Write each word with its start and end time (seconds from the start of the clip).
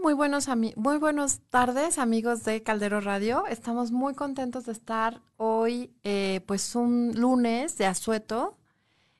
Muy 0.00 0.14
buenos 0.14 0.48
muy 0.76 0.98
buenas 0.98 1.40
tardes, 1.50 1.98
amigos 1.98 2.44
de 2.44 2.62
Caldero 2.62 3.00
Radio. 3.00 3.46
Estamos 3.46 3.90
muy 3.90 4.14
contentos 4.14 4.66
de 4.66 4.72
estar 4.72 5.20
hoy, 5.36 5.92
eh, 6.04 6.40
pues 6.46 6.76
un 6.76 7.12
lunes 7.16 7.76
de 7.78 7.86
asueto 7.86 8.56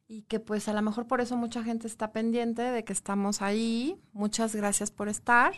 y 0.06 0.22
que 0.22 0.38
pues 0.38 0.68
a 0.68 0.72
lo 0.72 0.80
mejor 0.82 1.08
por 1.08 1.20
eso 1.20 1.36
mucha 1.36 1.64
gente 1.64 1.88
está 1.88 2.12
pendiente 2.12 2.62
de 2.62 2.84
que 2.84 2.92
estamos 2.92 3.42
ahí. 3.42 4.00
Muchas 4.12 4.54
gracias 4.54 4.92
por 4.92 5.08
estar. 5.08 5.54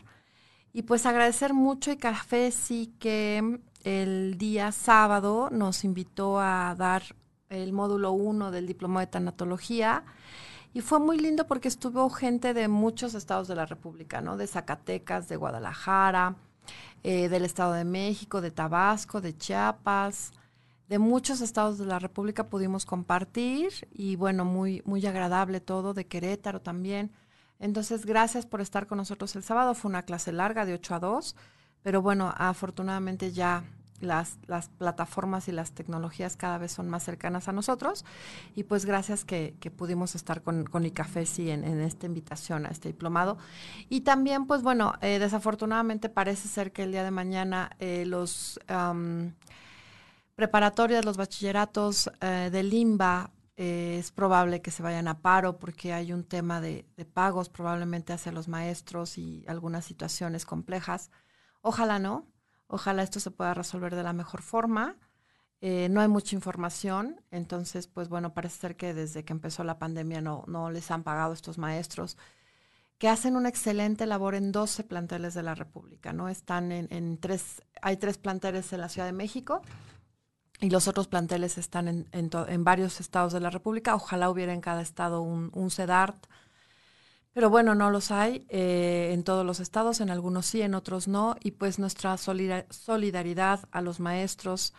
Y 0.72 0.82
pues 0.82 1.04
agradecer 1.04 1.52
mucho 1.52 1.92
y 1.92 1.96
Café 1.96 2.50
sí 2.50 2.94
que 2.98 3.60
el 3.84 4.38
día 4.38 4.72
sábado 4.72 5.50
nos 5.50 5.84
invitó 5.84 6.40
a 6.40 6.74
dar 6.78 7.02
el 7.50 7.72
módulo 7.72 8.12
1 8.12 8.50
del 8.50 8.66
diploma 8.66 9.00
de 9.00 9.08
tanatología 9.08 10.02
y 10.72 10.80
fue 10.80 11.00
muy 11.00 11.18
lindo 11.18 11.46
porque 11.46 11.68
estuvo 11.68 12.08
gente 12.10 12.54
de 12.54 12.68
muchos 12.68 13.14
estados 13.14 13.48
de 13.48 13.56
la 13.56 13.66
República, 13.66 14.20
¿no? 14.20 14.36
De 14.36 14.46
Zacatecas, 14.46 15.28
de 15.28 15.36
Guadalajara, 15.36 16.36
eh, 17.02 17.28
del 17.28 17.44
Estado 17.44 17.72
de 17.72 17.84
México, 17.84 18.40
de 18.40 18.50
Tabasco, 18.50 19.20
de 19.20 19.36
Chiapas, 19.36 20.32
de 20.88 20.98
muchos 20.98 21.40
estados 21.40 21.78
de 21.78 21.86
la 21.86 21.98
República 21.98 22.48
pudimos 22.48 22.84
compartir 22.84 23.88
y 23.92 24.16
bueno, 24.16 24.44
muy, 24.44 24.82
muy 24.84 25.04
agradable 25.06 25.60
todo, 25.60 25.94
de 25.94 26.06
Querétaro 26.06 26.60
también. 26.60 27.12
Entonces, 27.58 28.06
gracias 28.06 28.46
por 28.46 28.60
estar 28.60 28.86
con 28.86 28.98
nosotros 28.98 29.36
el 29.36 29.42
sábado. 29.42 29.74
Fue 29.74 29.88
una 29.88 30.02
clase 30.04 30.32
larga 30.32 30.64
de 30.64 30.74
8 30.74 30.94
a 30.94 30.98
2, 31.00 31.36
pero 31.82 32.02
bueno, 32.02 32.32
afortunadamente 32.36 33.32
ya 33.32 33.64
las, 34.00 34.38
las, 34.46 34.68
plataformas 34.68 35.48
y 35.48 35.52
las 35.52 35.72
tecnologías 35.72 36.36
cada 36.36 36.58
vez 36.58 36.72
son 36.72 36.88
más 36.88 37.04
cercanas 37.04 37.48
a 37.48 37.52
nosotros. 37.52 38.04
Y 38.54 38.64
pues 38.64 38.84
gracias 38.84 39.24
que, 39.24 39.54
pudimos 39.76 40.14
estar 40.14 40.42
con, 40.42 40.64
con 40.64 40.84
ICAFESI 40.84 41.50
en, 41.50 41.64
en, 41.64 41.80
esta 41.80 42.06
invitación 42.06 42.66
a 42.66 42.70
este 42.70 42.88
diplomado. 42.88 43.38
Y 43.88 44.02
también, 44.02 44.46
pues 44.46 44.62
bueno, 44.62 44.94
eh, 45.00 45.18
desafortunadamente 45.18 46.08
parece 46.08 46.48
ser 46.48 46.72
que 46.72 46.82
el 46.82 46.92
día 46.92 47.04
de 47.04 47.10
mañana 47.10 47.70
eh, 47.78 48.04
los 48.06 48.58
preparatorias, 50.34 51.04
los 51.04 51.16
bachilleratos 51.16 52.10
eh, 52.20 52.48
de 52.50 52.62
Limba, 52.62 53.30
es 53.56 54.10
probable 54.10 54.62
que 54.62 54.70
se 54.70 54.82
vayan 54.82 55.06
a 55.06 55.20
paro 55.20 55.58
porque 55.58 55.92
hay 55.92 56.14
un 56.14 56.24
tema 56.24 56.62
de, 56.62 56.86
de 56.96 57.04
pagos 57.04 57.50
probablemente 57.50 58.14
hacia 58.14 58.32
los 58.32 58.48
maestros 58.48 59.18
y 59.18 59.44
algunas 59.46 59.84
situaciones 59.84 60.46
complejas. 60.46 61.10
Ojalá 61.60 61.98
no 61.98 62.26
Ojalá 62.70 63.02
esto 63.02 63.20
se 63.20 63.30
pueda 63.30 63.52
resolver 63.52 63.94
de 63.94 64.02
la 64.02 64.12
mejor 64.12 64.42
forma. 64.42 64.96
Eh, 65.60 65.88
no 65.90 66.00
hay 66.00 66.08
mucha 66.08 66.34
información, 66.34 67.20
entonces, 67.30 67.86
pues 67.86 68.08
bueno, 68.08 68.32
parece 68.32 68.60
ser 68.60 68.76
que 68.76 68.94
desde 68.94 69.24
que 69.24 69.34
empezó 69.34 69.62
la 69.62 69.78
pandemia 69.78 70.22
no, 70.22 70.44
no 70.46 70.70
les 70.70 70.90
han 70.90 71.02
pagado 71.02 71.34
estos 71.34 71.58
maestros, 71.58 72.16
que 72.96 73.08
hacen 73.08 73.36
una 73.36 73.48
excelente 73.50 74.06
labor 74.06 74.34
en 74.34 74.52
12 74.52 74.84
planteles 74.84 75.34
de 75.34 75.42
la 75.42 75.54
República, 75.54 76.12
¿no? 76.12 76.28
Están 76.28 76.70
en, 76.70 77.18
tres, 77.18 77.62
hay 77.82 77.96
tres 77.96 78.16
planteles 78.16 78.72
en 78.72 78.80
la 78.80 78.88
Ciudad 78.88 79.06
de 79.06 79.12
México 79.12 79.62
y 80.60 80.70
los 80.70 80.86
otros 80.86 81.08
planteles 81.08 81.58
están 81.58 81.88
en, 81.88 82.08
en, 82.12 82.64
varios 82.64 83.00
estados 83.00 83.32
de 83.32 83.40
la 83.40 83.50
República. 83.50 83.94
Ojalá 83.94 84.30
hubiera 84.30 84.52
en 84.52 84.60
cada 84.60 84.82
estado 84.82 85.22
un, 85.22 85.50
un 85.54 85.70
CEDART, 85.70 86.26
pero 87.32 87.48
bueno, 87.48 87.74
no 87.74 87.90
los 87.90 88.10
hay 88.10 88.44
eh, 88.48 89.10
en 89.12 89.22
todos 89.22 89.46
los 89.46 89.60
estados, 89.60 90.00
en 90.00 90.10
algunos 90.10 90.46
sí, 90.46 90.62
en 90.62 90.74
otros 90.74 91.06
no. 91.06 91.36
Y 91.40 91.52
pues 91.52 91.78
nuestra 91.78 92.16
solidaridad 92.16 93.60
a 93.70 93.80
los 93.82 94.00
maestros, 94.00 94.74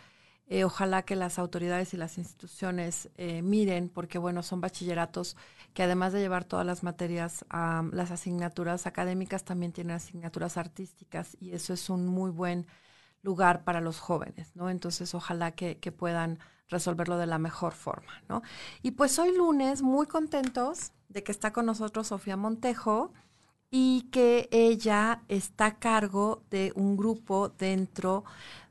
eh, 0.46 0.64
ojalá 0.64 1.02
que 1.02 1.16
las 1.16 1.38
autoridades 1.38 1.94
y 1.94 1.96
las 1.96 2.18
instituciones 2.18 3.08
eh, 3.16 3.40
miren, 3.40 3.88
porque 3.88 4.18
bueno, 4.18 4.42
son 4.42 4.60
bachilleratos 4.60 5.36
que 5.72 5.82
además 5.82 6.12
de 6.12 6.20
llevar 6.20 6.44
todas 6.44 6.66
las 6.66 6.82
materias, 6.82 7.46
las 7.50 8.10
asignaturas 8.10 8.86
académicas, 8.86 9.44
también 9.44 9.72
tienen 9.72 9.96
asignaturas 9.96 10.58
artísticas 10.58 11.34
y 11.40 11.52
eso 11.52 11.72
es 11.72 11.88
un 11.88 12.06
muy 12.06 12.30
buen 12.30 12.66
lugar 13.22 13.64
para 13.64 13.80
los 13.80 13.98
jóvenes, 13.98 14.54
¿no? 14.54 14.68
Entonces, 14.68 15.14
ojalá 15.14 15.52
que 15.52 15.76
puedan 15.96 16.38
resolverlo 16.72 17.16
de 17.16 17.26
la 17.26 17.38
mejor 17.38 17.72
forma, 17.72 18.22
¿no? 18.28 18.42
Y 18.82 18.92
pues 18.92 19.18
hoy 19.18 19.36
lunes, 19.36 19.82
muy 19.82 20.06
contentos 20.06 20.92
de 21.08 21.22
que 21.22 21.30
está 21.30 21.52
con 21.52 21.66
nosotros 21.66 22.08
Sofía 22.08 22.36
Montejo 22.36 23.12
y 23.74 24.02
que 24.12 24.50
ella 24.52 25.22
está 25.28 25.66
a 25.66 25.78
cargo 25.78 26.42
de 26.50 26.72
un 26.76 26.94
grupo 26.94 27.48
dentro 27.48 28.22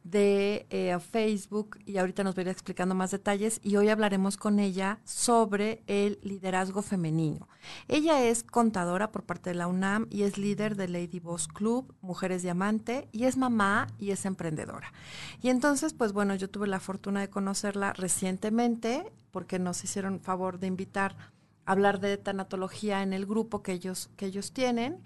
de 0.03 0.67
eh, 0.69 0.95
Facebook 0.99 1.79
y 1.87 1.97
ahorita 1.97 2.23
nos 2.23 2.35
va 2.35 2.39
a 2.39 2.41
ir 2.41 2.47
explicando 2.49 2.93
más 2.93 3.09
detalles 3.09 3.59
y 3.63 3.77
hoy 3.77 3.89
hablaremos 3.89 4.37
con 4.37 4.59
ella 4.59 4.99
sobre 5.03 5.81
el 5.87 6.19
liderazgo 6.21 6.83
femenino. 6.83 7.47
Ella 7.87 8.23
es 8.23 8.43
contadora 8.43 9.11
por 9.11 9.23
parte 9.23 9.49
de 9.49 9.55
la 9.55 9.67
UNAM 9.67 10.05
y 10.11 10.21
es 10.21 10.37
líder 10.37 10.75
de 10.75 10.87
Lady 10.87 11.19
Boss 11.19 11.47
Club, 11.47 11.95
Mujeres 12.01 12.43
Diamante 12.43 13.07
y 13.11 13.25
es 13.25 13.37
mamá 13.37 13.87
y 13.97 14.11
es 14.11 14.25
emprendedora. 14.25 14.93
Y 15.41 15.49
entonces, 15.49 15.93
pues 15.93 16.13
bueno, 16.13 16.35
yo 16.35 16.47
tuve 16.47 16.67
la 16.67 16.79
fortuna 16.79 17.21
de 17.21 17.29
conocerla 17.31 17.93
recientemente 17.93 19.11
porque 19.31 19.57
nos 19.57 19.83
hicieron 19.83 20.19
favor 20.19 20.59
de 20.59 20.67
invitar 20.67 21.15
hablar 21.65 21.99
de 21.99 22.17
tanatología 22.17 23.03
en 23.03 23.13
el 23.13 23.25
grupo 23.25 23.63
que 23.63 23.73
ellos, 23.73 24.09
que 24.17 24.25
ellos 24.25 24.51
tienen. 24.51 25.01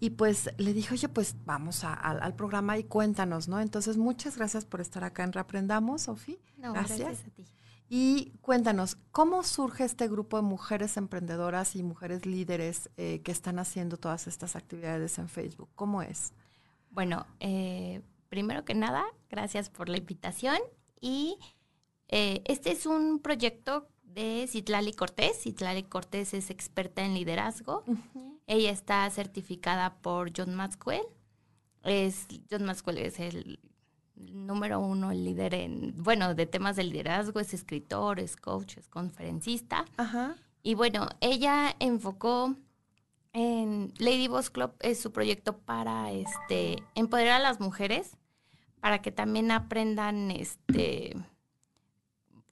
Y 0.00 0.10
pues 0.10 0.50
le 0.58 0.72
dije, 0.74 0.94
oye, 0.94 1.08
pues 1.08 1.34
vamos 1.44 1.82
al 1.82 2.34
programa 2.36 2.78
y 2.78 2.84
cuéntanos, 2.84 3.48
¿no? 3.48 3.60
Entonces, 3.60 3.96
muchas 3.96 4.36
gracias 4.36 4.64
por 4.64 4.80
estar 4.80 5.02
acá 5.02 5.24
en 5.24 5.32
Reaprendamos, 5.32 6.02
Sofi. 6.02 6.38
gracias. 6.56 7.24
a 7.26 7.30
ti. 7.30 7.44
Y 7.90 8.32
cuéntanos, 8.42 8.98
¿cómo 9.12 9.42
surge 9.42 9.84
este 9.84 10.08
grupo 10.08 10.36
de 10.36 10.42
mujeres 10.42 10.96
emprendedoras 10.98 11.74
y 11.74 11.82
mujeres 11.82 12.26
líderes 12.26 12.90
eh, 12.98 13.22
que 13.22 13.32
están 13.32 13.58
haciendo 13.58 13.96
todas 13.96 14.26
estas 14.26 14.56
actividades 14.56 15.18
en 15.18 15.28
Facebook? 15.28 15.70
¿Cómo 15.74 16.02
es? 16.02 16.34
Bueno, 16.90 17.26
eh, 17.40 18.02
primero 18.28 18.64
que 18.64 18.74
nada, 18.74 19.04
gracias 19.30 19.70
por 19.70 19.88
la 19.88 19.96
invitación. 19.96 20.58
Y 21.00 21.38
eh, 22.08 22.42
este 22.44 22.72
es 22.72 22.84
un 22.84 23.20
proyecto 23.20 23.88
de 24.14 24.46
Citlali 24.48 24.92
Cortés. 24.92 25.42
Citlali 25.42 25.82
Cortés 25.84 26.34
es 26.34 26.50
experta 26.50 27.04
en 27.04 27.14
liderazgo. 27.14 27.84
Ella 28.46 28.70
está 28.70 29.08
certificada 29.10 29.96
por 30.00 30.32
John 30.36 30.54
Maxwell. 30.54 31.02
Es, 31.82 32.26
John 32.50 32.64
Maxwell 32.64 32.98
es 32.98 33.20
el 33.20 33.60
número 34.16 34.80
uno, 34.80 35.10
el 35.10 35.24
líder 35.24 35.54
en, 35.54 35.94
bueno, 35.96 36.34
de 36.34 36.46
temas 36.46 36.76
de 36.76 36.84
liderazgo, 36.84 37.40
es 37.40 37.54
escritor, 37.54 38.20
es 38.20 38.36
coach, 38.36 38.76
es 38.78 38.88
conferencista. 38.88 39.84
Y 40.62 40.74
bueno, 40.74 41.08
ella 41.20 41.74
enfocó 41.78 42.56
en 43.32 43.92
Lady 43.98 44.26
Boss 44.28 44.50
Club, 44.50 44.72
es 44.80 45.00
su 45.00 45.12
proyecto 45.12 45.58
para 45.58 46.10
este 46.12 46.82
empoderar 46.94 47.36
a 47.36 47.42
las 47.42 47.60
mujeres, 47.60 48.16
para 48.80 49.00
que 49.00 49.12
también 49.12 49.50
aprendan 49.50 50.30
este 50.30 51.14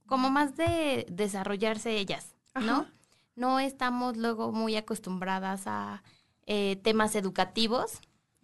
como 0.06 0.30
más 0.30 0.56
de 0.56 1.06
desarrollarse 1.10 1.96
ellas, 1.96 2.34
¿no? 2.54 2.86
No 3.34 3.60
estamos 3.60 4.16
luego 4.16 4.52
muy 4.52 4.76
acostumbradas 4.76 5.66
a 5.66 6.02
eh, 6.46 6.76
temas 6.82 7.14
educativos 7.14 8.00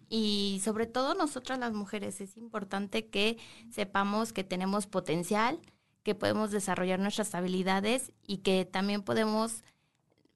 y 0.09 0.61
sobre 0.63 0.87
todo 0.87 1.15
nosotras 1.15 1.59
las 1.59 1.73
mujeres 1.73 2.21
es 2.21 2.37
importante 2.37 3.07
que 3.09 3.39
sepamos 3.71 4.33
que 4.33 4.45
tenemos 4.45 4.87
potencial, 4.87 5.59
que 6.03 6.15
podemos 6.15 6.51
desarrollar 6.51 6.99
nuestras 6.99 7.35
habilidades 7.35 8.13
y 8.27 8.39
que 8.39 8.65
también 8.65 9.03
podemos, 9.03 9.65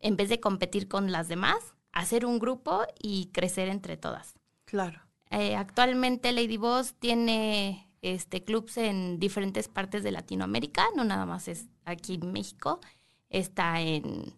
en 0.00 0.17
vez 0.17 0.29
de 0.31 0.41
competir 0.41 0.89
con 0.89 1.12
las 1.12 1.29
demás, 1.29 1.59
hacer 1.93 2.25
un 2.25 2.39
grupo 2.39 2.85
y 2.99 3.27
crecer 3.33 3.69
entre 3.69 3.97
todas. 3.97 4.35
Claro. 4.65 5.03
Eh, 5.31 5.56
actualmente 5.56 6.33
Lady 6.33 6.56
Boss 6.56 6.95
tiene 6.95 7.86
este, 8.03 8.45
clubs 8.45 8.77
en 8.77 9.19
diferentes 9.19 9.69
partes 9.69 10.03
de 10.03 10.13
Latinoamérica, 10.13 10.85
no 10.97 11.05
nada 11.05 11.27
más 11.27 11.49
es 11.49 11.67
aquí 11.85 12.15
en 12.15 12.33
México, 12.33 12.81
está 13.29 13.81
en, 13.81 14.35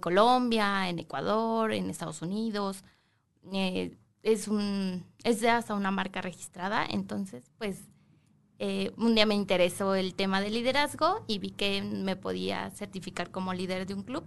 Colombia, 0.00 0.88
en 0.88 0.98
Ecuador, 0.98 1.72
en 1.72 1.90
Estados 1.90 2.22
Unidos. 2.22 2.84
Eh, 3.52 3.96
es, 4.22 4.48
un, 4.48 5.04
es 5.22 5.40
de 5.40 5.50
hasta 5.50 5.74
una 5.74 5.90
marca 5.90 6.22
registrada, 6.22 6.86
entonces 6.86 7.44
pues 7.58 7.82
eh, 8.58 8.92
un 8.96 9.14
día 9.14 9.26
me 9.26 9.34
interesó 9.34 9.94
el 9.94 10.14
tema 10.14 10.40
de 10.40 10.50
liderazgo 10.50 11.24
y 11.26 11.38
vi 11.38 11.50
que 11.50 11.82
me 11.82 12.16
podía 12.16 12.70
certificar 12.70 13.30
como 13.30 13.52
líder 13.52 13.86
de 13.86 13.94
un 13.94 14.02
club 14.02 14.24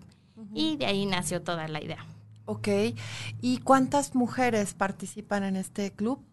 y 0.54 0.78
de 0.78 0.86
ahí 0.86 1.06
nació 1.06 1.42
toda 1.42 1.68
la 1.68 1.84
idea. 1.84 2.06
Ok, 2.46 2.68
¿y 3.42 3.58
cuántas 3.60 4.16
mujeres 4.16 4.74
participan 4.74 5.44
en 5.44 5.56
este 5.56 5.92
club? 5.92 6.24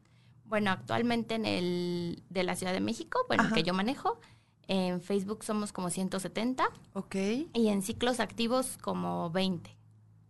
Bueno, 0.44 0.70
actualmente 0.70 1.34
en 1.34 1.46
el 1.46 2.22
de 2.30 2.44
la 2.44 2.56
Ciudad 2.56 2.72
de 2.72 2.80
México, 2.80 3.20
bueno, 3.28 3.44
que 3.52 3.62
yo 3.62 3.74
manejo, 3.74 4.20
en 4.68 5.00
Facebook 5.00 5.44
somos 5.44 5.72
como 5.72 5.90
170. 5.90 6.64
Ok. 6.94 7.16
Y 7.52 7.68
en 7.68 7.82
ciclos 7.82 8.20
activos 8.20 8.78
como 8.80 9.30
20. 9.30 9.76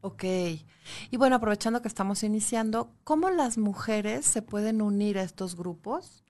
Ok. 0.01 0.25
Y 1.11 1.17
bueno, 1.17 1.37
aprovechando 1.37 1.81
que 1.81 1.89
estamos 1.89 2.23
iniciando, 2.23 2.93
¿cómo 3.05 3.31
las 3.31 3.57
mujeres 3.59 4.27
se 4.27 4.43
pueden 4.43 4.83
unir 4.83 5.19
a 5.19 5.23
estos 5.23 5.57
grupos? 5.57 6.25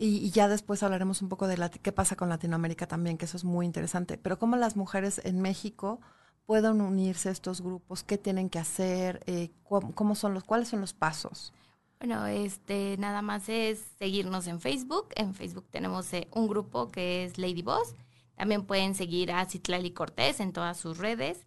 Y, 0.00 0.30
ya 0.30 0.48
después 0.48 0.82
hablaremos 0.82 1.22
un 1.22 1.28
poco 1.28 1.48
de 1.48 1.56
la, 1.56 1.70
qué 1.70 1.92
pasa 1.92 2.14
con 2.14 2.28
Latinoamérica 2.28 2.86
también, 2.86 3.18
que 3.18 3.24
eso 3.24 3.36
es 3.36 3.44
muy 3.44 3.66
interesante. 3.66 4.16
Pero 4.16 4.38
¿cómo 4.38 4.56
las 4.56 4.76
mujeres 4.76 5.20
en 5.24 5.40
México 5.40 6.00
pueden 6.46 6.80
unirse 6.80 7.28
a 7.28 7.32
estos 7.32 7.60
grupos? 7.60 8.04
¿Qué 8.04 8.16
tienen 8.16 8.48
que 8.48 8.60
hacer? 8.60 9.22
Eh, 9.26 9.50
¿cómo, 9.64 10.14
son 10.14 10.34
los, 10.34 10.44
¿Cuáles 10.44 10.68
son 10.68 10.80
los 10.80 10.92
pasos? 10.92 11.52
Bueno, 11.98 12.26
este, 12.26 12.96
nada 12.98 13.22
más 13.22 13.48
es 13.48 13.80
seguirnos 13.98 14.46
en 14.46 14.60
Facebook. 14.60 15.08
En 15.16 15.34
Facebook 15.34 15.66
tenemos 15.70 16.12
eh, 16.12 16.28
un 16.32 16.46
grupo 16.46 16.90
que 16.90 17.24
es 17.24 17.38
Lady 17.38 17.62
Boss. 17.62 17.94
También 18.36 18.64
pueden 18.64 18.94
seguir 18.94 19.32
a 19.32 19.44
Citlali 19.46 19.90
Cortés 19.90 20.38
en 20.38 20.52
todas 20.52 20.76
sus 20.78 20.98
redes. 20.98 21.44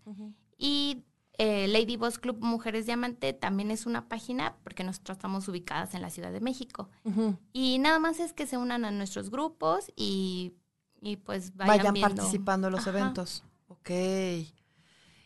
Y 0.57 1.05
eh, 1.37 1.67
Lady 1.69 1.95
Boss 1.95 2.19
Club 2.19 2.37
Mujeres 2.41 2.85
Diamante 2.85 3.31
también 3.31 3.71
es 3.71 3.85
una 3.85 4.09
página 4.09 4.57
porque 4.63 4.83
nosotros 4.83 5.17
estamos 5.17 5.47
ubicadas 5.47 5.93
en 5.93 6.01
la 6.01 6.09
Ciudad 6.09 6.33
de 6.33 6.41
México. 6.41 6.89
Y 7.53 7.79
nada 7.79 7.97
más 7.99 8.19
es 8.19 8.33
que 8.33 8.45
se 8.45 8.57
unan 8.57 8.83
a 8.83 8.91
nuestros 8.91 9.31
grupos 9.31 9.91
y, 9.95 10.53
pues 11.23 11.55
vayan, 11.55 11.95
participando 11.95 12.67
en 12.67 12.73
los 12.73 12.85
eventos. 12.87 13.45
Ok. 13.69 13.89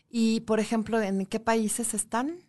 Y, 0.08 0.40
por 0.46 0.60
ejemplo, 0.60 1.02
¿en 1.02 1.26
qué 1.26 1.40
países 1.40 1.94
están? 1.94 2.45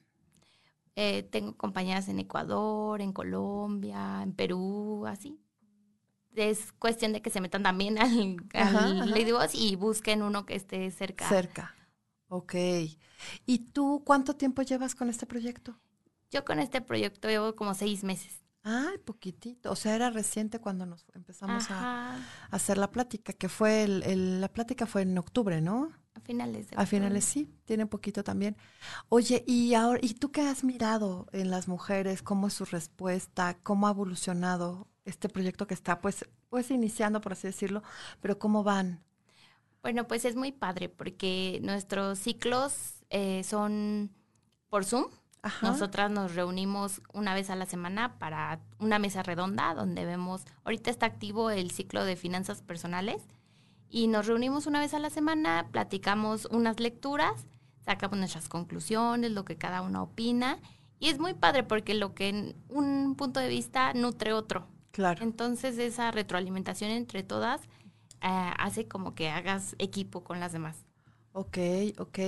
Eh, 0.99 1.21
tengo 1.21 1.55
compañeras 1.55 2.07
en 2.07 2.17
Ecuador, 2.17 3.01
en 3.01 3.13
Colombia, 3.13 4.23
en 4.23 4.33
Perú, 4.33 5.05
así. 5.05 5.39
Es 6.33 6.71
cuestión 6.71 7.13
de 7.13 7.21
que 7.21 7.29
se 7.29 7.39
metan 7.39 7.61
también 7.61 7.99
al, 8.53 9.11
Lady 9.11 9.31
Boss 9.31 9.53
y 9.53 9.75
busquen 9.75 10.23
uno 10.23 10.47
que 10.47 10.55
esté 10.55 10.89
cerca. 10.89 11.29
Cerca. 11.29 11.75
Ok. 12.29 12.55
¿Y 13.45 13.59
tú 13.73 14.01
cuánto 14.07 14.35
tiempo 14.35 14.63
llevas 14.63 14.95
con 14.95 15.07
este 15.07 15.27
proyecto? 15.27 15.77
Yo 16.31 16.43
con 16.43 16.57
este 16.57 16.81
proyecto 16.81 17.27
llevo 17.27 17.55
como 17.55 17.75
seis 17.75 18.03
meses. 18.03 18.41
Ay, 18.63 18.97
poquitito. 18.97 19.71
O 19.71 19.75
sea, 19.75 19.93
era 19.93 20.09
reciente 20.09 20.59
cuando 20.59 20.87
nos 20.87 21.05
empezamos 21.13 21.67
a, 21.69 22.17
hacer 22.49 22.79
la 22.79 22.89
plática, 22.89 23.33
que 23.33 23.49
fue 23.49 23.83
el, 23.83 24.41
la 24.41 24.47
plática 24.47 24.87
fue 24.87 25.03
en 25.03 25.15
octubre, 25.19 25.61
¿no? 25.61 25.91
Finales 26.27 26.69
de 26.69 26.75
A 26.75 26.85
finales 26.85 27.23
sí, 27.23 27.49
tiene 27.63 27.85
poquito 27.85 28.21
también. 28.21 28.57
Oye, 29.07 29.45
y 29.47 29.73
ahora, 29.75 30.01
¿y 30.03 30.13
tú 30.15 30.29
qué 30.29 30.41
has 30.41 30.65
mirado 30.65 31.27
en 31.31 31.49
las 31.49 31.69
mujeres? 31.69 32.21
¿Cómo 32.21 32.47
es 32.47 32.53
su 32.53 32.65
respuesta? 32.65 33.57
¿Cómo 33.63 33.87
ha 33.87 33.91
evolucionado 33.91 34.89
este 35.05 35.29
proyecto 35.29 35.67
que 35.67 35.73
está 35.73 36.01
pues, 36.01 36.25
pues 36.49 36.69
iniciando, 36.69 37.21
por 37.21 37.31
así 37.31 37.47
decirlo, 37.47 37.81
pero 38.19 38.37
cómo 38.37 38.61
van? 38.65 39.01
Bueno, 39.81 40.05
pues 40.05 40.25
es 40.25 40.35
muy 40.35 40.51
padre 40.51 40.89
porque 40.89 41.61
nuestros 41.63 42.19
ciclos 42.19 43.05
eh, 43.09 43.45
son 43.45 44.11
por 44.67 44.83
Zoom. 44.83 45.05
Nosotras 45.61 46.11
nos 46.11 46.35
reunimos 46.35 47.01
una 47.13 47.33
vez 47.33 47.49
a 47.49 47.55
la 47.55 47.65
semana 47.65 48.19
para 48.19 48.59
una 48.79 48.99
mesa 48.99 49.23
redonda 49.23 49.73
donde 49.75 50.03
vemos, 50.03 50.43
ahorita 50.65 50.89
está 50.89 51.05
activo 51.05 51.51
el 51.51 51.71
ciclo 51.71 52.03
de 52.03 52.17
finanzas 52.17 52.61
personales 52.61 53.21
y 53.89 54.07
nos 54.07 54.27
reunimos 54.27 54.67
una 54.67 54.79
vez 54.79 54.93
a 54.93 54.99
la 54.99 55.09
semana, 55.09 55.67
platicamos 55.71 56.45
unas 56.51 56.79
lecturas, 56.79 57.47
sacamos 57.85 58.17
nuestras 58.17 58.49
conclusiones, 58.49 59.31
lo 59.31 59.45
que 59.45 59.57
cada 59.57 59.81
uno 59.81 60.03
opina 60.03 60.59
y 60.99 61.09
es 61.09 61.19
muy 61.19 61.33
padre 61.33 61.63
porque 61.63 61.93
lo 61.93 62.13
que 62.13 62.29
en 62.29 62.55
un 62.69 63.15
punto 63.15 63.39
de 63.39 63.49
vista 63.49 63.93
nutre 63.93 64.33
otro. 64.33 64.67
Claro. 64.91 65.23
Entonces 65.23 65.77
esa 65.77 66.11
retroalimentación 66.11 66.89
entre 66.91 67.23
todas 67.23 67.61
eh, 68.21 68.51
hace 68.57 68.87
como 68.87 69.13
que 69.13 69.29
hagas 69.29 69.75
equipo 69.77 70.23
con 70.23 70.39
las 70.39 70.53
demás. 70.53 70.87
Ok, 71.33 71.57
ok. 71.99 72.19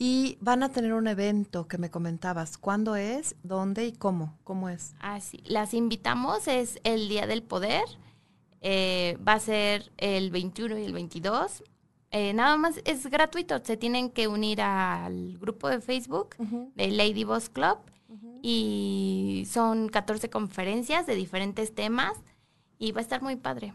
Y 0.00 0.36
van 0.40 0.64
a 0.64 0.70
tener 0.70 0.92
un 0.92 1.06
evento 1.06 1.68
que 1.68 1.78
me 1.78 1.92
comentabas. 1.92 2.58
¿Cuándo 2.58 2.96
es? 2.96 3.36
¿Dónde 3.44 3.86
y 3.86 3.92
cómo? 3.92 4.36
¿Cómo 4.42 4.68
es? 4.68 4.94
Ah, 4.98 5.20
sí. 5.20 5.40
Las 5.46 5.74
invitamos, 5.74 6.48
es 6.48 6.80
el 6.82 7.08
Día 7.08 7.28
del 7.28 7.44
Poder. 7.44 7.84
Eh, 8.60 9.16
va 9.26 9.34
a 9.34 9.40
ser 9.40 9.92
el 9.96 10.30
21 10.30 10.78
y 10.78 10.84
el 10.84 10.92
22. 10.92 11.62
Eh, 12.10 12.32
nada 12.32 12.56
más 12.56 12.80
es 12.84 13.06
gratuito. 13.06 13.58
Se 13.64 13.76
tienen 13.76 14.10
que 14.10 14.28
unir 14.28 14.60
al 14.60 15.38
grupo 15.38 15.68
de 15.68 15.80
Facebook 15.80 16.36
de 16.74 16.90
Lady 16.90 17.24
Boss 17.24 17.48
Club. 17.48 17.78
Y 18.40 19.46
son 19.50 19.88
14 19.88 20.30
conferencias 20.30 21.06
de 21.06 21.14
diferentes 21.14 21.74
temas. 21.74 22.12
Y 22.78 22.92
va 22.92 23.00
a 23.00 23.02
estar 23.02 23.22
muy 23.22 23.36
padre. 23.36 23.74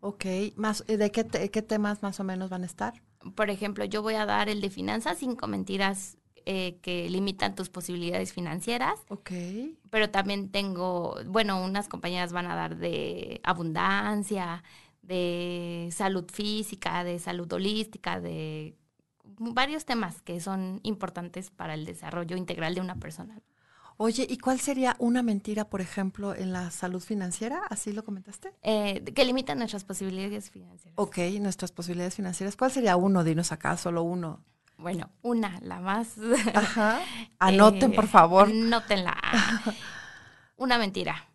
Ok. 0.00 0.24
Más, 0.56 0.84
¿De 0.86 1.10
qué, 1.10 1.24
qué 1.24 1.62
temas 1.62 2.02
más 2.02 2.20
o 2.20 2.24
menos 2.24 2.50
van 2.50 2.62
a 2.62 2.66
estar? 2.66 2.94
por 3.34 3.50
ejemplo, 3.50 3.84
yo 3.84 4.02
voy 4.02 4.14
a 4.14 4.26
dar 4.26 4.48
el 4.48 4.60
de 4.60 4.70
finanzas, 4.70 5.18
cinco 5.18 5.46
mentiras 5.46 6.16
eh, 6.46 6.78
que 6.82 7.08
limitan 7.08 7.54
tus 7.54 7.68
posibilidades 7.68 8.32
financieras. 8.32 8.98
Ok. 9.08 9.30
Pero 9.90 10.10
también 10.10 10.50
tengo, 10.50 11.16
bueno, 11.26 11.62
unas 11.62 11.88
compañeras 11.88 12.32
van 12.32 12.46
a 12.46 12.54
dar 12.54 12.76
de 12.76 13.40
abundancia, 13.44 14.62
de 15.02 15.88
salud 15.92 16.30
física, 16.30 17.04
de 17.04 17.18
salud 17.18 17.52
holística, 17.52 18.20
de 18.20 18.76
varios 19.24 19.84
temas 19.84 20.22
que 20.22 20.40
son 20.40 20.80
importantes 20.82 21.50
para 21.50 21.74
el 21.74 21.84
desarrollo 21.84 22.36
integral 22.36 22.74
de 22.74 22.80
una 22.80 22.96
persona. 22.96 23.40
Oye, 24.02 24.26
¿y 24.26 24.38
cuál 24.38 24.58
sería 24.58 24.96
una 24.98 25.22
mentira, 25.22 25.68
por 25.68 25.82
ejemplo, 25.82 26.34
en 26.34 26.54
la 26.54 26.70
salud 26.70 27.02
financiera? 27.02 27.60
¿Así 27.68 27.92
lo 27.92 28.02
comentaste? 28.02 28.50
Eh, 28.62 29.04
que 29.14 29.24
limita 29.26 29.54
nuestras 29.54 29.84
posibilidades 29.84 30.50
financieras. 30.50 30.94
Ok, 30.96 31.18
nuestras 31.38 31.70
posibilidades 31.70 32.14
financieras. 32.14 32.56
¿Cuál 32.56 32.70
sería 32.70 32.96
uno? 32.96 33.24
Dinos 33.24 33.52
acá, 33.52 33.76
solo 33.76 34.02
uno. 34.02 34.42
Bueno, 34.80 35.10
una, 35.22 35.58
la 35.60 35.80
más. 35.80 36.14
Ajá. 36.54 37.00
Anoten, 37.38 37.92
por 37.92 38.08
favor. 38.08 38.48
Anótenla. 38.48 39.16
una 40.56 40.78
mentira. 40.78 41.26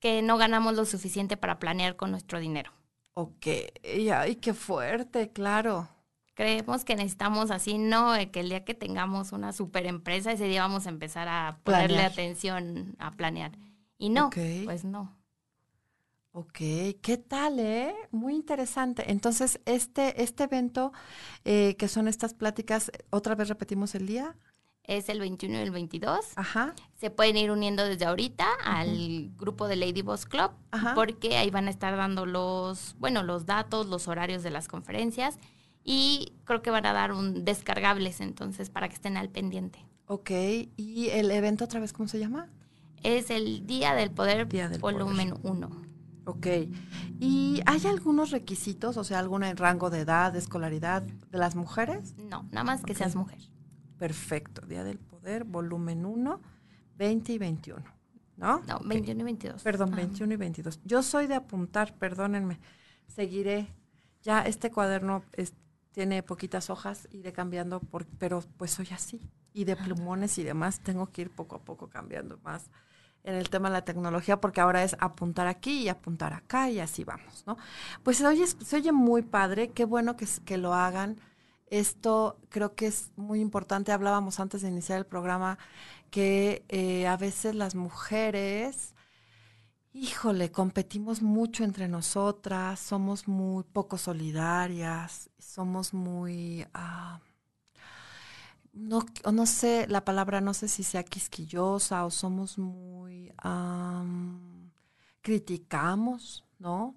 Que 0.00 0.22
no 0.22 0.36
ganamos 0.36 0.74
lo 0.74 0.84
suficiente 0.84 1.36
para 1.36 1.58
planear 1.58 1.96
con 1.96 2.10
nuestro 2.10 2.40
dinero. 2.40 2.72
Ok, 3.14 3.46
ay, 4.14 4.36
qué 4.36 4.54
fuerte, 4.54 5.30
claro 5.30 5.88
creemos 6.34 6.84
que 6.84 6.96
necesitamos 6.96 7.50
así, 7.50 7.78
no, 7.78 8.14
que 8.32 8.40
el 8.40 8.48
día 8.48 8.64
que 8.64 8.74
tengamos 8.74 9.32
una 9.32 9.52
super 9.52 9.86
empresa, 9.86 10.32
ese 10.32 10.44
día 10.44 10.62
vamos 10.62 10.86
a 10.86 10.90
empezar 10.90 11.28
a 11.28 11.58
ponerle 11.62 12.02
atención 12.02 12.96
a 12.98 13.10
planear. 13.12 13.52
Y 13.98 14.08
no, 14.08 14.30
pues 14.64 14.84
no. 14.84 15.16
Ok, 16.34 16.58
¿qué 17.02 17.22
tal, 17.28 17.58
eh? 17.58 17.94
Muy 18.10 18.34
interesante. 18.34 19.10
Entonces, 19.10 19.60
este, 19.66 20.22
este 20.22 20.44
evento, 20.44 20.92
eh, 21.44 21.76
que 21.78 21.88
son 21.88 22.08
estas 22.08 22.32
pláticas, 22.32 22.90
otra 23.10 23.34
vez 23.34 23.48
repetimos 23.48 23.94
el 23.94 24.06
día. 24.06 24.34
Es 24.84 25.10
el 25.10 25.20
21 25.20 25.58
y 25.58 25.60
el 25.60 25.70
22. 25.70 26.32
Ajá. 26.36 26.74
Se 26.94 27.10
pueden 27.10 27.36
ir 27.36 27.50
uniendo 27.50 27.84
desde 27.84 28.06
ahorita 28.06 28.46
al 28.64 29.30
grupo 29.36 29.68
de 29.68 29.76
Lady 29.76 30.00
Boss 30.00 30.24
Club, 30.24 30.52
porque 30.94 31.36
ahí 31.36 31.50
van 31.50 31.68
a 31.68 31.70
estar 31.70 31.96
dando 31.96 32.24
los, 32.24 32.96
bueno, 32.98 33.22
los 33.22 33.44
datos, 33.44 33.86
los 33.86 34.08
horarios 34.08 34.42
de 34.42 34.50
las 34.50 34.68
conferencias 34.68 35.38
y 35.84 36.32
creo 36.44 36.62
que 36.62 36.70
van 36.70 36.86
a 36.86 36.92
dar 36.92 37.12
un 37.12 37.44
descargables 37.44 38.20
entonces 38.20 38.70
para 38.70 38.88
que 38.88 38.94
estén 38.94 39.16
al 39.16 39.28
pendiente. 39.28 39.84
Ok, 40.06 40.30
¿y 40.76 41.10
el 41.10 41.30
evento 41.30 41.64
otra 41.64 41.78
vez 41.78 41.92
cómo 41.92 42.08
se 42.08 42.18
llama? 42.18 42.48
Es 43.02 43.30
el 43.30 43.66
Día 43.66 43.94
del 43.94 44.10
Poder 44.10 44.46
Volumen 44.80 45.34
1. 45.42 45.91
Ok, 46.24 46.46
¿y 47.18 47.60
hay 47.66 47.86
algunos 47.86 48.30
requisitos, 48.30 48.96
o 48.96 49.02
sea, 49.02 49.18
algún 49.18 49.42
rango 49.56 49.90
de 49.90 50.00
edad, 50.00 50.32
de 50.32 50.38
escolaridad 50.38 51.02
de 51.02 51.38
las 51.38 51.56
mujeres? 51.56 52.14
No, 52.16 52.44
nada 52.52 52.62
más 52.62 52.82
que 52.82 52.94
seas 52.94 53.16
mujer. 53.16 53.40
Perfecto, 53.98 54.64
Día 54.66 54.84
del 54.84 54.98
Poder 54.98 55.44
Volumen 55.44 56.06
1, 56.06 56.40
20 56.96 57.32
y 57.32 57.38
21. 57.38 57.82
¿No? 58.36 58.60
No, 58.66 58.80
21 58.84 59.20
y 59.20 59.24
22. 59.24 59.62
Perdón, 59.62 59.90
21 59.94 60.34
y 60.34 60.36
22. 60.36 60.80
Yo 60.84 61.02
soy 61.02 61.26
de 61.26 61.34
apuntar, 61.34 61.94
perdónenme. 61.98 62.60
Seguiré. 63.06 63.68
Ya 64.22 64.42
este 64.42 64.70
cuaderno 64.70 65.24
tiene 65.90 66.22
poquitas 66.22 66.70
hojas, 66.70 67.08
iré 67.10 67.32
cambiando, 67.32 67.80
por, 67.80 68.06
pero 68.06 68.42
pues 68.56 68.70
soy 68.70 68.88
así. 68.92 69.28
Y 69.52 69.64
de 69.64 69.76
plumones 69.76 70.38
y 70.38 70.44
demás, 70.44 70.80
tengo 70.80 71.10
que 71.10 71.22
ir 71.22 71.30
poco 71.30 71.56
a 71.56 71.64
poco 71.64 71.88
cambiando 71.88 72.38
más 72.42 72.70
en 73.24 73.34
el 73.34 73.50
tema 73.50 73.68
de 73.68 73.74
la 73.74 73.84
tecnología, 73.84 74.40
porque 74.40 74.60
ahora 74.60 74.82
es 74.82 74.96
apuntar 74.98 75.46
aquí 75.46 75.82
y 75.82 75.88
apuntar 75.88 76.32
acá 76.32 76.70
y 76.70 76.80
así 76.80 77.04
vamos, 77.04 77.44
¿no? 77.46 77.56
Pues 78.02 78.18
se 78.18 78.26
oye, 78.26 78.46
se 78.46 78.76
oye 78.76 78.92
muy 78.92 79.22
padre, 79.22 79.68
qué 79.70 79.84
bueno 79.84 80.16
que, 80.16 80.26
que 80.44 80.56
lo 80.56 80.74
hagan. 80.74 81.20
Esto 81.66 82.38
creo 82.50 82.74
que 82.74 82.86
es 82.86 83.12
muy 83.16 83.40
importante. 83.40 83.92
Hablábamos 83.92 84.40
antes 84.40 84.62
de 84.62 84.68
iniciar 84.68 84.98
el 84.98 85.06
programa 85.06 85.58
que 86.10 86.64
eh, 86.68 87.06
a 87.06 87.16
veces 87.16 87.54
las 87.54 87.74
mujeres 87.74 88.94
híjole, 89.92 90.50
competimos 90.50 91.22
mucho 91.22 91.64
entre 91.64 91.88
nosotras, 91.88 92.80
somos 92.80 93.28
muy 93.28 93.62
poco 93.64 93.98
solidarias, 93.98 95.30
somos 95.38 95.92
muy, 95.92 96.66
ah, 96.74 97.20
no, 98.72 99.04
no 99.32 99.46
sé, 99.46 99.86
la 99.88 100.04
palabra 100.04 100.40
no 100.40 100.54
sé 100.54 100.68
si 100.68 100.82
sea 100.82 101.02
quisquillosa 101.02 102.04
o 102.04 102.10
somos 102.10 102.58
muy, 102.58 103.32
criticamos, 105.20 106.44
¿no? 106.58 106.96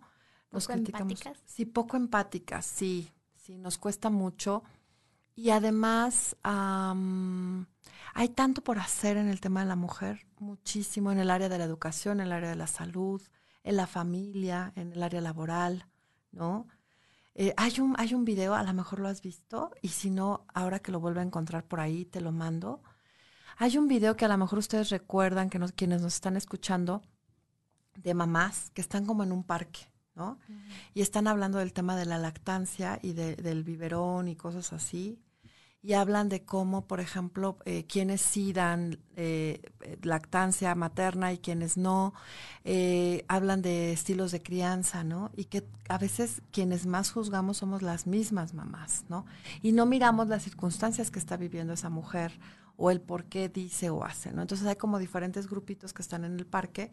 Nos 0.52 0.68
criticamos. 0.68 1.12
Empáticas? 1.12 1.44
Sí, 1.46 1.66
poco 1.66 1.98
empáticas, 1.98 2.66
sí, 2.66 3.12
sí, 3.36 3.58
nos 3.58 3.78
cuesta 3.78 4.10
mucho. 4.10 4.64
Y 5.36 5.50
además, 5.50 6.38
hay 8.14 8.30
tanto 8.30 8.64
por 8.64 8.80
hacer 8.80 9.18
en 9.18 9.28
el 9.28 9.42
tema 9.42 9.60
de 9.60 9.66
la 9.66 9.76
mujer, 9.76 10.26
muchísimo 10.40 11.12
en 11.12 11.20
el 11.20 11.30
área 11.30 11.50
de 11.50 11.58
la 11.58 11.66
educación, 11.66 12.22
en 12.22 12.28
el 12.28 12.32
área 12.32 12.50
de 12.50 12.56
la 12.56 12.68
salud, 12.68 13.22
en 13.64 13.76
la 13.76 13.86
familia, 13.86 14.72
en 14.78 14.94
el 14.94 15.04
área 15.04 15.20
laboral, 15.20 15.88
¿no? 16.32 16.68
Eh, 17.36 17.54
hay, 17.58 17.80
un, 17.80 17.96
hay 17.98 18.14
un 18.14 18.26
video, 18.26 18.56
a 18.56 18.64
lo 18.64 18.74
mejor 18.74 19.00
lo 19.00 19.10
has 19.10 19.22
visto, 19.22 19.72
y 19.82 19.90
si 19.90 20.10
no, 20.10 20.46
ahora 20.54 20.80
que 20.80 20.92
lo 20.92 21.00
vuelvo 21.00 21.20
a 21.20 21.24
encontrar 21.24 21.66
por 21.66 21.80
ahí, 21.80 22.06
te 22.06 22.22
lo 22.22 22.32
mando. 22.32 22.82
Hay 23.58 23.78
un 23.78 23.88
video 23.88 24.16
que 24.16 24.26
a 24.26 24.30
lo 24.30 24.38
mejor 24.38 24.60
ustedes 24.60 24.90
recuerdan, 24.90 25.50
que 25.50 25.60
quienes 25.76 26.02
nos 26.02 26.16
están 26.16 26.38
escuchando, 26.38 27.02
de 27.96 28.14
mamás 28.14 28.72
que 28.72 28.82
están 28.82 29.06
como 29.06 29.24
en 29.24 29.32
un 29.32 29.44
parque, 29.44 29.82
¿no? 30.16 30.40
Y 30.94 31.02
están 31.02 31.28
hablando 31.28 31.60
del 31.60 31.72
tema 31.72 31.96
de 31.96 32.06
la 32.06 32.18
lactancia 32.18 33.00
y 33.02 33.14
del 33.14 33.64
biberón 33.64 34.28
y 34.28 34.36
cosas 34.36 34.74
así 34.74 35.25
y 35.86 35.94
hablan 35.94 36.30
de 36.30 36.44
cómo, 36.44 36.88
por 36.88 37.00
ejemplo, 37.00 37.60
eh, 37.66 37.86
quienes 37.86 38.20
sí 38.20 38.54
dan 38.54 38.98
eh, 39.16 39.62
lactancia 40.02 40.74
materna 40.74 41.32
y 41.32 41.38
quienes 41.38 41.78
no, 41.78 42.16
eh, 42.64 43.24
hablan 43.28 43.62
de 43.62 43.94
estilos 43.94 44.32
de 44.32 44.42
crianza, 44.42 45.04
¿no? 45.04 45.30
Y 45.36 45.46
que 45.46 45.64
a 45.88 46.00
veces 46.00 46.42
quienes 46.52 46.88
más 46.88 47.12
juzgamos 47.12 47.58
somos 47.58 47.84
las 47.84 48.08
mismas 48.08 48.56
mamás, 48.56 49.06
¿no? 49.10 49.28
Y 49.62 49.74
no 49.74 49.86
miramos 49.86 50.28
las 50.28 50.42
circunstancias 50.42 51.12
que 51.12 51.20
está 51.20 51.38
viviendo 51.38 51.74
esa 51.74 51.92
mujer 51.92 52.40
o 52.78 52.90
el 52.90 53.00
por 53.00 53.26
qué 53.26 53.48
dice 53.48 53.92
o 53.92 54.04
hace, 54.04 54.32
¿no? 54.32 54.42
Entonces 54.42 54.66
hay 54.66 54.78
como 54.78 54.98
diferentes 54.98 55.48
grupitos 55.48 55.94
que 55.94 56.02
están 56.02 56.26
en 56.26 56.40
el 56.40 56.48
parque 56.48 56.90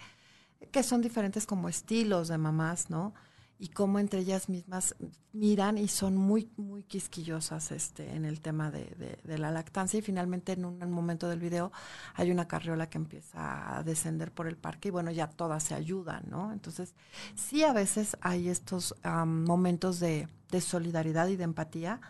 que 0.71 0.83
son 0.83 1.01
diferentes 1.01 1.47
como 1.47 1.71
estilos 1.71 2.29
de 2.29 2.37
mamás, 2.37 2.91
¿no? 2.91 3.15
Y 3.63 3.69
cómo 3.69 4.01
entre 4.01 4.19
ellas 4.19 4.49
mismas 4.49 4.97
miran 5.33 5.79
y 5.79 5.87
son 5.87 6.17
muy, 6.17 6.51
muy 6.57 6.83
quisquillosas 6.83 7.71
este, 7.71 8.13
en 8.13 8.25
el 8.25 8.41
tema 8.41 8.73
de, 8.73 9.21
la 9.25 9.53
lactancia. 9.53 10.01
Y 10.01 10.03
finalmente 10.03 10.51
en 10.51 10.65
un, 10.65 10.91
momento 10.91 11.29
del 11.29 11.39
video 11.39 11.71
hay 12.17 12.33
una 12.33 12.49
carriola 12.49 12.91
que 12.91 12.99
empieza 12.99 13.79
a 13.79 13.85
descender 13.85 14.33
por 14.33 14.49
el 14.49 14.57
parque 14.57 14.89
y 14.89 14.91
bueno, 14.91 15.13
ya 15.13 15.29
todas 15.29 15.63
se 15.63 15.77
ayudan, 15.77 16.25
¿no? 16.29 16.53
Entonces, 16.53 16.97
sí 17.37 17.63
a 17.63 17.73
veces 17.73 18.17
hay 18.21 18.49
estos 18.49 18.97
momentos 19.05 20.01
de, 20.01 20.27
de 20.51 20.61
solidaridad 20.61 21.29
y 21.29 21.37
de 21.37 21.45
empatía, 21.45 22.01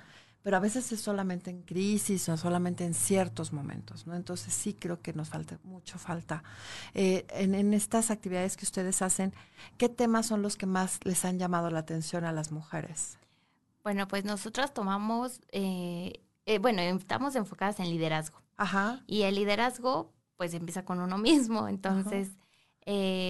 pero 0.42 0.56
a 0.56 0.60
veces 0.60 0.90
es 0.92 1.00
solamente 1.00 1.50
en 1.50 1.62
crisis 1.62 2.28
o 2.28 2.36
solamente 2.36 2.84
en 2.84 2.94
ciertos 2.94 3.52
momentos, 3.52 4.06
¿no? 4.06 4.14
Entonces 4.14 4.52
sí 4.52 4.74
creo 4.74 5.00
que 5.00 5.12
nos 5.12 5.28
falta 5.28 5.58
mucho 5.62 5.98
falta. 5.98 6.42
Eh, 6.94 7.26
en, 7.30 7.72
estas 7.72 8.10
actividades 8.10 8.56
que 8.56 8.64
ustedes 8.64 9.02
hacen, 9.02 9.32
¿qué 9.78 9.88
temas 9.88 10.26
son 10.26 10.42
los 10.42 10.56
que 10.56 10.66
más 10.66 10.98
les 11.04 11.24
han 11.24 11.38
llamado 11.38 11.70
la 11.70 11.78
atención 11.78 12.24
a 12.24 12.32
las 12.32 12.50
mujeres? 12.50 13.18
Bueno, 13.84 14.08
pues 14.08 14.24
nosotras 14.24 14.74
tomamos, 14.74 15.40
eh, 15.52 16.20
eh, 16.46 16.58
bueno, 16.58 16.82
estamos 16.82 17.36
enfocadas 17.36 17.78
en 17.78 17.88
liderazgo. 17.88 18.42
Ajá. 18.56 19.02
Y 19.06 19.22
el 19.22 19.36
liderazgo, 19.36 20.12
pues 20.36 20.54
empieza 20.54 20.84
con 20.84 21.00
uno 21.00 21.18
mismo, 21.18 21.68
entonces 21.68 22.30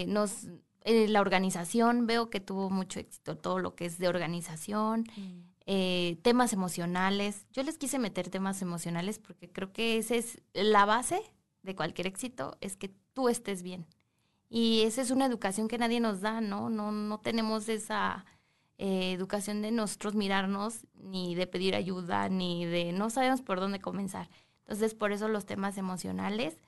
nos... 0.09 0.47
la 0.85 1.21
organización, 1.21 2.07
veo 2.07 2.31
que 2.31 2.41
tuvo 2.41 2.71
mucho 2.71 3.01
éxito 3.01 3.37
todo 3.37 3.59
lo 3.59 3.75
que 3.75 3.85
es 3.85 3.99
de 3.99 4.09
organización, 4.09 5.05
mm. 5.15 5.52
Eh, 5.75 6.19
temas 6.21 6.53
emocionales. 6.53 7.47
Yo 7.55 7.63
les 7.63 7.79
quise 7.79 7.99
meter 7.99 8.29
temas 8.29 8.61
emocionales 8.61 9.19
porque 9.19 9.51
creo 9.51 9.73
que 9.73 9.97
esa 9.97 10.17
es 10.17 10.43
la 10.53 10.85
base 10.85 11.23
de 11.63 11.75
cualquier 11.75 12.07
éxito, 12.09 12.59
es 12.61 12.77
que 12.77 12.91
tú 13.15 13.31
estés 13.31 13.63
bien. 13.63 13.87
Y 14.51 14.83
esa 14.83 15.01
es 15.01 15.11
una 15.11 15.25
educación 15.25 15.69
que 15.69 15.79
nadie 15.79 15.99
nos 15.99 16.21
da, 16.21 16.43
¿no? 16.43 16.69
No, 16.69 16.93
no 16.93 17.21
tenemos 17.21 17.71
esa 17.71 18.27
eh, 18.77 19.13
educación 19.13 19.63
de 19.63 19.71
nosotros 19.71 20.15
mirarnos, 20.15 20.87
ni 20.93 21.35
de 21.35 21.47
pedir 21.47 21.75
ayuda, 21.75 22.29
ni 22.29 22.67
de 22.67 22.93
no 22.93 23.09
sabemos 23.09 23.41
por 23.41 23.59
dónde 23.59 23.81
comenzar. 23.81 24.29
Entonces, 24.67 24.93
por 24.93 25.11
eso 25.11 25.27
los 25.29 25.47
temas 25.47 25.79
emocionales 25.79 26.59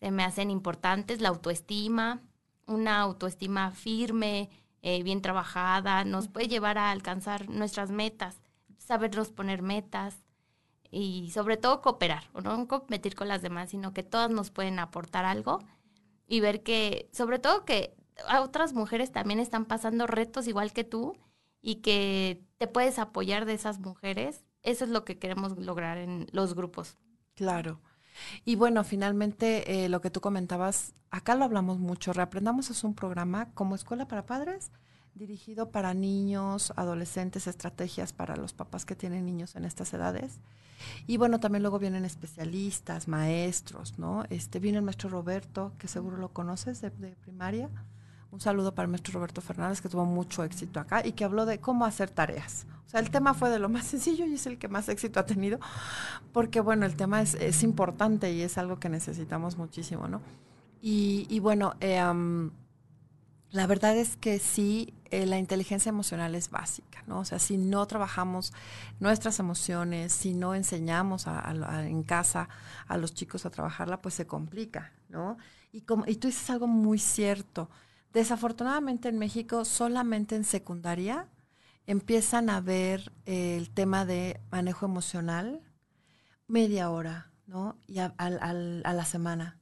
se 0.00 0.10
me 0.10 0.22
hacen 0.22 0.50
importantes, 0.50 1.22
la 1.22 1.30
autoestima, 1.30 2.20
una 2.66 3.00
autoestima 3.00 3.70
firme, 3.70 4.50
eh, 4.82 5.02
bien 5.02 5.22
trabajada, 5.22 6.04
nos 6.04 6.28
puede 6.28 6.48
llevar 6.48 6.76
a 6.76 6.90
alcanzar 6.90 7.48
nuestras 7.48 7.90
metas, 7.90 8.38
sabernos 8.90 9.30
poner 9.30 9.62
metas 9.62 10.24
y 10.90 11.30
sobre 11.30 11.56
todo 11.56 11.80
cooperar, 11.80 12.24
no 12.42 12.66
competir 12.66 13.14
con 13.14 13.28
las 13.28 13.40
demás, 13.40 13.70
sino 13.70 13.94
que 13.94 14.02
todas 14.02 14.32
nos 14.32 14.50
pueden 14.50 14.80
aportar 14.80 15.24
algo 15.24 15.60
y 16.26 16.40
ver 16.40 16.64
que, 16.64 17.08
sobre 17.12 17.38
todo 17.38 17.64
que 17.64 17.94
a 18.26 18.40
otras 18.40 18.72
mujeres 18.72 19.12
también 19.12 19.38
están 19.38 19.64
pasando 19.66 20.08
retos 20.08 20.48
igual 20.48 20.72
que 20.72 20.82
tú 20.82 21.16
y 21.62 21.76
que 21.76 22.42
te 22.58 22.66
puedes 22.66 22.98
apoyar 22.98 23.44
de 23.44 23.54
esas 23.54 23.78
mujeres. 23.78 24.44
Eso 24.64 24.84
es 24.84 24.90
lo 24.90 25.04
que 25.04 25.20
queremos 25.20 25.56
lograr 25.56 25.96
en 25.96 26.26
los 26.32 26.56
grupos. 26.56 26.98
Claro. 27.36 27.80
Y 28.44 28.56
bueno, 28.56 28.82
finalmente 28.82 29.84
eh, 29.84 29.88
lo 29.88 30.00
que 30.00 30.10
tú 30.10 30.20
comentabas, 30.20 30.94
acá 31.12 31.36
lo 31.36 31.44
hablamos 31.44 31.78
mucho, 31.78 32.12
Reaprendamos 32.12 32.70
es 32.70 32.82
un 32.82 32.96
programa 32.96 33.54
como 33.54 33.76
escuela 33.76 34.08
para 34.08 34.26
padres 34.26 34.72
dirigido 35.20 35.70
para 35.70 35.92
niños, 35.92 36.72
adolescentes, 36.76 37.46
estrategias 37.46 38.14
para 38.14 38.36
los 38.36 38.54
papás 38.54 38.86
que 38.86 38.96
tienen 38.96 39.26
niños 39.26 39.54
en 39.54 39.66
estas 39.66 39.92
edades. 39.92 40.40
Y 41.06 41.18
bueno, 41.18 41.40
también 41.40 41.62
luego 41.62 41.78
vienen 41.78 42.06
especialistas, 42.06 43.06
maestros, 43.06 43.98
¿no? 43.98 44.24
Este, 44.30 44.60
viene 44.60 44.78
el 44.78 44.84
maestro 44.84 45.10
Roberto, 45.10 45.72
que 45.78 45.88
seguro 45.88 46.16
lo 46.16 46.30
conoces 46.30 46.80
de, 46.80 46.88
de 46.88 47.16
primaria. 47.16 47.68
Un 48.30 48.40
saludo 48.40 48.74
para 48.74 48.86
el 48.86 48.90
maestro 48.90 49.12
Roberto 49.12 49.42
Fernández, 49.42 49.82
que 49.82 49.90
tuvo 49.90 50.06
mucho 50.06 50.42
éxito 50.42 50.80
acá 50.80 51.06
y 51.06 51.12
que 51.12 51.24
habló 51.24 51.44
de 51.44 51.60
cómo 51.60 51.84
hacer 51.84 52.08
tareas. 52.08 52.66
O 52.86 52.88
sea, 52.88 53.00
el 53.00 53.10
tema 53.10 53.34
fue 53.34 53.50
de 53.50 53.58
lo 53.58 53.68
más 53.68 53.84
sencillo 53.88 54.24
y 54.24 54.34
es 54.34 54.46
el 54.46 54.56
que 54.56 54.68
más 54.68 54.88
éxito 54.88 55.20
ha 55.20 55.26
tenido, 55.26 55.60
porque 56.32 56.62
bueno, 56.62 56.86
el 56.86 56.96
tema 56.96 57.20
es, 57.20 57.34
es 57.34 57.62
importante 57.62 58.32
y 58.32 58.40
es 58.40 58.56
algo 58.56 58.80
que 58.80 58.88
necesitamos 58.88 59.58
muchísimo, 59.58 60.08
¿no? 60.08 60.22
Y, 60.80 61.26
y 61.28 61.40
bueno, 61.40 61.74
eh, 61.80 62.00
la 63.50 63.66
verdad 63.66 63.96
es 63.96 64.16
que 64.16 64.38
sí, 64.38 64.94
eh, 65.10 65.26
la 65.26 65.38
inteligencia 65.38 65.90
emocional 65.90 66.34
es 66.34 66.50
básica, 66.50 67.02
¿no? 67.06 67.20
O 67.20 67.24
sea, 67.24 67.38
si 67.38 67.56
no 67.56 67.86
trabajamos 67.86 68.52
nuestras 69.00 69.40
emociones, 69.40 70.12
si 70.12 70.34
no 70.34 70.54
enseñamos 70.54 71.26
en 71.26 72.02
casa 72.04 72.48
a 72.86 72.96
los 72.96 73.14
chicos 73.14 73.46
a 73.46 73.50
trabajarla, 73.50 74.00
pues 74.00 74.14
se 74.14 74.26
complica, 74.26 74.92
¿no? 75.08 75.36
Y, 75.72 75.82
como, 75.82 76.04
y 76.06 76.16
tú 76.16 76.28
dices 76.28 76.48
algo 76.50 76.66
muy 76.66 76.98
cierto. 76.98 77.70
Desafortunadamente 78.12 79.08
en 79.08 79.18
México, 79.18 79.64
solamente 79.64 80.36
en 80.36 80.44
secundaria, 80.44 81.28
empiezan 81.86 82.50
a 82.50 82.60
ver 82.60 83.12
eh, 83.26 83.56
el 83.56 83.70
tema 83.70 84.04
de 84.04 84.40
manejo 84.50 84.86
emocional 84.86 85.60
media 86.46 86.90
hora, 86.90 87.30
¿no? 87.46 87.78
Y 87.86 87.98
a, 87.98 88.12
la 88.18 89.04
semana. 89.04 89.59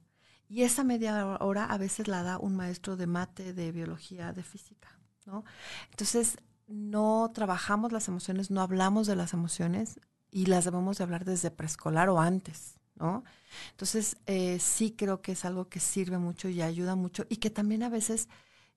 Y 0.49 0.63
esa 0.63 0.83
media 0.83 1.37
hora 1.41 1.65
a 1.65 1.77
veces 1.77 2.07
la 2.07 2.23
da 2.23 2.39
un 2.39 2.55
maestro 2.55 2.97
de 2.97 3.05
mate, 3.05 3.53
de 3.53 3.71
biología, 3.71 4.33
de 4.33 4.43
física, 4.43 4.99
¿no? 5.25 5.45
Entonces, 5.91 6.37
no 6.67 7.31
trabajamos 7.33 7.91
las 7.91 8.07
emociones, 8.07 8.49
no 8.49 8.61
hablamos 8.61 9.05
de 9.05 9.15
las 9.15 9.33
emociones 9.33 9.99
y 10.31 10.47
las 10.47 10.65
debemos 10.65 10.97
de 10.97 11.03
hablar 11.03 11.23
desde 11.23 11.51
preescolar 11.51 12.09
o 12.09 12.19
antes, 12.19 12.79
¿no? 12.95 13.23
Entonces, 13.71 14.17
eh, 14.25 14.59
sí 14.59 14.91
creo 14.91 15.21
que 15.21 15.33
es 15.33 15.45
algo 15.45 15.69
que 15.69 15.79
sirve 15.79 16.17
mucho 16.17 16.49
y 16.49 16.63
ayuda 16.63 16.95
mucho 16.95 17.25
y 17.29 17.37
que 17.37 17.51
también 17.51 17.83
a 17.83 17.89
veces 17.89 18.27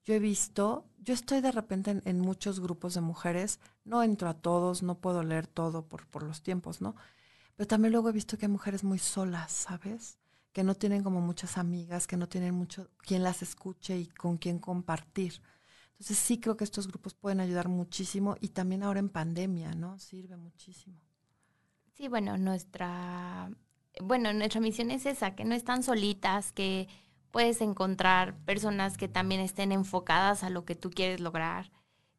yo 0.04 0.14
he 0.14 0.18
visto, 0.18 0.86
yo 0.98 1.14
estoy 1.14 1.40
de 1.40 1.52
repente 1.52 2.02
en, 2.04 2.20
muchos 2.20 2.60
grupos 2.60 2.94
de 2.94 3.00
mujeres, 3.00 3.60
no 3.84 4.02
entro 4.02 4.28
a 4.28 4.34
todos, 4.34 4.82
no 4.82 4.98
puedo 4.98 5.22
leer 5.22 5.46
todo 5.46 5.86
por, 5.86 6.06
por 6.06 6.22
los 6.22 6.42
tiempos, 6.42 6.80
¿no? 6.80 6.96
Pero 7.56 7.66
también 7.66 7.92
luego 7.92 8.08
he 8.08 8.12
visto 8.12 8.36
que 8.36 8.46
hay 8.46 8.52
mujeres 8.52 8.84
muy 8.84 8.98
solas, 8.98 9.52
¿sabes? 9.52 10.18
Que 10.52 10.62
no 10.64 10.74
tienen 10.74 11.02
como 11.02 11.20
muchas 11.20 11.58
amigas, 11.58 12.06
que 12.06 12.16
no 12.16 12.28
tienen 12.28 12.54
mucho 12.54 12.90
quien 12.98 13.22
las 13.22 13.42
escuche 13.42 13.96
y 13.96 14.06
con 14.06 14.36
quien 14.36 14.58
compartir. 14.58 15.40
Entonces 15.92 16.18
sí 16.18 16.38
creo 16.40 16.56
que 16.56 16.64
estos 16.64 16.88
grupos 16.88 17.14
pueden 17.14 17.40
ayudar 17.40 17.68
muchísimo 17.68 18.36
y 18.40 18.48
también 18.48 18.82
ahora 18.82 19.00
en 19.00 19.08
pandemia, 19.08 19.74
¿no? 19.74 19.98
Sirve 19.98 20.36
muchísimo. 20.36 20.98
Sí, 21.94 22.08
bueno, 22.08 22.36
nuestra, 22.38 23.50
bueno, 24.00 24.32
nuestra 24.32 24.60
misión 24.60 24.90
es 24.90 25.06
esa, 25.06 25.34
que 25.34 25.44
no 25.44 25.54
están 25.54 25.82
solitas, 25.82 26.52
que 26.52 26.88
puedes 27.30 27.60
encontrar 27.60 28.36
personas 28.44 28.96
que 28.96 29.08
también 29.08 29.40
estén 29.40 29.72
enfocadas 29.72 30.42
a 30.42 30.50
lo 30.50 30.64
que 30.64 30.74
tú 30.74 30.90
quieres 30.90 31.20
lograr, 31.20 31.70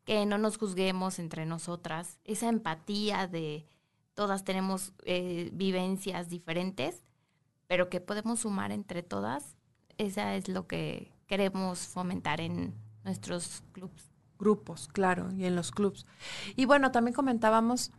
que 0.06 0.26
no 0.26 0.38
nos 0.38 0.58
juzguemos 0.58 1.20
entre 1.20 1.46
nosotras, 1.46 2.20
esa 2.24 2.50
empatía 2.50 3.28
de 3.28 3.68
todas 4.14 4.44
tenemos 4.44 4.94
eh, 5.06 5.50
vivencias 5.54 6.30
diferentes, 6.30 7.04
pero 7.68 7.90
que 7.90 8.02
podemos 8.02 8.42
sumar 8.42 8.72
entre 8.72 9.04
todas, 9.04 9.56
esa 9.98 10.36
es 10.36 10.48
lo 10.48 10.68
que 10.68 11.14
queremos 11.28 11.80
fomentar 11.80 12.42
en 12.42 12.74
nuestros 13.04 13.64
clubs. 13.72 14.12
Grupos, 14.40 14.88
claro, 14.88 15.32
y 15.32 15.46
en 15.46 15.56
los 15.56 15.72
clubs. 15.72 16.06
Y 16.56 16.66
bueno, 16.66 16.92
también 16.92 17.14
comentábamos 17.14 17.92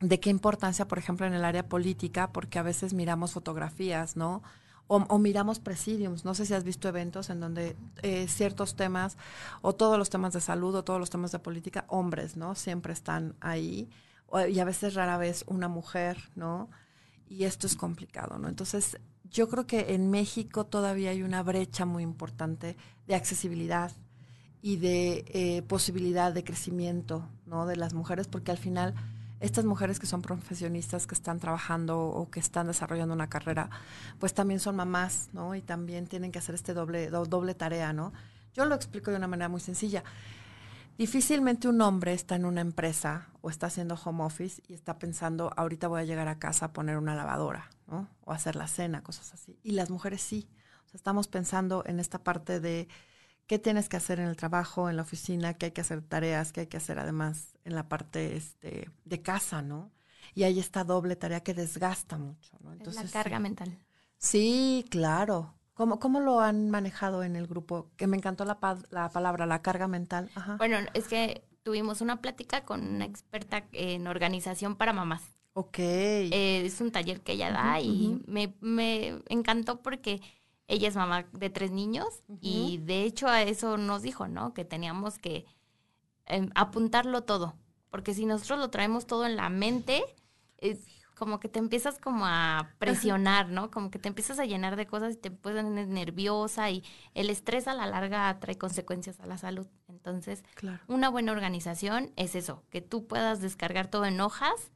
de 0.00 0.18
qué 0.18 0.30
importancia, 0.30 0.88
por 0.88 0.98
ejemplo, 0.98 1.26
en 1.26 1.34
el 1.34 1.44
área 1.44 1.68
política, 1.68 2.32
porque 2.32 2.58
a 2.58 2.62
veces 2.62 2.94
miramos 2.94 3.32
fotografías, 3.32 4.16
¿no? 4.16 4.42
o, 4.86 5.18
miramos 5.18 5.58
presidiums. 5.58 6.24
No 6.24 6.34
sé 6.34 6.44
si 6.46 6.54
has 6.54 6.64
visto 6.64 6.88
eventos 6.88 7.30
en 7.30 7.40
donde 7.40 7.76
eh, 8.02 8.28
ciertos 8.28 8.76
temas, 8.76 9.16
o 9.62 9.74
todos 9.74 9.98
los 9.98 10.10
temas 10.10 10.32
de 10.32 10.40
salud, 10.40 10.74
o 10.74 10.84
todos 10.84 11.00
los 11.00 11.10
temas 11.10 11.32
de 11.32 11.38
política, 11.38 11.84
hombres, 11.88 12.36
¿no? 12.36 12.54
Siempre 12.54 12.92
están 12.92 13.34
ahí. 13.40 13.88
y 14.50 14.58
a 14.58 14.64
veces 14.64 14.94
rara 14.94 15.18
vez 15.18 15.44
una 15.46 15.68
mujer, 15.68 16.30
¿no? 16.34 16.68
Y 17.32 17.44
esto 17.44 17.66
es 17.66 17.76
complicado, 17.76 18.36
¿no? 18.36 18.46
Entonces, 18.46 18.98
yo 19.30 19.48
creo 19.48 19.66
que 19.66 19.94
en 19.94 20.10
México 20.10 20.66
todavía 20.66 21.12
hay 21.12 21.22
una 21.22 21.42
brecha 21.42 21.86
muy 21.86 22.02
importante 22.02 22.76
de 23.06 23.14
accesibilidad 23.14 23.90
y 24.60 24.76
de 24.76 25.24
eh, 25.28 25.62
posibilidad 25.62 26.34
de 26.34 26.44
crecimiento, 26.44 27.26
¿no? 27.46 27.64
De 27.64 27.76
las 27.76 27.94
mujeres, 27.94 28.28
porque 28.28 28.50
al 28.50 28.58
final 28.58 28.92
estas 29.40 29.64
mujeres 29.64 29.98
que 29.98 30.04
son 30.04 30.20
profesionistas, 30.20 31.06
que 31.06 31.14
están 31.14 31.40
trabajando 31.40 32.00
o 32.00 32.28
que 32.28 32.38
están 32.38 32.66
desarrollando 32.66 33.14
una 33.14 33.30
carrera, 33.30 33.70
pues 34.18 34.34
también 34.34 34.60
son 34.60 34.76
mamás, 34.76 35.30
¿no? 35.32 35.54
Y 35.54 35.62
también 35.62 36.06
tienen 36.06 36.32
que 36.32 36.38
hacer 36.38 36.54
este 36.54 36.74
doble, 36.74 37.08
doble 37.08 37.54
tarea, 37.54 37.94
¿no? 37.94 38.12
Yo 38.52 38.66
lo 38.66 38.74
explico 38.74 39.10
de 39.10 39.16
una 39.16 39.26
manera 39.26 39.48
muy 39.48 39.62
sencilla. 39.62 40.04
Difícilmente 40.98 41.68
un 41.68 41.80
hombre 41.80 42.12
está 42.12 42.36
en 42.36 42.44
una 42.44 42.60
empresa 42.60 43.28
o 43.40 43.50
está 43.50 43.66
haciendo 43.66 43.98
home 44.02 44.22
office 44.24 44.62
y 44.68 44.74
está 44.74 44.98
pensando, 44.98 45.52
ahorita 45.56 45.88
voy 45.88 46.02
a 46.02 46.04
llegar 46.04 46.28
a 46.28 46.38
casa 46.38 46.66
a 46.66 46.72
poner 46.72 46.96
una 46.96 47.14
lavadora, 47.14 47.70
¿no? 47.86 48.08
O 48.24 48.32
hacer 48.32 48.56
la 48.56 48.68
cena, 48.68 49.02
cosas 49.02 49.32
así. 49.32 49.58
Y 49.62 49.72
las 49.72 49.90
mujeres 49.90 50.20
sí. 50.20 50.48
O 50.86 50.88
sea, 50.88 50.98
estamos 50.98 51.28
pensando 51.28 51.82
en 51.86 51.98
esta 51.98 52.22
parte 52.22 52.60
de 52.60 52.88
qué 53.46 53.58
tienes 53.58 53.88
que 53.88 53.96
hacer 53.96 54.20
en 54.20 54.28
el 54.28 54.36
trabajo, 54.36 54.90
en 54.90 54.96
la 54.96 55.02
oficina, 55.02 55.54
qué 55.54 55.66
hay 55.66 55.72
que 55.72 55.80
hacer 55.80 56.02
tareas, 56.02 56.52
qué 56.52 56.60
hay 56.60 56.66
que 56.66 56.76
hacer 56.76 56.98
además 56.98 57.54
en 57.64 57.74
la 57.74 57.88
parte 57.88 58.36
este, 58.36 58.90
de 59.04 59.22
casa, 59.22 59.62
¿no? 59.62 59.90
Y 60.34 60.44
hay 60.44 60.58
esta 60.58 60.84
doble 60.84 61.16
tarea 61.16 61.40
que 61.40 61.54
desgasta 61.54 62.16
mucho, 62.16 62.56
¿no? 62.60 62.72
Entonces, 62.72 63.04
la 63.04 63.10
carga 63.10 63.38
mental. 63.38 63.76
Sí, 64.18 64.84
claro. 64.88 65.54
¿Cómo, 65.74 65.98
¿Cómo 65.98 66.20
lo 66.20 66.40
han 66.40 66.70
manejado 66.70 67.22
en 67.22 67.36
el 67.36 67.46
grupo? 67.46 67.90
Que 67.96 68.06
me 68.06 68.16
encantó 68.16 68.44
la, 68.44 68.58
la 68.90 69.10
palabra, 69.10 69.46
la 69.46 69.62
carga 69.62 69.88
mental. 69.88 70.30
Bueno, 70.58 70.76
es 70.94 71.08
que 71.08 71.44
tuvimos 71.62 72.00
una 72.00 72.20
plática 72.20 72.64
con 72.64 72.86
una 72.86 73.04
experta 73.04 73.64
en 73.72 74.06
organización 74.06 74.76
para 74.76 74.92
mamás. 74.92 75.22
Ok. 75.54 75.78
Eh, 75.78 76.62
es 76.64 76.80
un 76.80 76.90
taller 76.92 77.20
que 77.20 77.32
ella 77.32 77.50
da 77.52 77.80
y 77.80 78.22
me, 78.26 78.54
me 78.60 79.22
encantó 79.28 79.82
porque 79.82 80.20
ella 80.66 80.88
es 80.88 80.96
mamá 80.96 81.26
de 81.32 81.50
tres 81.50 81.70
niños 81.70 82.22
y 82.40 82.78
de 82.78 83.04
hecho 83.04 83.28
a 83.28 83.42
eso 83.42 83.76
nos 83.76 84.02
dijo, 84.02 84.28
¿no? 84.28 84.54
Que 84.54 84.64
teníamos 84.64 85.18
que 85.18 85.44
em, 86.26 86.50
apuntarlo 86.54 87.24
todo, 87.24 87.54
porque 87.90 88.14
si 88.14 88.24
nosotros 88.26 88.58
lo 88.58 88.70
traemos 88.70 89.06
todo 89.06 89.26
en 89.26 89.36
la 89.36 89.50
mente, 89.50 90.02
es 90.58 90.78
como 91.16 91.40
que 91.40 91.48
te 91.48 91.58
empiezas 91.58 91.98
como 91.98 92.26
a 92.26 92.70
presionar, 92.78 93.48
¿no? 93.48 93.70
Como 93.70 93.90
que 93.90 93.98
te 93.98 94.08
empiezas 94.08 94.38
a 94.38 94.44
llenar 94.44 94.76
de 94.76 94.86
cosas 94.86 95.14
y 95.14 95.16
te 95.16 95.30
pones 95.30 95.88
nerviosa 95.88 96.70
y 96.70 96.82
el 97.14 97.30
estrés 97.30 97.68
a 97.68 97.74
la 97.74 97.86
larga 97.86 98.38
trae 98.40 98.56
consecuencias 98.56 99.20
a 99.20 99.26
la 99.26 99.38
salud. 99.38 99.66
Entonces, 99.88 100.44
una 100.88 101.08
buena 101.08 101.32
organización 101.32 102.12
es 102.16 102.34
eso, 102.34 102.62
que 102.70 102.80
tú 102.80 103.06
puedas 103.06 103.40
descargar 103.40 103.88
todo 103.88 104.04
en 104.04 104.20
hojas 104.20 104.72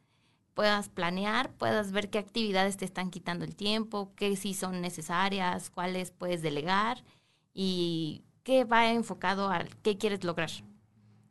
puedas 0.56 0.88
planear, 0.88 1.52
puedas 1.52 1.92
ver 1.92 2.08
qué 2.08 2.18
actividades 2.18 2.78
te 2.78 2.86
están 2.86 3.10
quitando 3.10 3.44
el 3.44 3.54
tiempo, 3.54 4.14
qué 4.16 4.34
sí 4.36 4.54
son 4.54 4.80
necesarias, 4.80 5.68
cuáles 5.68 6.12
puedes 6.12 6.40
delegar 6.40 7.04
y 7.52 8.24
qué 8.42 8.64
va 8.64 8.90
enfocado 8.90 9.50
a 9.50 9.64
qué 9.82 9.98
quieres 9.98 10.24
lograr. 10.24 10.50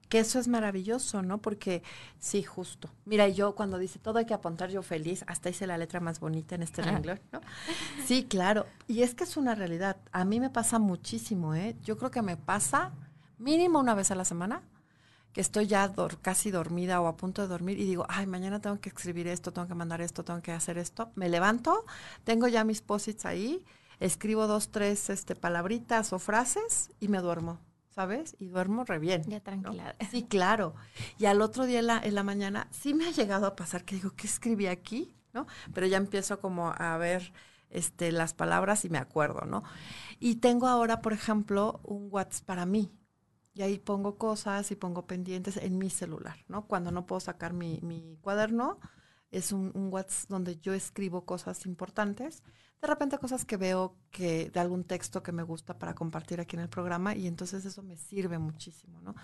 Que 0.10 0.20
eso 0.20 0.40
es 0.40 0.48
maravilloso, 0.48 1.22
¿no? 1.22 1.42
Porque 1.42 1.82
sí, 2.20 2.44
justo. 2.44 2.90
Mira, 3.06 3.28
yo 3.28 3.56
cuando 3.56 3.78
dice 3.78 4.00
todo 4.00 4.20
hay 4.20 4.26
que 4.26 4.34
apuntar, 4.34 4.70
yo 4.70 4.84
feliz, 4.84 5.24
hasta 5.28 5.50
hice 5.50 5.66
la 5.68 5.78
letra 5.78 6.00
más 6.00 6.20
bonita 6.20 6.56
en 6.56 6.64
este 6.64 6.82
renglón, 6.82 7.20
¿no? 7.32 7.42
Sí, 8.06 8.26
claro. 8.26 8.66
Y 8.88 9.02
es 9.02 9.16
que 9.16 9.24
es 9.24 9.36
una 9.36 9.56
realidad. 9.56 9.98
A 10.12 10.26
mí 10.26 10.40
me 10.40 10.50
pasa 10.50 10.80
muchísimo, 10.80 11.56
¿eh? 11.56 11.76
Yo 11.82 11.98
creo 11.98 12.12
que 12.12 12.22
me 12.22 12.38
pasa 12.38 12.92
mínimo 13.38 13.80
una 13.80 13.96
vez 13.96 14.12
a 14.12 14.16
la 14.16 14.26
semana 14.26 14.62
que 15.36 15.42
estoy 15.42 15.68
ya 15.68 15.94
casi 16.22 16.50
dormida 16.50 17.02
o 17.02 17.08
a 17.08 17.18
punto 17.18 17.42
de 17.42 17.50
dormir 17.50 17.78
y 17.78 17.84
digo, 17.84 18.06
ay, 18.08 18.26
mañana 18.26 18.62
tengo 18.62 18.80
que 18.80 18.88
escribir 18.88 19.28
esto, 19.28 19.52
tengo 19.52 19.68
que 19.68 19.76
mandar 19.76 20.00
esto, 20.00 20.24
tengo 20.24 20.42
que 20.42 20.54
hacer 20.54 20.78
esto. 20.78 21.12
Me 21.16 21.28
levanto, 21.28 21.84
tengo 22.24 22.48
ya 22.48 22.64
mis 22.64 22.82
posits 22.82 23.26
ahí, 23.26 23.66
escribo 24.00 24.48
dos, 24.48 24.70
tres 24.70 25.10
este, 25.10 25.36
palabritas 25.36 26.14
o 26.14 26.20
frases 26.20 26.90
y 27.02 27.10
me 27.10 27.20
duermo, 27.20 27.60
¿sabes? 27.96 28.36
Y 28.40 28.48
duermo 28.48 28.84
re 28.84 29.00
bien. 29.00 29.24
Ya 29.24 29.40
tranquila. 29.40 29.96
Sí, 30.12 30.24
claro. 30.24 30.76
Y 31.18 31.26
al 31.26 31.42
otro 31.42 31.66
día 31.66 31.80
en 31.80 31.88
la, 31.88 32.00
en 32.00 32.16
la 32.16 32.24
mañana 32.24 32.68
sí 32.72 32.94
me 32.94 33.08
ha 33.08 33.12
llegado 33.12 33.48
a 33.48 33.56
pasar 33.56 33.86
que 33.86 33.96
digo, 33.96 34.12
¿qué 34.16 34.28
escribí 34.28 34.68
aquí? 34.68 35.16
¿No? 35.34 35.48
Pero 35.74 35.88
ya 35.88 35.98
empiezo 35.98 36.40
como 36.40 36.74
a 36.78 36.98
ver 36.98 37.34
este, 37.70 38.12
las 38.12 38.34
palabras 38.34 38.86
y 38.86 38.90
me 38.90 38.98
acuerdo, 38.98 39.42
¿no? 39.46 39.64
Y 40.20 40.36
tengo 40.36 40.68
ahora, 40.68 41.02
por 41.02 41.14
ejemplo, 41.14 41.82
un 41.84 42.08
WhatsApp 42.10 42.46
para 42.46 42.66
mí, 42.66 42.92
y 43.54 43.62
ahí 43.62 43.80
pongo 43.80 44.18
cosas 44.18 44.70
y 44.72 44.76
pongo 44.76 45.08
pendientes 45.08 45.58
en 45.58 45.78
mi 45.78 45.90
celular, 45.90 46.38
¿no? 46.48 46.68
Cuando 46.68 46.92
no 46.92 47.06
puedo 47.06 47.20
sacar 47.20 47.54
mi, 47.54 47.80
mi 47.82 48.18
cuaderno, 48.22 48.80
es 49.38 49.52
un, 49.52 49.72
WhatsApp 49.92 50.30
donde 50.30 50.58
yo 50.60 50.74
escribo 50.74 51.26
cosas 51.26 51.66
importantes, 51.66 52.42
de 52.82 52.88
repente 52.88 53.18
cosas 53.18 53.46
que 53.46 53.58
veo 53.58 53.96
que 54.12 54.50
de 54.50 54.60
algún 54.60 54.84
texto 54.84 55.24
que 55.24 55.32
me 55.32 55.44
gusta 55.44 55.78
para 55.78 55.96
compartir 55.96 56.40
aquí 56.40 56.56
en 56.56 56.62
el 56.62 56.70
programa 56.70 57.16
y 57.16 57.28
entonces 57.28 57.66
eso 57.66 57.84
me 57.84 57.98
sirve 57.98 58.38
muchísimo, 58.38 59.02
¿no? 59.02 59.16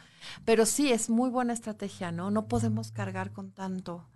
Pero 0.46 0.66
sí, 0.66 0.92
es 0.92 1.10
muy 1.10 1.30
buena 1.30 1.54
estrategia, 1.54 2.12
¿no? 2.12 2.32
No 2.32 2.48
podemos 2.48 2.92
cargar 2.92 3.32
con 3.32 3.52
tanto 3.52 4.08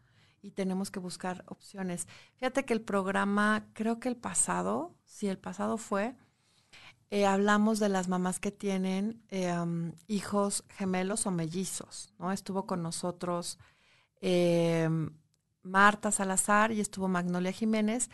y 0.41 0.51
tenemos 0.51 0.91
que 0.91 0.99
buscar 0.99 1.43
opciones. 1.47 2.07
Fíjate 2.35 2.65
que 2.65 2.73
el 2.73 2.81
programa, 2.81 3.67
creo 3.73 3.99
que 3.99 4.09
el 4.09 4.17
pasado, 4.17 4.95
sí, 5.05 5.27
el 5.27 5.37
pasado 5.37 5.77
fue 5.77 6.15
eh, 7.11 7.25
hablamos 7.25 7.79
de 7.79 7.87
las 7.87 8.07
mamás 8.07 8.39
que 8.39 8.51
tienen 8.51 9.23
eh, 9.29 9.53
hijos 10.07 10.65
gemelos 10.69 11.27
o 11.27 11.31
mellizos, 11.31 12.13
¿no? 12.17 12.31
Estuvo 12.31 12.65
con 12.65 12.81
nosotros 12.81 13.59
eh, 14.21 14.89
Marta 15.65 16.11
Salazar 16.11 16.71
y 16.71 16.79
estuvo 16.79 17.07
Magnolia 17.07 17.51
Jiménez. 17.51 18.09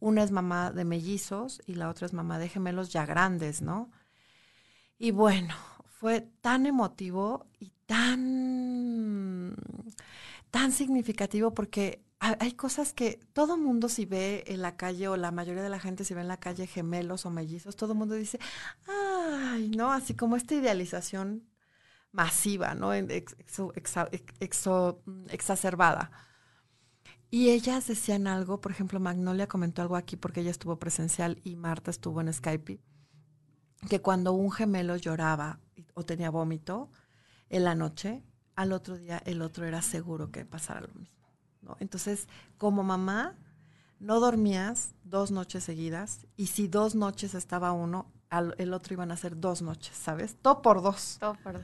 Una 0.00 0.22
es 0.22 0.30
mamá 0.30 0.70
de 0.72 0.84
mellizos 0.84 1.60
y 1.66 1.74
la 1.74 1.88
otra 1.90 2.06
es 2.06 2.12
mamá 2.12 2.38
de 2.38 2.48
gemelos 2.48 2.90
ya 2.90 3.04
grandes, 3.04 3.60
¿no? 3.60 3.90
Y 4.98 5.10
bueno, 5.10 5.54
fue 5.98 6.20
tan 6.40 6.64
emotivo 6.66 7.46
y 7.58 7.72
tan, 7.86 9.56
tan 10.50 10.72
significativo 10.72 11.54
porque 11.54 12.04
hay 12.20 12.52
cosas 12.52 12.92
que 12.92 13.18
todo 13.32 13.56
mundo 13.56 13.88
si 13.88 14.04
ve 14.06 14.44
en 14.46 14.62
la 14.62 14.76
calle 14.76 15.08
o 15.08 15.16
la 15.16 15.32
mayoría 15.32 15.62
de 15.62 15.68
la 15.70 15.80
gente 15.80 16.04
si 16.04 16.14
ve 16.14 16.20
en 16.20 16.28
la 16.28 16.36
calle 16.36 16.68
gemelos 16.68 17.26
o 17.26 17.30
mellizos, 17.30 17.74
todo 17.74 17.96
mundo 17.96 18.14
dice, 18.14 18.38
ay, 18.86 19.70
¿no? 19.70 19.92
Así 19.92 20.14
como 20.14 20.36
esta 20.36 20.54
idealización 20.54 21.48
masiva, 22.12 22.74
¿no? 22.76 22.92
exacerbada. 25.30 26.12
Y 27.34 27.48
ellas 27.48 27.86
decían 27.86 28.26
algo, 28.26 28.60
por 28.60 28.72
ejemplo, 28.72 29.00
Magnolia 29.00 29.46
comentó 29.46 29.80
algo 29.80 29.96
aquí 29.96 30.16
porque 30.16 30.40
ella 30.40 30.50
estuvo 30.50 30.76
presencial 30.76 31.40
y 31.42 31.56
Marta 31.56 31.90
estuvo 31.90 32.20
en 32.20 32.30
Skype, 32.30 32.78
que 33.88 34.02
cuando 34.02 34.34
un 34.34 34.52
gemelo 34.52 34.96
lloraba 34.96 35.58
o 35.94 36.04
tenía 36.04 36.28
vómito 36.28 36.90
en 37.48 37.64
la 37.64 37.74
noche, 37.74 38.22
al 38.54 38.72
otro 38.72 38.98
día 38.98 39.16
el 39.24 39.40
otro 39.40 39.64
era 39.64 39.80
seguro 39.80 40.30
que 40.30 40.44
pasara 40.44 40.82
lo 40.82 40.88
mismo. 40.88 41.16
Entonces, 41.80 42.28
como 42.58 42.82
mamá, 42.82 43.34
no 43.98 44.20
dormías 44.20 44.94
dos 45.02 45.30
noches 45.30 45.64
seguidas 45.64 46.26
y 46.36 46.48
si 46.48 46.68
dos 46.68 46.94
noches 46.94 47.32
estaba 47.32 47.72
uno, 47.72 48.12
el 48.58 48.74
otro 48.74 48.92
iban 48.92 49.10
a 49.10 49.16
ser 49.16 49.40
dos 49.40 49.62
noches, 49.62 49.96
¿sabes? 49.96 50.36
Todo 50.42 50.60
por 50.60 50.82
dos. 50.82 51.16
Todo 51.18 51.32
por 51.42 51.54
dos. 51.54 51.62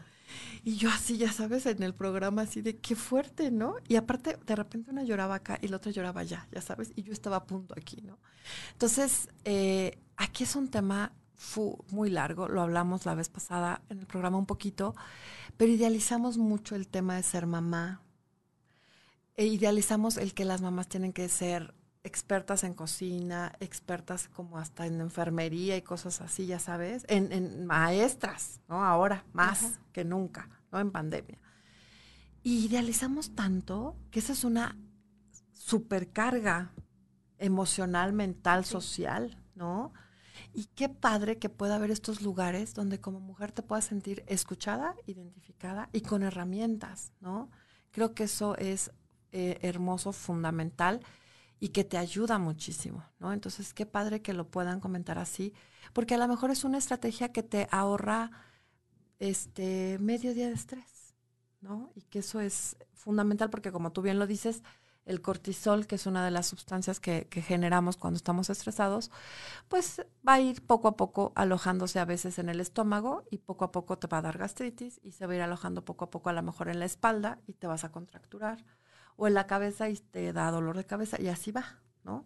Y 0.62 0.76
yo 0.76 0.90
así, 0.90 1.16
ya 1.16 1.32
sabes, 1.32 1.66
en 1.66 1.82
el 1.82 1.94
programa 1.94 2.42
así 2.42 2.60
de 2.60 2.76
qué 2.76 2.96
fuerte, 2.96 3.50
¿no? 3.50 3.76
Y 3.88 3.96
aparte, 3.96 4.38
de 4.46 4.56
repente 4.56 4.90
una 4.90 5.02
lloraba 5.02 5.36
acá 5.36 5.58
y 5.62 5.68
la 5.68 5.76
otra 5.76 5.92
lloraba 5.92 6.20
allá, 6.20 6.46
ya 6.52 6.60
sabes, 6.60 6.92
y 6.96 7.02
yo 7.02 7.12
estaba 7.12 7.36
a 7.36 7.46
punto 7.46 7.74
aquí, 7.76 8.00
¿no? 8.02 8.18
Entonces, 8.72 9.28
eh, 9.44 9.98
aquí 10.16 10.44
es 10.44 10.56
un 10.56 10.68
tema 10.68 11.12
muy 11.90 12.10
largo, 12.10 12.48
lo 12.48 12.60
hablamos 12.60 13.06
la 13.06 13.14
vez 13.14 13.28
pasada 13.28 13.80
en 13.88 14.00
el 14.00 14.06
programa 14.06 14.38
un 14.38 14.46
poquito, 14.46 14.94
pero 15.56 15.72
idealizamos 15.72 16.36
mucho 16.36 16.74
el 16.74 16.88
tema 16.88 17.16
de 17.16 17.22
ser 17.22 17.46
mamá, 17.46 18.02
e 19.36 19.46
idealizamos 19.46 20.16
el 20.16 20.34
que 20.34 20.44
las 20.44 20.62
mamás 20.62 20.88
tienen 20.88 21.12
que 21.12 21.28
ser 21.28 21.74
expertas 22.08 22.64
en 22.64 22.74
cocina, 22.74 23.52
expertas 23.60 24.28
como 24.28 24.58
hasta 24.58 24.86
en 24.86 25.00
enfermería 25.00 25.76
y 25.76 25.82
cosas 25.82 26.20
así, 26.20 26.46
ya 26.46 26.58
sabes, 26.58 27.04
en, 27.08 27.66
maestras, 27.66 28.60
¿no? 28.66 28.84
Ahora, 28.84 29.24
más 29.32 29.78
que 29.92 30.04
nunca, 30.04 30.48
¿no? 30.72 30.80
En 30.80 30.90
pandemia. 30.90 31.38
Y 32.42 32.64
idealizamos 32.64 33.34
tanto 33.34 33.94
que 34.10 34.20
esa 34.20 34.32
es 34.32 34.44
una 34.44 34.76
supercarga 35.52 36.72
emocional, 37.38 38.12
mental, 38.12 38.64
social, 38.64 39.36
¿no? 39.54 39.92
Y 40.54 40.64
qué 40.74 40.88
padre 40.88 41.38
que 41.38 41.50
pueda 41.50 41.76
haber 41.76 41.90
estos 41.90 42.22
lugares 42.22 42.72
donde 42.74 43.00
como 43.00 43.20
mujer 43.20 43.52
te 43.52 43.62
puedas 43.62 43.84
sentir 43.84 44.24
escuchada, 44.26 44.94
identificada 45.06 45.90
y 45.92 46.00
con 46.00 46.22
herramientas, 46.22 47.12
¿no? 47.20 47.50
Creo 47.90 48.14
que 48.14 48.24
eso 48.24 48.56
es 48.56 48.92
eh, 49.30 49.58
hermoso, 49.60 50.12
fundamental 50.12 51.00
y 51.60 51.70
que 51.70 51.84
te 51.84 51.98
ayuda 51.98 52.38
muchísimo, 52.38 53.04
¿no? 53.18 53.32
Entonces, 53.32 53.74
qué 53.74 53.86
padre 53.86 54.22
que 54.22 54.32
lo 54.32 54.48
puedan 54.48 54.80
comentar 54.80 55.18
así, 55.18 55.54
porque 55.92 56.14
a 56.14 56.18
lo 56.18 56.28
mejor 56.28 56.50
es 56.50 56.64
una 56.64 56.78
estrategia 56.78 57.32
que 57.32 57.42
te 57.42 57.68
ahorra 57.70 58.30
este 59.18 59.98
medio 60.00 60.34
día 60.34 60.48
de 60.48 60.54
estrés, 60.54 61.14
¿no? 61.60 61.90
Y 61.94 62.02
que 62.02 62.20
eso 62.20 62.40
es 62.40 62.76
fundamental 62.94 63.50
porque 63.50 63.72
como 63.72 63.92
tú 63.92 64.02
bien 64.02 64.18
lo 64.18 64.26
dices, 64.26 64.62
el 65.08 65.22
cortisol, 65.22 65.86
que 65.86 65.94
es 65.94 66.06
una 66.06 66.24
de 66.24 66.30
las 66.30 66.46
sustancias 66.46 67.00
que, 67.00 67.26
generamos 67.32 67.96
cuando 67.96 68.18
estamos 68.18 68.50
estresados, 68.50 69.10
pues 69.68 70.02
va 70.26 70.34
a 70.34 70.40
ir 70.40 70.64
poco 70.64 70.86
a 70.86 70.96
poco 70.96 71.32
alojándose 71.34 71.98
a 71.98 72.04
veces 72.04 72.38
en 72.38 72.50
el 72.50 72.60
estómago 72.60 73.24
y 73.30 73.38
poco 73.38 73.64
a 73.64 73.72
poco 73.72 73.98
te 73.98 74.06
va 74.06 74.18
a 74.18 74.22
dar 74.22 74.36
gastritis 74.36 75.00
y 75.02 75.12
se 75.12 75.26
va 75.26 75.32
a 75.32 75.36
ir 75.36 75.42
alojando 75.42 75.84
poco 75.84 76.04
a 76.04 76.10
poco 76.10 76.28
a 76.28 76.34
lo 76.34 76.42
mejor 76.42 76.68
en 76.68 76.78
la 76.78 76.84
espalda 76.84 77.38
y 77.46 77.54
te 77.54 77.66
vas 77.66 77.84
a 77.84 77.90
contracturar 77.90 78.64
o 79.18 79.26
en 79.26 79.34
la 79.34 79.46
cabeza 79.46 79.90
y 79.90 79.96
te 79.96 80.32
da 80.32 80.50
dolor 80.50 80.76
de 80.76 80.86
cabeza 80.86 81.20
y 81.20 81.26
así 81.26 81.50
va, 81.50 81.80
¿no? 82.04 82.24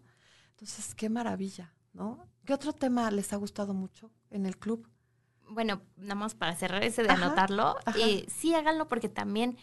Entonces, 0.50 0.94
qué 0.94 1.08
maravilla, 1.08 1.72
¿no? 1.94 2.28
¿Qué 2.44 2.52
otro 2.52 2.74
tema 2.74 3.10
les 3.10 3.32
ha 3.32 3.36
gustado 3.36 3.72
mucho 3.72 4.10
en 4.30 4.44
el 4.44 4.58
club? 4.58 4.86
Bueno, 5.48 5.80
nada 5.96 6.14
más 6.14 6.34
para 6.34 6.54
cerrar 6.54 6.84
ese 6.84 7.02
de 7.02 7.08
anotarlo, 7.08 7.76
eh, 7.98 8.26
sí 8.28 8.54
háganlo 8.54 8.88
porque 8.88 9.08
también 9.08 9.56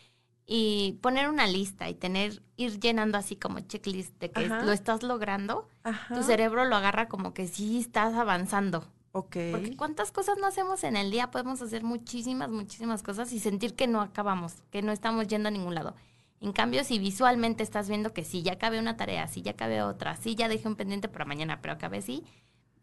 y 0.45 0.93
poner 1.03 1.29
una 1.29 1.45
lista 1.45 1.87
y 1.87 1.93
tener, 1.93 2.41
ir 2.57 2.79
llenando 2.79 3.19
así 3.19 3.35
como 3.35 3.59
checklist 3.59 4.19
de 4.19 4.31
que 4.31 4.47
lo 4.47 4.71
estás 4.71 5.03
logrando, 5.03 5.67
tu 6.07 6.23
cerebro 6.23 6.65
lo 6.65 6.75
agarra 6.75 7.07
como 7.07 7.35
que 7.35 7.47
sí 7.47 7.79
estás 7.79 8.15
avanzando. 8.15 8.91
Ok. 9.11 9.37
Porque 9.51 9.75
cuántas 9.77 10.11
cosas 10.11 10.37
no 10.39 10.47
hacemos 10.47 10.83
en 10.83 10.95
el 10.95 11.11
día, 11.11 11.29
podemos 11.29 11.61
hacer 11.61 11.83
muchísimas, 11.83 12.49
muchísimas 12.49 13.03
cosas 13.03 13.31
y 13.33 13.39
sentir 13.39 13.75
que 13.75 13.85
no 13.85 14.01
acabamos, 14.01 14.63
que 14.71 14.81
no 14.81 14.91
estamos 14.91 15.27
yendo 15.27 15.49
a 15.49 15.51
ningún 15.51 15.75
lado. 15.75 15.95
En 16.41 16.53
cambio, 16.53 16.83
si 16.83 16.99
visualmente 16.99 17.63
estás 17.63 17.89
viendo 17.89 18.13
que 18.13 18.23
sí, 18.23 18.43
ya 18.43 18.53
acabé 18.53 18.79
una 18.79 18.95
tarea, 18.95 19.27
sí, 19.27 19.41
ya 19.41 19.51
acabé 19.51 19.81
otra, 19.81 20.15
sí, 20.15 20.35
ya 20.35 20.47
dejé 20.47 20.67
un 20.67 20.75
pendiente 20.75 21.09
para 21.09 21.25
mañana, 21.25 21.61
pero 21.61 21.73
acabé 21.73 22.01
sí, 22.01 22.23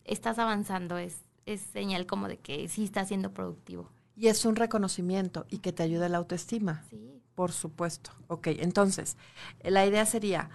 estás 0.05 0.39
avanzando, 0.39 0.99
es, 0.99 1.25
es 1.47 1.61
señal 1.61 2.07
como 2.07 2.29
de 2.29 2.39
que 2.39 2.69
sí 2.69 2.85
estás 2.85 3.09
siendo 3.09 3.33
productivo. 3.33 3.91
Y 4.15 4.29
es 4.29 4.45
un 4.45 4.57
reconocimiento 4.57 5.47
y 5.49 5.59
que 5.59 5.73
te 5.73 5.83
ayuda 5.83 6.09
la 6.09 6.19
autoestima. 6.19 6.85
Sí. 6.91 7.23
Por 7.35 7.53
supuesto. 7.53 8.13
Ok, 8.29 8.47
entonces, 8.47 9.19
la 9.63 9.85
idea 9.85 10.07
sería, 10.07 10.49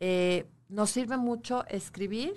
eh, 0.00 0.50
nos 0.68 0.90
sirve 0.90 1.16
mucho 1.16 1.64
escribir 1.68 2.34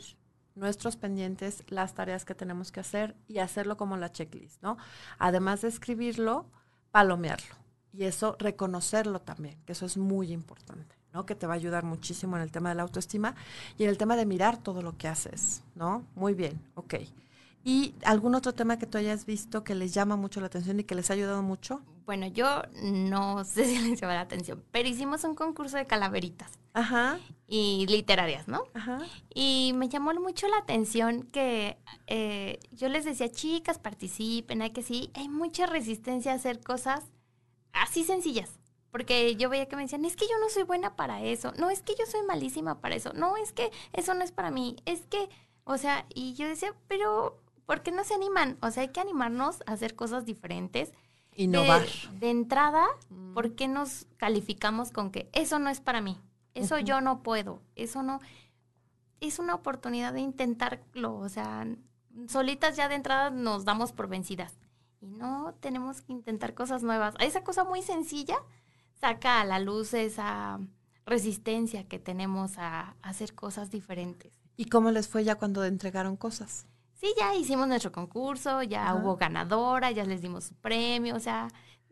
nuestros 0.53 0.95
pendientes, 0.95 1.63
las 1.69 1.95
tareas 1.95 2.23
que 2.23 2.35
tenemos 2.35 2.71
que 2.71 2.81
hacer 2.81 3.15
y 3.27 3.39
hacerlo 3.39 3.77
como 3.77 3.97
la 3.97 4.11
checklist, 4.11 4.61
¿no? 4.61 4.77
Además 5.17 5.61
de 5.61 5.69
escribirlo, 5.69 6.45
palomearlo. 6.91 7.55
Y 7.93 8.03
eso, 8.03 8.35
reconocerlo 8.39 9.19
también, 9.19 9.57
que 9.65 9.71
eso 9.71 9.85
es 9.85 9.97
muy 9.97 10.31
importante, 10.31 10.95
¿no? 11.13 11.25
Que 11.25 11.35
te 11.35 11.47
va 11.47 11.53
a 11.53 11.57
ayudar 11.57 11.83
muchísimo 11.83 12.35
en 12.35 12.43
el 12.43 12.51
tema 12.51 12.69
de 12.69 12.75
la 12.75 12.83
autoestima 12.83 13.35
y 13.77 13.83
en 13.83 13.89
el 13.89 13.97
tema 13.97 14.15
de 14.15 14.25
mirar 14.25 14.57
todo 14.57 14.81
lo 14.81 14.97
que 14.97 15.07
haces, 15.07 15.63
¿no? 15.75 16.05
Muy 16.15 16.33
bien, 16.33 16.61
ok. 16.75 16.95
¿Y 17.63 17.93
algún 18.05 18.35
otro 18.35 18.53
tema 18.53 18.79
que 18.79 18.85
tú 18.85 18.97
hayas 18.97 19.25
visto 19.25 19.63
que 19.63 19.75
les 19.75 19.93
llama 19.93 20.15
mucho 20.15 20.39
la 20.39 20.47
atención 20.47 20.79
y 20.79 20.83
que 20.83 20.95
les 20.95 21.09
ha 21.09 21.13
ayudado 21.13 21.41
mucho? 21.41 21.81
Bueno, 22.05 22.27
yo 22.27 22.63
no 22.83 23.43
sé 23.45 23.65
si 23.65 23.79
les 23.79 23.99
llama 23.99 24.15
la 24.15 24.21
atención, 24.21 24.63
pero 24.71 24.87
hicimos 24.87 25.23
un 25.23 25.35
concurso 25.35 25.77
de 25.77 25.85
calaveritas. 25.85 26.57
Ajá. 26.73 27.19
Y 27.47 27.85
literarias, 27.87 28.47
¿no? 28.47 28.63
Ajá. 28.73 28.99
Y 29.33 29.73
me 29.75 29.89
llamó 29.89 30.13
mucho 30.13 30.47
la 30.47 30.57
atención 30.57 31.23
que 31.23 31.77
eh, 32.07 32.59
yo 32.71 32.87
les 32.89 33.05
decía, 33.05 33.29
chicas, 33.29 33.79
participen, 33.79 34.61
hay 34.61 34.69
que 34.69 34.83
sí, 34.83 35.11
hay 35.15 35.27
mucha 35.27 35.65
resistencia 35.65 36.31
a 36.31 36.35
hacer 36.35 36.61
cosas 36.61 37.03
así 37.81 38.03
sencillas. 38.03 38.59
Porque 38.91 39.35
yo 39.35 39.49
veía 39.49 39.67
que 39.67 39.75
me 39.75 39.83
decían, 39.83 40.05
es 40.05 40.15
que 40.15 40.25
yo 40.25 40.39
no 40.41 40.49
soy 40.49 40.63
buena 40.63 40.95
para 40.95 41.21
eso, 41.21 41.53
no, 41.59 41.69
es 41.69 41.81
que 41.81 41.93
yo 41.97 42.05
soy 42.07 42.23
malísima 42.23 42.81
para 42.81 42.95
eso, 42.95 43.13
no, 43.13 43.37
es 43.37 43.53
que 43.53 43.71
eso 43.93 44.15
no 44.15 44.23
es 44.23 44.31
para 44.31 44.49
mí, 44.49 44.77
es 44.85 45.05
que, 45.05 45.29
o 45.63 45.77
sea, 45.77 46.07
y 46.13 46.33
yo 46.33 46.47
decía, 46.47 46.73
pero 46.87 47.39
¿por 47.67 47.83
qué 47.83 47.91
no 47.91 48.03
se 48.03 48.15
animan? 48.15 48.57
O 48.61 48.71
sea, 48.71 48.81
hay 48.81 48.89
que 48.89 48.99
animarnos 48.99 49.61
a 49.67 49.73
hacer 49.73 49.95
cosas 49.95 50.25
diferentes. 50.25 50.91
Innovar. 51.35 51.85
De, 52.19 52.31
entrada, 52.31 52.83
mm. 53.09 53.33
¿por 53.35 53.53
qué 53.53 53.67
nos 53.67 54.07
calificamos 54.17 54.91
con 54.91 55.11
que 55.11 55.29
eso 55.33 55.59
no 55.59 55.69
es 55.69 55.79
para 55.79 56.01
mí? 56.01 56.17
Eso 56.55 56.79
yo 56.79 56.99
no 56.99 57.21
puedo, 57.21 57.61
eso 57.75 58.01
no... 58.01 58.21
Es 59.21 59.37
una 59.37 59.53
oportunidad 59.53 60.13
de 60.13 60.21
intentarlo, 60.21 61.15
o 61.15 61.29
sea, 61.29 61.67
solitas 62.27 62.75
ya 62.75 62.89
de 62.89 62.95
entrada 62.95 63.29
nos 63.29 63.65
damos 63.65 63.91
por 63.91 64.07
vencidas. 64.07 64.57
Y 65.01 65.07
no 65.07 65.55
tenemos 65.59 66.01
que 66.01 66.11
intentar 66.11 66.53
cosas 66.53 66.83
nuevas. 66.83 67.15
Esa 67.19 67.43
cosa 67.43 67.63
muy 67.63 67.81
sencilla 67.81 68.37
saca 68.99 69.41
a 69.41 69.45
la 69.45 69.59
luz 69.59 69.93
esa 69.93 70.59
resistencia 71.05 71.87
que 71.87 71.99
tenemos 71.99 72.57
a 72.57 72.95
hacer 73.01 73.33
cosas 73.33 73.71
diferentes. 73.71 74.33
¿Y 74.57 74.65
cómo 74.65 74.91
les 74.91 75.07
fue 75.07 75.23
ya 75.23 75.35
cuando 75.35 75.63
entregaron 75.63 76.17
cosas? 76.17 76.67
sí, 76.99 77.13
ya 77.17 77.35
hicimos 77.35 77.67
nuestro 77.67 77.91
concurso, 77.91 78.61
ya 78.63 78.93
hubo 78.93 79.15
ganadora, 79.15 79.91
ya 79.91 80.03
les 80.03 80.21
dimos 80.21 80.45
su 80.45 80.55
premio, 80.55 81.15
o 81.15 81.19
sea, 81.19 81.47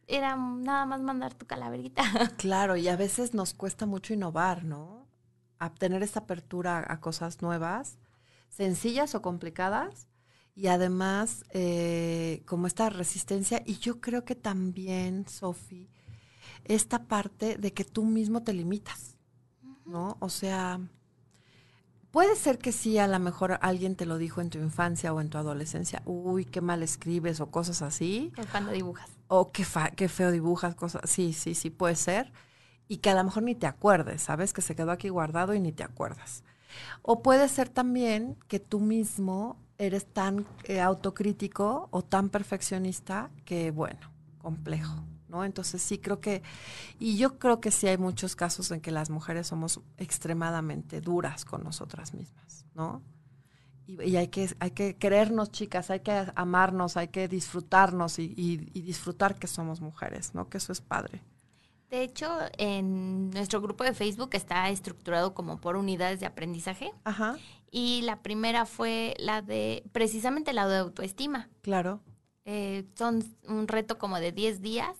era 0.05 0.35
nada 0.35 0.85
más 0.85 1.01
mandar 1.01 1.33
tu 1.33 1.45
calaverita. 1.45 2.03
Claro, 2.37 2.75
y 2.75 2.87
a 2.87 2.95
veces 2.95 3.33
nos 3.33 3.53
cuesta 3.53 3.85
mucho 3.85 4.13
innovar, 4.13 4.63
¿no? 4.63 5.07
A 5.59 5.73
tener 5.73 6.03
esta 6.03 6.21
apertura 6.21 6.85
a 6.87 6.99
cosas 6.99 7.41
nuevas, 7.41 7.97
sencillas 8.49 9.15
o 9.15 9.21
complicadas, 9.21 10.07
y 10.57 10.67
además 10.69 11.45
eh, 11.51 12.41
como 12.47 12.65
esta 12.65 12.89
resistencia, 12.89 13.61
y 13.63 13.77
yo 13.77 14.01
creo 14.01 14.25
que 14.25 14.33
también, 14.33 15.27
Sofi, 15.29 15.87
esta 16.65 17.05
parte 17.05 17.57
de 17.57 17.73
que 17.73 17.85
tú 17.85 18.05
mismo 18.05 18.41
te 18.41 18.53
limitas, 18.53 19.17
¿no? 19.85 20.17
O 20.19 20.29
sea, 20.29 20.81
Puede 22.09 22.35
ser 22.35 22.57
que 22.57 22.71
sí, 22.71 22.97
a 22.97 23.05
lo 23.05 23.19
mejor 23.19 23.59
alguien 23.61 23.95
te 23.95 24.07
lo 24.07 24.17
dijo 24.17 24.41
en 24.41 24.49
tu 24.49 24.57
infancia 24.57 25.13
o 25.13 25.21
en 25.21 25.29
tu 25.29 25.37
adolescencia, 25.37 26.01
uy, 26.05 26.45
qué 26.45 26.61
mal 26.61 26.81
escribes 26.81 27.41
o 27.41 27.51
cosas 27.51 27.83
así. 27.83 28.31
O 28.39 28.49
cuando 28.49 28.71
dibujas. 28.71 29.11
O 29.27 29.51
qué, 29.51 29.63
qué 29.95 30.09
feo 30.09 30.31
dibujas, 30.31 30.73
cosas, 30.73 31.07
sí, 31.07 31.33
sí, 31.33 31.53
sí, 31.53 31.69
puede 31.69 31.95
ser. 31.95 32.31
Y 32.87 32.97
que 32.97 33.11
a 33.11 33.13
lo 33.13 33.23
mejor 33.23 33.43
ni 33.43 33.53
te 33.53 33.67
acuerdes, 33.67 34.23
¿sabes? 34.23 34.51
Que 34.51 34.63
se 34.63 34.75
quedó 34.75 34.89
aquí 34.91 35.09
guardado 35.09 35.53
y 35.53 35.59
ni 35.59 35.73
te 35.73 35.83
acuerdas. 35.83 36.43
O 37.03 37.21
puede 37.21 37.47
ser 37.49 37.69
también 37.69 38.35
que 38.47 38.59
tú 38.59 38.79
mismo 38.79 39.61
eres 39.77 40.05
tan 40.05 40.45
eh, 40.63 40.81
autocrítico 40.81 41.87
o 41.91 42.03
tan 42.03 42.29
perfeccionista 42.29 43.29
que, 43.45 43.71
bueno, 43.71 44.11
complejo. 44.39 45.03
¿no? 45.27 45.43
Entonces 45.43 45.81
sí 45.81 45.97
creo 45.97 46.19
que, 46.19 46.41
y 46.99 47.17
yo 47.17 47.37
creo 47.37 47.59
que 47.59 47.71
sí 47.71 47.87
hay 47.87 47.97
muchos 47.97 48.35
casos 48.35 48.71
en 48.71 48.81
que 48.81 48.91
las 48.91 49.09
mujeres 49.09 49.47
somos 49.47 49.81
extremadamente 49.97 51.01
duras 51.01 51.45
con 51.45 51.63
nosotras 51.63 52.13
mismas, 52.13 52.65
¿no? 52.73 53.01
Y, 53.87 54.17
hay, 54.17 54.27
que, 54.27 54.53
hay 54.59 54.71
que 54.71 54.97
querernos, 54.97 55.49
chicas, 55.49 55.89
hay 55.89 56.01
que 56.01 56.25
amarnos, 56.35 56.97
hay 56.97 57.07
que 57.07 57.29
disfrutarnos 57.29 58.19
y, 58.19 58.33
y, 58.35 58.81
disfrutar 58.81 59.35
que 59.35 59.47
somos 59.47 59.79
mujeres, 59.79 60.35
¿no? 60.35 60.49
Que 60.49 60.57
eso 60.57 60.73
es 60.73 60.81
padre. 60.81 61.23
De 61.89 62.03
hecho, 62.03 62.27
en 62.57 63.29
nuestro 63.29 63.61
grupo 63.61 63.83
de 63.83 63.93
Facebook 63.93 64.31
está 64.33 64.69
estructurado 64.69 65.33
como 65.33 65.61
por 65.61 65.77
unidades 65.77 66.19
de 66.19 66.25
aprendizaje. 66.25 66.91
Ajá. 67.05 67.37
Y 67.71 68.01
la 68.01 68.21
primera 68.21 68.65
fue 68.65 69.13
la 69.19 69.41
de, 69.41 69.83
precisamente 69.93 70.51
la 70.53 70.67
de 70.67 70.77
autoestima. 70.77 71.49
Claro. 71.61 72.01
Eh, 72.49 72.85
son 72.95 73.23
un 73.47 73.67
reto 73.67 73.97
como 73.97 74.19
de 74.19 74.31
10 74.31 74.61
días, 74.61 74.95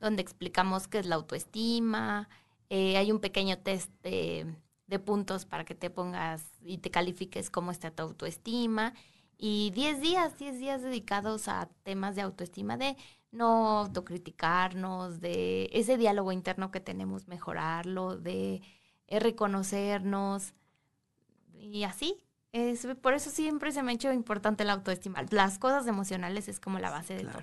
donde 0.00 0.22
explicamos 0.22 0.88
qué 0.88 0.98
es 0.98 1.06
la 1.06 1.14
autoestima. 1.14 2.28
Eh, 2.68 2.96
hay 2.96 3.12
un 3.12 3.20
pequeño 3.20 3.58
test 3.58 3.92
de, 4.02 4.56
puntos 5.04 5.46
para 5.46 5.64
que 5.64 5.76
te 5.76 5.88
pongas 5.88 6.42
y 6.62 6.78
te 6.78 6.90
califiques 6.90 7.48
cómo 7.48 7.70
está 7.70 7.92
tu 7.92 8.02
autoestima. 8.02 8.92
Y 9.38 9.70
10 9.70 10.00
días, 10.00 10.36
10 10.36 10.58
días 10.58 10.82
dedicados 10.82 11.46
a 11.46 11.68
temas 11.84 12.16
de 12.16 12.22
autoestima, 12.22 12.76
de 12.76 12.96
no 13.30 13.78
autocriticarnos, 13.78 15.20
de 15.20 15.70
ese 15.72 15.96
diálogo 15.96 16.32
interno 16.32 16.70
que 16.70 16.80
tenemos, 16.80 17.28
mejorarlo, 17.28 18.16
de 18.16 18.62
eh, 19.06 19.20
reconocernos 19.20 20.54
y 21.60 21.84
así, 21.84 22.16
es, 22.52 22.86
por 23.00 23.14
eso 23.14 23.30
siempre 23.30 23.70
se 23.72 23.82
me 23.82 23.92
ha 23.92 23.94
hecho 23.94 24.12
importante 24.12 24.64
la 24.64 24.72
autoestima. 24.72 25.24
Las 25.30 25.58
cosas 25.58 25.86
emocionales 25.86 26.48
es 26.48 26.58
como 26.58 26.78
la 26.78 26.90
base 26.90 27.14
del 27.14 27.28
todo. 27.28 27.42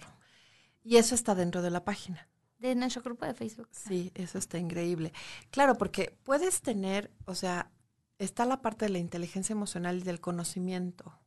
Y 0.83 0.97
eso 0.97 1.15
está 1.15 1.35
dentro 1.35 1.61
de 1.61 1.69
la 1.69 1.85
página. 1.85 2.27
De 2.59 2.73
nuestro 2.75 3.03
grupo 3.03 3.25
de 3.25 3.33
Facebook. 3.33 3.69
Sí, 3.71 4.11
eso 4.15 4.37
está 4.37 4.57
increíble. 4.57 5.13
Claro, 5.51 5.77
porque 5.77 6.17
puedes 6.23 6.61
tener, 6.61 7.11
o 7.25 7.35
sea, 7.35 7.71
está 8.17 8.45
la 8.45 8.61
parte 8.61 8.85
de 8.85 8.91
la 8.91 8.97
inteligencia 8.97 9.53
emocional 9.53 9.99
y 9.99 10.03
del 10.03 10.19
conocimiento. 10.19 11.19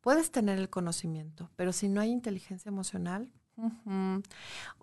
Puedes 0.00 0.30
tener 0.30 0.58
el 0.58 0.70
conocimiento, 0.70 1.50
pero 1.56 1.72
si 1.72 1.88
no 1.88 2.00
hay 2.00 2.10
inteligencia 2.10 2.68
emocional, 2.68 3.32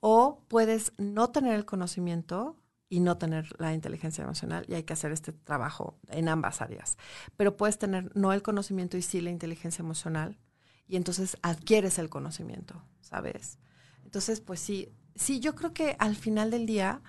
o 0.01 0.41
puedes 0.47 0.91
no 0.97 1.29
tener 1.29 1.53
el 1.55 1.65
conocimiento, 1.65 2.57
y 2.89 2.99
no 2.99 3.17
tener 3.17 3.49
la 3.59 3.73
inteligencia 3.73 4.23
emocional 4.23 4.65
y 4.67 4.75
hay 4.75 4.83
que 4.83 4.93
hacer 4.93 5.11
este 5.11 5.33
trabajo 5.33 5.97
en 6.09 6.29
ambas 6.29 6.61
áreas. 6.61 6.97
Pero 7.35 7.57
puedes 7.57 7.77
tener 7.77 8.15
no 8.15 8.31
el 8.31 8.41
conocimiento 8.41 8.97
y 8.97 9.01
sí 9.01 9.21
la 9.21 9.31
inteligencia 9.31 9.81
emocional 9.81 10.39
y 10.87 10.95
entonces 10.95 11.37
adquieres 11.41 11.97
el 11.97 12.09
conocimiento, 12.09 12.83
¿sabes? 13.01 13.57
Entonces, 14.03 14.39
pues 14.39 14.59
sí, 14.59 14.93
sí, 15.15 15.39
yo 15.39 15.55
creo 15.55 15.73
que 15.73 15.95
al 15.99 16.15
final 16.15 16.51
del 16.51 16.65
día, 16.67 17.01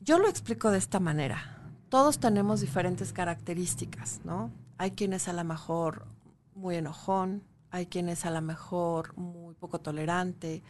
yo 0.00 0.18
lo 0.18 0.28
explico 0.28 0.70
de 0.70 0.78
esta 0.78 1.00
manera. 1.00 1.70
Todos 1.90 2.18
tenemos 2.18 2.60
diferentes 2.60 3.12
características, 3.12 4.20
¿no? 4.24 4.50
Hay 4.78 4.92
quienes 4.92 5.28
a 5.28 5.32
lo 5.32 5.44
mejor 5.44 6.06
muy 6.54 6.76
enojón, 6.76 7.44
hay 7.70 7.86
quienes 7.86 8.24
a 8.24 8.30
lo 8.30 8.40
mejor 8.42 9.16
muy 9.16 9.54
poco 9.54 9.80
tolerante 9.80 10.62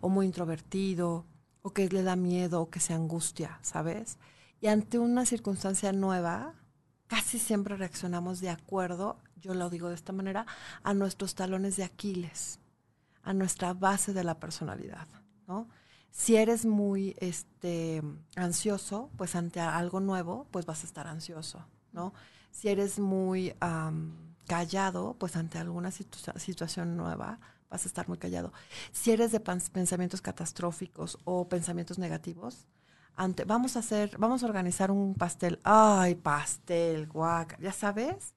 o 0.00 0.08
muy 0.08 0.26
introvertido, 0.26 1.26
o 1.62 1.72
que 1.72 1.88
le 1.88 2.02
da 2.02 2.16
miedo 2.16 2.62
o 2.62 2.70
que 2.70 2.80
se 2.80 2.94
angustia, 2.94 3.58
¿sabes? 3.62 4.18
Y 4.60 4.68
ante 4.68 4.98
una 4.98 5.26
circunstancia 5.26 5.92
nueva, 5.92 6.54
casi 7.06 7.38
siempre 7.38 7.76
reaccionamos 7.76 8.40
de 8.40 8.50
acuerdo, 8.50 9.18
yo 9.36 9.54
lo 9.54 9.70
digo 9.70 9.88
de 9.88 9.94
esta 9.94 10.12
manera, 10.12 10.46
a 10.82 10.94
nuestros 10.94 11.34
talones 11.34 11.76
de 11.76 11.84
Aquiles, 11.84 12.60
a 13.22 13.32
nuestra 13.32 13.74
base 13.74 14.12
de 14.12 14.24
la 14.24 14.38
personalidad, 14.38 15.08
¿no? 15.46 15.68
Si 16.10 16.36
eres 16.36 16.66
muy 16.66 17.14
este, 17.18 18.02
ansioso, 18.34 19.10
pues 19.16 19.36
ante 19.36 19.60
algo 19.60 20.00
nuevo, 20.00 20.46
pues 20.50 20.66
vas 20.66 20.82
a 20.82 20.86
estar 20.86 21.06
ansioso, 21.06 21.64
¿no? 21.92 22.12
Si 22.50 22.68
eres 22.68 22.98
muy 22.98 23.54
callado, 24.50 25.14
pues 25.16 25.36
ante 25.36 25.58
alguna 25.58 25.92
situación 25.92 26.96
nueva, 26.96 27.38
vas 27.70 27.84
a 27.84 27.88
estar 27.88 28.08
muy 28.08 28.18
callado. 28.18 28.52
Si 28.90 29.12
eres 29.12 29.30
de 29.30 29.38
pensamientos 29.38 30.20
catastróficos 30.20 31.18
o 31.22 31.48
pensamientos 31.48 32.00
negativos, 32.00 32.66
ante, 33.14 33.44
vamos 33.44 33.76
a 33.76 33.78
hacer, 33.78 34.18
vamos 34.18 34.42
a 34.42 34.46
organizar 34.46 34.90
un 34.90 35.14
pastel. 35.14 35.60
Ay, 35.62 36.16
pastel, 36.16 37.06
guaca, 37.06 37.56
ya 37.60 37.70
sabes, 37.70 38.34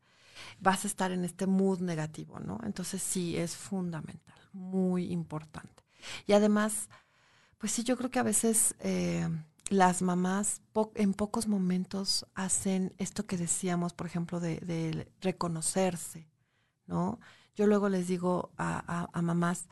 vas 0.60 0.84
a 0.84 0.88
estar 0.88 1.12
en 1.12 1.26
este 1.26 1.48
mood 1.48 1.80
negativo, 1.80 2.40
¿no? 2.40 2.60
Entonces 2.64 3.02
sí, 3.02 3.36
es 3.36 3.56
fundamental, 3.56 4.38
muy 4.52 5.12
importante. 5.12 5.84
Y 6.28 6.34
además, 6.34 6.90
pues 7.58 7.72
sí, 7.72 7.84
yo 7.84 7.98
creo 7.98 8.12
que 8.12 8.20
a 8.20 8.24
veces 8.24 8.76
eh, 8.82 9.28
las 9.70 10.02
mamás 10.02 10.62
en 10.96 11.14
pocos 11.14 11.48
momentos 11.48 12.26
hacen 12.36 12.94
esto 12.98 13.26
que 13.26 13.38
decíamos, 13.38 13.94
por 13.94 14.08
ejemplo, 14.08 14.40
de, 14.40 15.12
reconocerse, 15.22 16.28
¿no? 16.86 17.20
Yo 17.56 17.68
luego 17.68 17.88
les 17.90 18.08
digo 18.08 18.52
a, 18.58 19.10
mamás, 19.22 19.68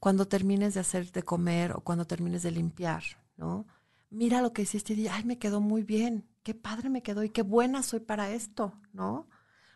cuando 0.00 0.26
termines 0.26 0.74
de 0.74 0.80
hacer 0.80 1.12
de 1.12 1.22
comer 1.22 1.72
o 1.72 1.80
cuando 1.80 2.06
termines 2.06 2.42
de 2.42 2.50
limpiar, 2.50 3.02
¿no? 3.36 3.66
Mira 4.10 4.40
lo 4.40 4.52
que 4.52 4.62
hiciste 4.62 4.94
y 4.94 4.96
di, 4.96 5.08
ay, 5.08 5.24
me 5.24 5.38
quedó 5.38 5.60
muy 5.60 5.82
bien, 5.82 6.26
qué 6.42 6.54
padre 6.54 6.88
me 6.88 7.02
quedó 7.02 7.22
y 7.22 7.30
qué 7.30 7.42
buena 7.42 7.82
soy 7.82 8.00
para 8.00 8.30
esto, 8.30 8.72
¿no? 8.92 9.28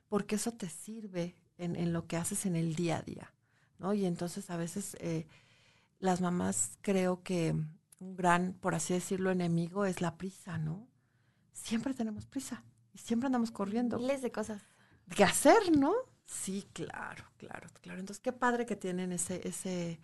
Porque 0.08 0.36
eso 0.36 0.52
te 0.52 0.68
sirve 0.68 1.36
en, 1.58 1.92
lo 1.92 2.06
que 2.06 2.16
haces 2.16 2.46
en 2.46 2.56
el 2.56 2.74
día 2.74 2.98
a 2.98 3.02
día, 3.02 3.34
¿no? 3.78 3.92
Y 3.94 4.06
entonces 4.06 4.50
a 4.50 4.56
veces... 4.56 4.96
Eh, 5.00 5.26
las 6.00 6.22
mamás 6.22 6.78
creo 6.80 7.22
que 7.22 7.54
un 8.00 8.16
gran, 8.16 8.54
por 8.54 8.74
así 8.74 8.94
decirlo, 8.94 9.30
enemigo 9.30 9.84
es 9.84 10.00
la 10.00 10.16
prisa, 10.16 10.58
¿no? 10.58 10.88
Siempre 11.52 11.94
tenemos 11.94 12.26
prisa 12.26 12.64
y 12.92 12.98
siempre 12.98 13.26
andamos 13.26 13.50
corriendo. 13.50 13.98
Miles 13.98 14.22
de 14.22 14.32
cosas. 14.32 14.62
¿Qué 15.14 15.22
hacer, 15.22 15.76
no? 15.76 15.92
Sí, 16.24 16.66
claro, 16.72 17.24
claro, 17.36 17.68
claro. 17.80 18.00
Entonces, 18.00 18.20
qué 18.20 18.32
padre 18.32 18.64
que 18.64 18.76
tienen 18.76 19.12
ese, 19.12 19.46
ese, 19.46 20.00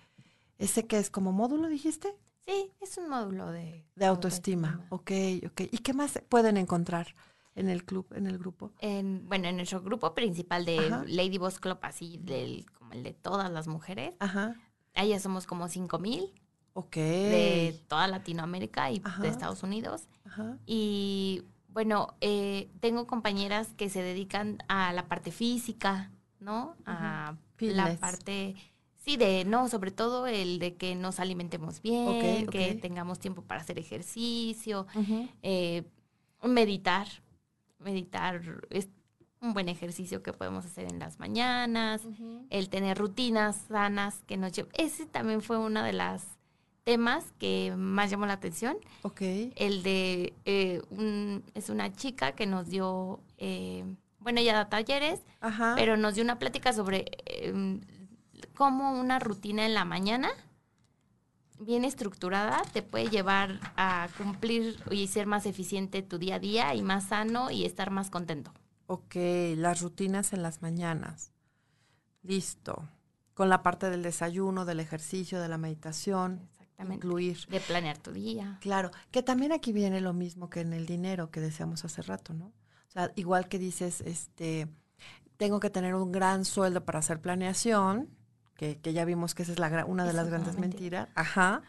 ese 0.59 0.87
que 0.87 0.99
es 0.99 1.11
como 1.11 1.33
módulo, 1.33 1.69
dijiste. 1.69 2.15
Sí, 2.47 2.73
es 2.81 2.97
un 2.99 3.09
módulo 3.09 3.51
de, 3.51 3.87
de 3.95 4.07
autoestima. 4.07 4.87
Ok, 4.91 5.11
ok. 5.47 5.63
¿Y 5.71 5.79
qué 5.79 5.95
más 5.95 6.21
pueden 6.29 6.57
encontrar 6.57 7.15
en 7.55 7.69
el 7.69 7.85
club, 7.85 8.07
en 8.15 8.27
el 8.27 8.39
grupo? 8.39 8.73
En, 8.81 9.27
bueno, 9.29 9.49
en 9.49 9.57
nuestro 9.57 9.81
grupo 9.81 10.15
principal 10.15 10.65
de 10.65 10.91
Lady 11.07 11.39
Boss 11.39 11.59
Club, 11.59 11.79
así 11.83 12.19
del, 12.19 12.67
como 12.73 12.93
el 12.93 13.03
de 13.03 13.15
todas 13.15 13.51
las 13.51 13.67
mujeres. 13.69 14.15
Ajá. 14.21 14.55
Ahí 14.95 15.19
somos 15.19 15.47
como 15.47 15.69
cinco 15.69 15.99
mil. 15.99 16.35
De 16.85 17.81
toda 17.89 18.07
Latinoamérica 18.07 18.91
y 18.91 19.03
de 19.21 19.29
Estados 19.29 19.63
Unidos. 19.63 20.03
Ajá. 20.25 20.59
Y 20.67 21.43
bueno, 21.77 22.15
eh, 22.23 22.71
tengo 22.81 23.07
compañeras 23.07 23.75
que 23.77 23.91
se 23.91 24.03
dedican 24.03 24.63
a 24.67 24.95
la 24.95 25.09
parte 25.09 25.31
física, 25.31 26.11
¿no? 26.41 26.75
A 26.87 27.37
la 27.59 27.97
parte, 27.97 28.55
sí, 28.97 29.19
de, 29.19 29.45
no, 29.45 29.69
sobre 29.69 29.91
todo 29.91 30.27
el 30.27 30.59
de 30.59 30.75
que 30.75 30.95
nos 30.95 31.21
alimentemos 31.21 31.83
bien, 31.83 32.47
que 32.47 32.75
tengamos 32.77 33.19
tiempo 33.19 33.43
para 33.43 33.61
hacer 33.61 33.79
ejercicio, 33.79 34.87
eh, 35.43 35.85
meditar. 36.43 37.09
Meditar 37.79 38.41
es 38.71 38.89
un 39.43 39.53
buen 39.53 39.69
ejercicio 39.69 40.23
que 40.23 40.33
podemos 40.33 40.65
hacer 40.65 40.91
en 40.91 40.99
las 40.99 41.19
mañanas, 41.19 42.01
el 42.49 42.71
tener 42.71 42.97
rutinas 42.97 43.57
sanas 43.69 44.23
que 44.27 44.39
nos 44.39 44.53
lleven. 44.53 44.73
Ese 44.79 45.05
también 45.05 45.43
fue 45.43 45.59
uno 45.59 45.83
de 45.83 45.93
los 45.93 46.23
temas 46.87 47.25
que 47.41 47.75
más 47.77 48.11
llamó 48.11 48.27
la 48.27 48.35
atención. 48.35 48.77
Ok. 49.03 49.21
El 49.57 49.83
de, 49.83 50.33
eh, 50.45 50.81
es 51.55 51.69
una 51.69 51.93
chica 51.93 52.33
que 52.33 52.47
nos 52.47 52.69
dio, 52.69 53.19
eh, 53.39 53.85
bueno, 54.21 54.39
ella 54.39 54.55
da 54.55 54.69
talleres, 54.69 55.21
pero 55.75 55.97
nos 55.97 56.15
dio 56.15 56.23
una 56.23 56.39
plática 56.39 56.73
sobre 56.73 57.07
em, 57.27 57.81
cómo 58.55 58.93
una 58.93 59.19
rutina 59.19 59.67
en 59.67 59.75
la 59.75 59.85
mañana 59.85 60.31
bien 61.59 61.85
estructurada 61.85 62.63
te 62.73 62.83
puede 62.83 63.09
llevar 63.09 63.59
a 63.77 64.09
cumplir 64.17 64.79
y 64.91 65.09
ser 65.09 65.27
más 65.27 65.45
eficiente 65.47 66.03
tu 66.03 66.19
día 66.19 66.37
a 66.37 66.39
día 66.39 66.75
y 66.77 66.83
más 66.83 67.09
sano 67.09 67.51
y 67.51 67.65
estar 67.65 67.91
más 67.91 68.11
contento. 68.11 68.53
Ok, 68.87 69.17
las 69.57 69.81
rutinas 69.81 70.33
en 70.33 70.43
las 70.43 70.63
mañanas. 70.63 71.33
Listo. 72.23 72.89
Con 73.35 73.49
la 73.49 73.65
parte 73.65 73.91
del 73.91 74.05
desayuno, 74.05 74.65
del 74.65 74.79
ejercicio, 74.79 75.41
de 75.41 75.49
la 75.49 75.59
meditación. 75.59 76.49
Exactamente. 76.77 77.07
Incluir. 77.07 77.47
De 77.49 77.61
planear 77.61 77.99
tu 77.99 78.13
día. 78.13 78.59
Claro, 78.61 78.91
que 79.11 79.23
también 79.23 79.53
aquí 79.53 79.73
viene 79.73 80.01
lo 80.01 80.13
mismo 80.13 80.51
que 80.51 80.61
en 80.61 80.75
el 80.75 80.85
dinero 80.85 81.31
que 81.31 81.41
decíamos 81.41 81.85
hace 81.85 82.03
rato, 82.03 82.35
¿no? 82.35 82.47
O 82.47 82.91
sea, 82.91 83.13
igual 83.17 83.49
que 83.49 83.59
dices, 83.59 84.03
este, 84.03 84.69
tengo 85.39 85.59
que 85.59 85.71
tener 85.71 85.95
un 85.95 86.13
gran 86.13 86.45
sueldo 86.45 86.85
para 86.85 86.99
hacer 86.99 87.21
planeación, 87.21 88.11
que, 88.57 88.79
que 88.79 88.93
ya 88.93 89.05
vimos 89.05 89.35
que 89.35 89.43
esa 89.43 89.53
es 89.53 89.59
la, 89.59 89.85
una 89.87 90.05
de 90.05 90.13
las 90.13 90.29
grandes 90.29 90.59
mentiras. 90.59 91.09
Ajá. 91.15 91.63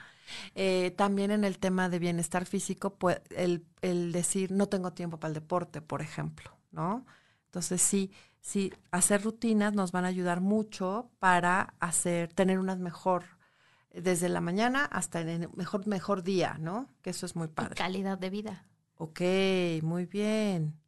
Eh, 0.56 0.94
también 0.98 1.32
en 1.32 1.46
el 1.46 1.58
tema 1.58 1.88
de 1.88 2.00
bienestar 2.00 2.46
físico, 2.46 2.96
pues, 2.96 3.22
el, 3.30 3.66
el 3.82 4.12
decir 4.12 4.52
no 4.52 4.68
tengo 4.68 4.92
tiempo 4.92 5.20
para 5.20 5.30
el 5.30 5.36
deporte, 5.36 5.82
por 5.82 6.02
ejemplo. 6.02 6.58
¿no? 6.72 7.06
Entonces 7.46 7.82
sí, 7.82 8.12
sí, 8.42 8.74
hacer 8.92 9.24
rutinas 9.24 9.74
nos 9.74 9.92
van 9.92 10.06
a 10.06 10.10
ayudar 10.10 10.42
mucho 10.42 11.10
para 11.20 11.74
hacer, 11.80 12.32
tener 12.34 12.60
unas 12.60 12.80
mejor, 12.80 13.24
desde 14.02 14.30
la 14.30 14.42
mañana 14.42 14.86
hasta 14.86 15.22
el 15.22 15.50
mejor, 15.56 15.88
mejor 15.88 16.24
día, 16.24 16.58
¿no? 16.60 16.90
Que 17.02 17.12
eso 17.12 17.26
es 17.26 17.36
muy 17.36 17.48
padre. 17.48 17.76
calidad 17.76 18.18
de 18.18 18.30
vida. 18.30 18.66
Ok, 18.98 19.22
muy 19.84 20.06
bien. 20.06 20.80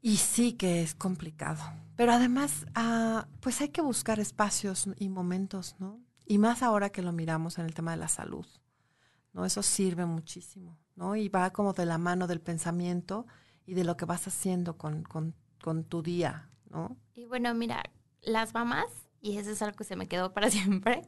Y 0.00 0.16
sí 0.16 0.54
que 0.54 0.82
es 0.82 0.94
complicado. 0.94 1.62
Pero 1.96 2.12
además, 2.12 2.66
ah, 2.74 3.28
pues 3.40 3.60
hay 3.60 3.68
que 3.68 3.82
buscar 3.82 4.18
espacios 4.18 4.88
y 4.96 5.08
momentos, 5.08 5.76
¿no? 5.78 6.00
Y 6.26 6.38
más 6.38 6.62
ahora 6.62 6.90
que 6.90 7.02
lo 7.02 7.12
miramos 7.12 7.58
en 7.58 7.66
el 7.66 7.74
tema 7.74 7.92
de 7.92 7.98
la 7.98 8.08
salud, 8.08 8.46
¿no? 9.32 9.44
Eso 9.44 9.62
sirve 9.62 10.06
muchísimo, 10.06 10.78
¿no? 10.96 11.14
Y 11.14 11.28
va 11.28 11.50
como 11.50 11.72
de 11.72 11.86
la 11.86 11.98
mano 11.98 12.26
del 12.26 12.40
pensamiento 12.40 13.26
y 13.66 13.74
de 13.74 13.84
lo 13.84 13.96
que 13.96 14.04
vas 14.04 14.26
haciendo 14.26 14.76
con, 14.76 15.04
tu 15.88 16.02
día, 16.02 16.50
¿no? 16.70 16.96
Y 17.14 17.26
bueno, 17.26 17.54
mira, 17.54 17.82
las 18.22 18.54
mamás, 18.54 18.86
y 19.22 19.38
eso 19.38 19.50
es 19.50 19.62
algo 19.62 19.76
que 19.76 19.84
se 19.84 19.96
me 19.96 20.08
quedó 20.08 20.32
para 20.32 20.50
siempre, 20.50 21.02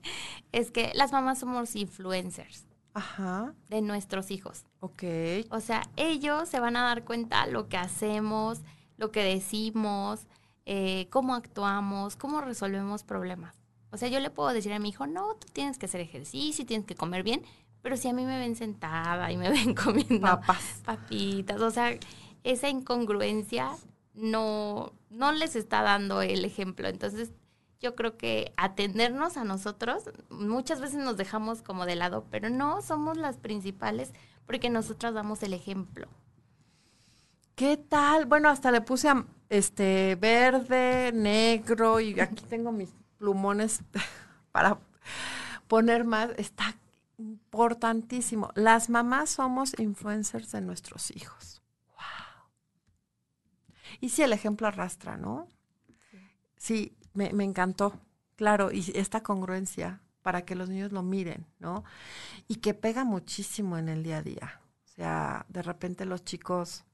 es 0.52 0.70
que 0.70 0.92
las 0.94 1.12
mamás 1.12 1.40
somos 1.40 1.76
influencers. 1.76 2.66
Ajá. 2.94 3.54
De 3.68 3.82
nuestros 3.82 4.30
hijos. 4.30 4.64
Ok. 4.78 5.02
O 5.50 5.58
sea, 5.58 5.82
ellos 5.96 6.48
se 6.48 6.60
van 6.60 6.76
a 6.76 6.84
dar 6.84 7.04
cuenta 7.04 7.44
lo 7.46 7.68
que 7.68 7.76
hacemos, 7.76 8.62
lo 8.96 9.10
que 9.10 9.24
decimos, 9.24 10.28
eh, 10.64 11.08
cómo 11.10 11.34
actuamos, 11.34 12.14
cómo 12.14 12.40
resolvemos 12.40 13.02
problemas. 13.02 13.60
O 13.90 13.96
sea, 13.96 14.08
yo 14.08 14.20
le 14.20 14.30
puedo 14.30 14.50
decir 14.50 14.72
a 14.72 14.78
mi 14.78 14.90
hijo, 14.90 15.08
no, 15.08 15.34
tú 15.34 15.48
tienes 15.52 15.76
que 15.76 15.86
hacer 15.86 16.00
ejercicio, 16.00 16.64
tienes 16.66 16.86
que 16.86 16.94
comer 16.94 17.24
bien, 17.24 17.42
pero 17.82 17.96
si 17.96 18.08
a 18.08 18.12
mí 18.12 18.24
me 18.24 18.38
ven 18.38 18.54
sentada 18.54 19.30
y 19.32 19.36
me 19.36 19.50
ven 19.50 19.74
comiendo 19.74 20.20
Papas. 20.20 20.82
papitas, 20.84 21.60
o 21.60 21.70
sea, 21.72 21.98
esa 22.44 22.68
incongruencia 22.68 23.72
no, 24.14 24.92
no 25.10 25.32
les 25.32 25.56
está 25.56 25.82
dando 25.82 26.22
el 26.22 26.44
ejemplo. 26.44 26.88
Entonces, 26.88 27.32
yo 27.84 27.94
creo 27.94 28.16
que 28.16 28.54
atendernos 28.56 29.36
a 29.36 29.44
nosotros, 29.44 30.04
muchas 30.30 30.80
veces 30.80 31.04
nos 31.04 31.18
dejamos 31.18 31.60
como 31.60 31.84
de 31.84 31.96
lado, 31.96 32.24
pero 32.30 32.48
no 32.48 32.80
somos 32.80 33.18
las 33.18 33.36
principales 33.36 34.14
porque 34.46 34.70
nosotras 34.70 35.12
damos 35.12 35.42
el 35.42 35.52
ejemplo. 35.52 36.08
¿Qué 37.56 37.76
tal? 37.76 38.24
Bueno, 38.24 38.48
hasta 38.48 38.72
le 38.72 38.80
puse 38.80 39.12
este 39.50 40.16
verde, 40.16 41.12
negro 41.12 42.00
y 42.00 42.18
aquí 42.18 42.42
tengo 42.48 42.72
mis 42.72 42.88
plumones 43.18 43.82
para 44.52 44.78
poner 45.68 46.04
más. 46.04 46.30
Está 46.38 46.74
importantísimo. 47.18 48.50
Las 48.54 48.88
mamás 48.88 49.28
somos 49.28 49.78
influencers 49.78 50.52
de 50.52 50.62
nuestros 50.62 51.14
hijos. 51.14 51.60
Y 54.00 54.08
sí, 54.08 54.22
el 54.22 54.32
ejemplo 54.32 54.66
arrastra, 54.68 55.18
¿no? 55.18 55.48
Sí, 56.56 56.96
me, 57.14 57.44
encantó, 57.44 57.98
claro, 58.36 58.70
y 58.72 58.92
esta 58.94 59.22
congruencia 59.22 60.00
para 60.22 60.44
que 60.44 60.54
los 60.54 60.68
niños 60.68 60.92
lo 60.92 61.02
miren, 61.02 61.46
¿no? 61.58 61.84
Y 62.48 62.56
que 62.56 62.74
pega 62.74 63.04
muchísimo 63.04 63.78
en 63.78 63.88
el 63.88 64.02
día 64.02 64.18
a 64.18 64.22
día. 64.22 64.60
O 64.84 64.88
sea, 64.88 65.46
de 65.48 65.62
repente 65.62 66.04
los 66.04 66.24
chicos, 66.24 66.84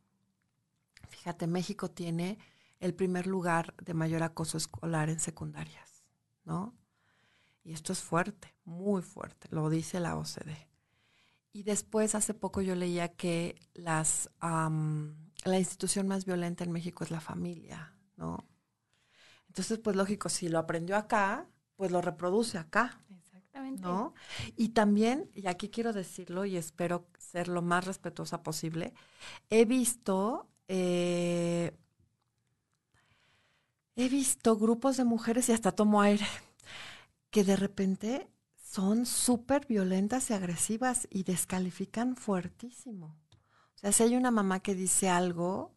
fíjate, 1.09 1.47
México 1.47 1.91
tiene 1.91 2.39
el 2.81 2.95
primer 2.95 3.27
lugar 3.27 3.75
de 3.83 3.95
mayor 3.95 4.23
acoso 4.23 4.59
escolar 4.59 5.11
en 5.11 5.21
secundarias, 5.21 6.05
¿no? 6.45 6.75
Y 7.63 7.73
esto 7.73 7.93
es 7.93 8.01
fuerte, 8.01 8.55
muy 8.65 9.03
fuerte, 9.03 9.49
lo 9.51 9.69
dice 9.69 10.01
la 10.01 10.17
OCDE. 10.17 10.69
y 11.53 11.65
después, 11.65 12.15
hace 12.15 12.33
poco 12.33 12.61
yo 12.61 12.75
leía 12.75 13.09
que 13.09 13.57
las, 13.75 14.31
la 14.41 15.59
institución 15.59 16.07
más 16.07 16.25
violenta 16.25 16.65
en 16.65 16.73
México 16.73 17.05
es 17.05 17.11
la 17.11 17.21
familia, 17.21 17.95
¿no? 18.17 18.47
Entonces, 19.51 19.79
pues 19.79 19.97
lógico, 19.97 20.29
si 20.29 20.49
lo 20.49 20.61
aprendió 20.61 20.97
acá, 20.97 21.45
pues 21.75 21.91
lo 21.91 22.01
reproduce 22.01 22.57
acá. 22.57 23.03
Exactamente. 23.11 23.83
¿No? 23.83 24.15
Y 24.57 24.69
también, 24.69 25.29
y 25.35 25.49
aquí 25.49 25.71
quiero 25.71 25.93
decirlo 25.93 26.45
y 26.45 26.57
espero 26.57 27.09
ser 27.19 27.49
lo 27.49 27.61
más 27.61 27.85
respetuosa 27.85 28.45
posible, 28.45 28.95
he 29.49 29.65
visto, 29.65 30.49
eh, 30.69 31.77
he 33.97 34.09
visto 34.09 34.57
grupos 34.57 34.97
de 34.97 35.05
mujeres 35.05 35.49
y 35.49 35.53
hasta 35.53 35.73
tomo 35.73 36.01
aire, 36.01 36.27
que 37.31 37.43
de 37.43 37.57
repente 37.57 38.29
son 38.55 39.05
súper 39.05 39.67
violentas 39.67 40.31
y 40.31 40.35
agresivas 40.35 41.09
y 41.11 41.25
descalifican 41.25 42.15
fuertísimo. 42.15 43.17
O 43.75 43.79
sea, 43.79 43.91
si 43.91 44.05
hay 44.05 44.15
una 44.15 44.31
mamá 44.31 44.61
que 44.61 44.77
dice 44.77 45.09
algo 45.09 45.75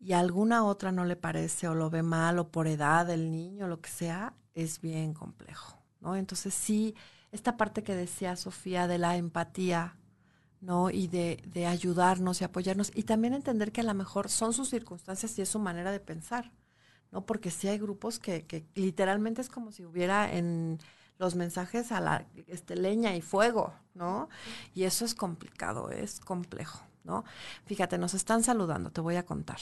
y 0.00 0.12
a 0.12 0.20
alguna 0.20 0.64
otra 0.64 0.92
no 0.92 1.04
le 1.04 1.16
parece 1.16 1.68
o 1.68 1.74
lo 1.74 1.90
ve 1.90 2.02
mal 2.02 2.38
o 2.38 2.48
por 2.48 2.66
edad 2.68 3.06
del 3.06 3.30
niño, 3.30 3.66
lo 3.68 3.80
que 3.80 3.90
sea, 3.90 4.34
es 4.54 4.80
bien 4.80 5.14
complejo, 5.14 5.78
¿no? 6.00 6.16
Entonces 6.16 6.54
sí, 6.54 6.94
esta 7.32 7.56
parte 7.56 7.82
que 7.82 7.94
decía 7.94 8.36
Sofía 8.36 8.86
de 8.86 8.98
la 8.98 9.16
empatía, 9.16 9.96
¿no? 10.60 10.90
Y 10.90 11.08
de, 11.08 11.42
de 11.46 11.66
ayudarnos 11.66 12.40
y 12.40 12.44
apoyarnos 12.44 12.90
y 12.94 13.04
también 13.04 13.34
entender 13.34 13.72
que 13.72 13.80
a 13.80 13.84
lo 13.84 13.94
mejor 13.94 14.28
son 14.28 14.52
sus 14.52 14.70
circunstancias 14.70 15.38
y 15.38 15.42
es 15.42 15.48
su 15.48 15.58
manera 15.58 15.90
de 15.92 16.00
pensar, 16.00 16.52
¿no? 17.10 17.26
Porque 17.26 17.50
sí 17.50 17.68
hay 17.68 17.78
grupos 17.78 18.18
que, 18.18 18.46
que 18.46 18.66
literalmente 18.74 19.40
es 19.40 19.48
como 19.48 19.72
si 19.72 19.84
hubiera 19.84 20.32
en 20.32 20.78
los 21.18 21.34
mensajes 21.34 21.92
a 21.92 22.00
la 22.00 22.26
este, 22.46 22.76
leña 22.76 23.16
y 23.16 23.22
fuego, 23.22 23.74
¿no? 23.94 24.28
Y 24.74 24.84
eso 24.84 25.04
es 25.04 25.14
complicado, 25.14 25.90
es 25.90 26.20
complejo, 26.20 26.80
¿no? 27.04 27.24
Fíjate, 27.66 27.98
nos 27.98 28.14
están 28.14 28.42
saludando, 28.44 28.90
te 28.90 29.00
voy 29.00 29.16
a 29.16 29.26
contar. 29.26 29.58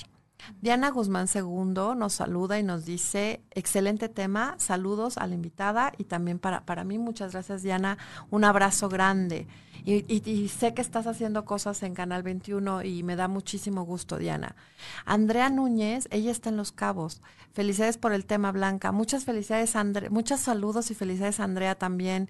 Diana 0.60 0.90
Guzmán 0.90 1.26
II 1.32 1.96
nos 1.96 2.12
saluda 2.14 2.58
y 2.58 2.62
nos 2.62 2.84
dice, 2.84 3.42
excelente 3.50 4.08
tema, 4.08 4.54
saludos 4.58 5.18
a 5.18 5.26
la 5.26 5.34
invitada 5.34 5.92
y 5.98 6.04
también 6.04 6.38
para, 6.38 6.64
para 6.64 6.84
mí, 6.84 6.98
muchas 6.98 7.32
gracias 7.32 7.62
Diana, 7.62 7.98
un 8.30 8.44
abrazo 8.44 8.88
grande. 8.88 9.46
Y, 9.88 10.48
sé 10.48 10.74
que 10.74 10.82
estás 10.82 11.06
haciendo 11.06 11.44
cosas 11.44 11.80
en 11.84 11.94
Canal 11.94 12.24
21 12.24 12.82
y 12.82 13.04
me 13.04 13.14
da 13.14 13.28
muchísimo 13.28 13.84
gusto, 13.84 14.18
Diana. 14.18 14.56
Andrea 15.04 15.48
Núñez, 15.48 16.08
ella 16.10 16.32
está 16.32 16.48
en 16.48 16.56
Los 16.56 16.72
Cabos. 16.72 17.22
Felicidades 17.52 17.96
por 17.96 18.12
el 18.12 18.26
tema, 18.26 18.50
Blanca. 18.50 18.90
Muchas 18.90 19.24
felicidades, 19.24 19.76
Andrea. 19.76 20.10
Muchos 20.10 20.40
saludos 20.40 20.90
y 20.90 20.96
felicidades, 20.96 21.38
Andrea, 21.38 21.76
también. 21.76 22.28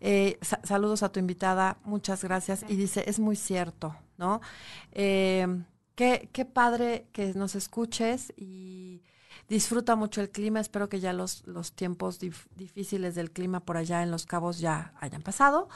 Eh, 0.00 0.38
saludos 0.62 1.02
a 1.02 1.10
tu 1.10 1.18
invitada, 1.18 1.76
muchas 1.82 2.22
gracias. 2.22 2.64
Y 2.68 2.76
dice, 2.76 3.02
es 3.08 3.18
muy 3.18 3.34
cierto, 3.34 3.96
¿no? 4.16 4.40
Eh, 4.92 5.48
Qué, 6.32 6.44
padre 6.44 7.06
que 7.12 7.32
nos 7.34 7.54
escuches 7.54 8.32
y 8.36 9.02
disfruta 9.48 9.94
mucho 9.94 10.20
el 10.20 10.30
clima. 10.30 10.58
Espero 10.58 10.88
que 10.88 10.98
ya 10.98 11.12
los, 11.12 11.46
los 11.46 11.74
tiempos 11.74 12.18
difíciles 12.18 13.14
del 13.14 13.30
clima 13.30 13.60
por 13.60 13.76
allá 13.76 14.02
en 14.02 14.10
Los 14.10 14.26
Cabos 14.26 14.58
ya 14.58 14.94
hayan 14.98 15.22
pasado. 15.22 15.68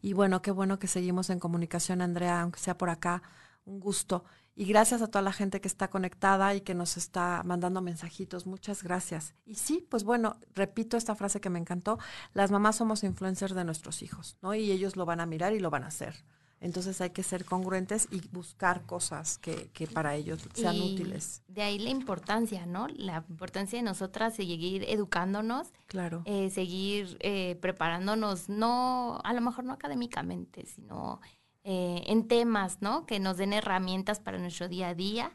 Y 0.00 0.12
bueno, 0.12 0.40
qué 0.40 0.52
bueno 0.52 0.78
que 0.78 0.86
seguimos 0.86 1.30
en 1.30 1.40
comunicación, 1.40 2.00
Andrea, 2.00 2.42
aunque 2.42 2.60
sea 2.60 2.78
por 2.78 2.90
acá. 2.90 3.24
Un 3.64 3.80
gusto. 3.80 4.24
Y 4.54 4.66
gracias 4.66 5.02
a 5.02 5.08
toda 5.08 5.22
la 5.22 5.32
gente 5.32 5.60
que 5.60 5.66
está 5.66 5.90
conectada 5.90 6.54
y 6.54 6.60
que 6.60 6.74
nos 6.74 6.96
está 6.96 7.42
mandando 7.44 7.82
mensajitos. 7.82 8.46
Muchas 8.46 8.84
gracias. 8.84 9.34
Y 9.44 9.56
sí, 9.56 9.84
pues 9.90 10.04
bueno, 10.04 10.36
repito 10.54 10.96
esta 10.96 11.16
frase 11.16 11.40
que 11.40 11.50
me 11.50 11.58
encantó. 11.58 11.98
Las 12.34 12.52
mamás 12.52 12.76
somos 12.76 13.02
influencers 13.02 13.56
de 13.56 13.64
nuestros 13.64 14.02
hijos, 14.02 14.36
¿no? 14.42 14.54
Y 14.54 14.70
ellos 14.70 14.94
lo 14.94 15.06
van 15.06 15.18
a 15.18 15.26
mirar 15.26 15.54
y 15.54 15.58
lo 15.58 15.70
van 15.70 15.82
a 15.82 15.88
hacer. 15.88 16.24
Entonces 16.62 17.00
hay 17.00 17.10
que 17.10 17.24
ser 17.24 17.44
congruentes 17.44 18.06
y 18.12 18.20
buscar 18.28 18.86
cosas 18.86 19.36
que, 19.36 19.68
que 19.72 19.88
para 19.88 20.14
ellos 20.14 20.48
sean 20.54 20.80
útiles. 20.80 21.42
De 21.48 21.60
ahí 21.60 21.76
la 21.80 21.90
importancia, 21.90 22.66
¿no? 22.66 22.86
La 22.86 23.24
importancia 23.28 23.80
de 23.80 23.82
nosotras 23.82 24.36
seguir 24.36 24.84
educándonos. 24.88 25.72
Claro. 25.88 26.22
Eh, 26.24 26.50
seguir 26.50 27.16
eh, 27.18 27.58
preparándonos, 27.60 28.48
no, 28.48 29.20
a 29.24 29.32
lo 29.32 29.40
mejor 29.40 29.64
no 29.64 29.72
académicamente, 29.72 30.64
sino 30.66 31.20
eh, 31.64 32.04
en 32.06 32.28
temas, 32.28 32.80
¿no? 32.80 33.06
Que 33.06 33.18
nos 33.18 33.38
den 33.38 33.52
herramientas 33.52 34.20
para 34.20 34.38
nuestro 34.38 34.68
día 34.68 34.90
a 34.90 34.94
día, 34.94 35.32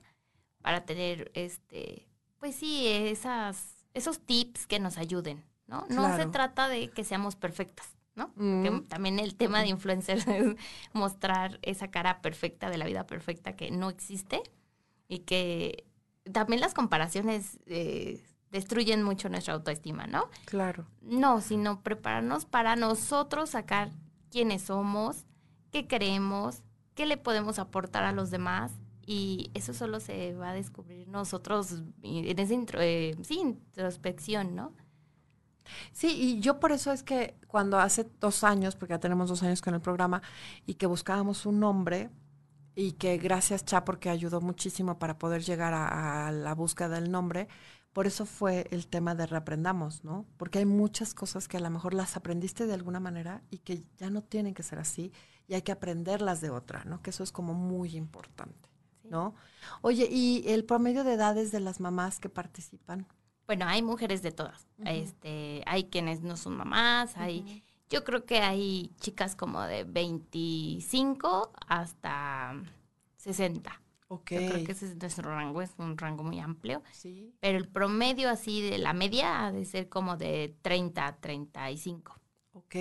para 0.61 0.85
tener, 0.85 1.29
este, 1.33 2.07
pues 2.39 2.55
sí, 2.55 2.87
esas, 2.87 3.85
esos 3.93 4.21
tips 4.21 4.65
que 4.65 4.79
nos 4.79 4.97
ayuden, 4.97 5.43
¿no? 5.67 5.85
No 5.89 6.15
se 6.15 6.25
trata 6.27 6.69
de 6.69 6.89
que 6.89 7.03
seamos 7.03 7.35
perfectas 7.35 7.96
¿no? 8.17 8.33
Mm. 8.35 8.87
también 8.87 9.19
el 9.19 9.35
tema 9.35 9.61
de 9.61 9.67
influencers 9.67 10.27
es 10.27 10.55
mostrar 10.91 11.59
esa 11.61 11.89
cara 11.89 12.21
perfecta 12.21 12.69
de 12.69 12.77
la 12.77 12.85
vida 12.85 13.05
perfecta 13.05 13.55
que 13.55 13.71
no 13.71 13.89
existe 13.89 14.41
y 15.07 15.19
que 15.19 15.85
también 16.33 16.59
las 16.59 16.73
comparaciones 16.73 17.59
eh, 17.67 18.25
destruyen 18.51 19.03
mucho 19.03 19.29
nuestra 19.29 19.53
autoestima, 19.53 20.07
¿no? 20.07 20.29
Claro. 20.45 20.87
No, 21.01 21.39
sino 21.39 21.81
prepararnos 21.81 22.45
para 22.45 22.75
nosotros 22.75 23.51
sacar 23.51 23.91
quiénes 24.31 24.63
somos, 24.63 25.25
qué 25.71 25.87
creemos, 25.87 26.63
qué 26.95 27.05
le 27.05 27.17
podemos 27.17 27.59
aportar 27.59 28.03
a 28.03 28.11
los 28.11 28.31
demás 28.31 28.73
y 29.05 29.51
eso 29.53 29.73
solo 29.73 29.99
se 29.99 30.33
va 30.33 30.49
a 30.49 30.53
descubrir 30.53 31.07
nosotros 31.07 31.83
en 32.01 32.39
esa 32.39 32.53
eh, 32.81 33.15
introspección, 33.29 34.55
¿no? 34.55 34.73
Sí, 35.91 36.07
y 36.09 36.39
yo 36.39 36.59
por 36.59 36.71
eso 36.71 36.91
es 36.91 37.03
que 37.03 37.35
cuando 37.47 37.79
hace 37.79 38.09
dos 38.19 38.43
años, 38.43 38.75
porque 38.75 38.93
ya 38.93 38.99
tenemos 38.99 39.29
dos 39.29 39.43
años 39.43 39.61
con 39.61 39.73
el 39.73 39.81
programa, 39.81 40.21
y 40.65 40.75
que 40.75 40.85
buscábamos 40.85 41.45
un 41.45 41.59
nombre, 41.59 42.09
y 42.77 42.91
que 42.91 43.17
gracias 43.17 43.65
Cha 43.65 43.83
porque 43.83 44.11
ayudó 44.11 44.39
muchísimo 44.39 44.99
para 44.99 45.17
poder 45.17 45.41
llegar 45.41 45.73
a, 45.73 46.31
la 46.31 46.53
búsqueda 46.53 46.89
del 46.89 47.09
nombre, 47.09 47.47
por 47.91 48.05
eso 48.05 48.27
fue 48.27 48.67
el 48.69 48.87
tema 48.87 49.15
de 49.15 49.25
reaprendamos, 49.25 50.03
¿no? 50.03 50.27
Porque 50.37 50.59
hay 50.59 50.65
muchas 50.65 51.15
cosas 51.15 51.47
que 51.47 51.57
a 51.57 51.59
lo 51.59 51.71
mejor 51.71 51.95
las 51.95 52.15
aprendiste 52.15 52.67
de 52.67 52.75
alguna 52.75 52.99
manera 52.99 53.41
y 53.49 53.57
que 53.57 53.83
ya 53.97 54.11
no 54.11 54.21
tienen 54.21 54.53
que 54.53 54.61
ser 54.61 54.77
así 54.77 55.11
y 55.47 55.55
hay 55.55 55.63
que 55.63 55.71
aprenderlas 55.71 56.39
de 56.39 56.51
otra, 56.51 56.83
¿no? 56.83 57.01
Que 57.01 57.09
eso 57.09 57.23
es 57.23 57.31
como 57.31 57.55
muy 57.55 57.95
importante, 57.95 58.69
¿no? 59.03 59.33
Oye, 59.81 60.07
¿y 60.11 60.43
el 60.45 60.63
promedio 60.63 61.03
de 61.03 61.13
edades 61.13 61.51
de 61.51 61.59
las 61.59 61.79
mamás 61.79 62.19
que 62.19 62.29
participan? 62.29 63.07
Bueno, 63.47 63.65
hay 63.65 63.81
mujeres 63.81 64.21
de 64.21 64.31
todas. 64.31 64.67
Este, 64.85 65.63
hay 65.65 65.85
quienes 65.85 66.21
no 66.21 66.37
son 66.37 66.57
mamás, 66.57 67.17
hay 67.17 67.63
yo 67.89 68.03
creo 68.03 68.25
que 68.25 68.39
hay 68.39 68.91
chicas 68.99 69.35
como 69.35 69.61
de 69.61 69.85
25 69.85 71.53
hasta 71.67 72.61
60. 73.15 73.81
Ok. 74.09 74.31
Yo 74.31 74.37
creo 74.49 74.65
que 74.65 74.71
ese 74.71 74.87
es 74.87 74.95
nuestro 74.97 75.33
rango, 75.33 75.61
es 75.61 75.71
un 75.77 75.97
rango 75.97 76.23
muy 76.23 76.39
amplio. 76.39 76.83
Sí. 76.91 77.33
Pero 77.39 77.57
el 77.57 77.67
promedio 77.67 78.29
así 78.29 78.61
de 78.61 78.77
la 78.77 78.93
media 78.93 79.45
ha 79.45 79.51
de 79.51 79.65
ser 79.65 79.89
como 79.89 80.17
de 80.17 80.55
30 80.61 81.07
a 81.07 81.15
35. 81.17 82.19
Ok. 82.53 82.75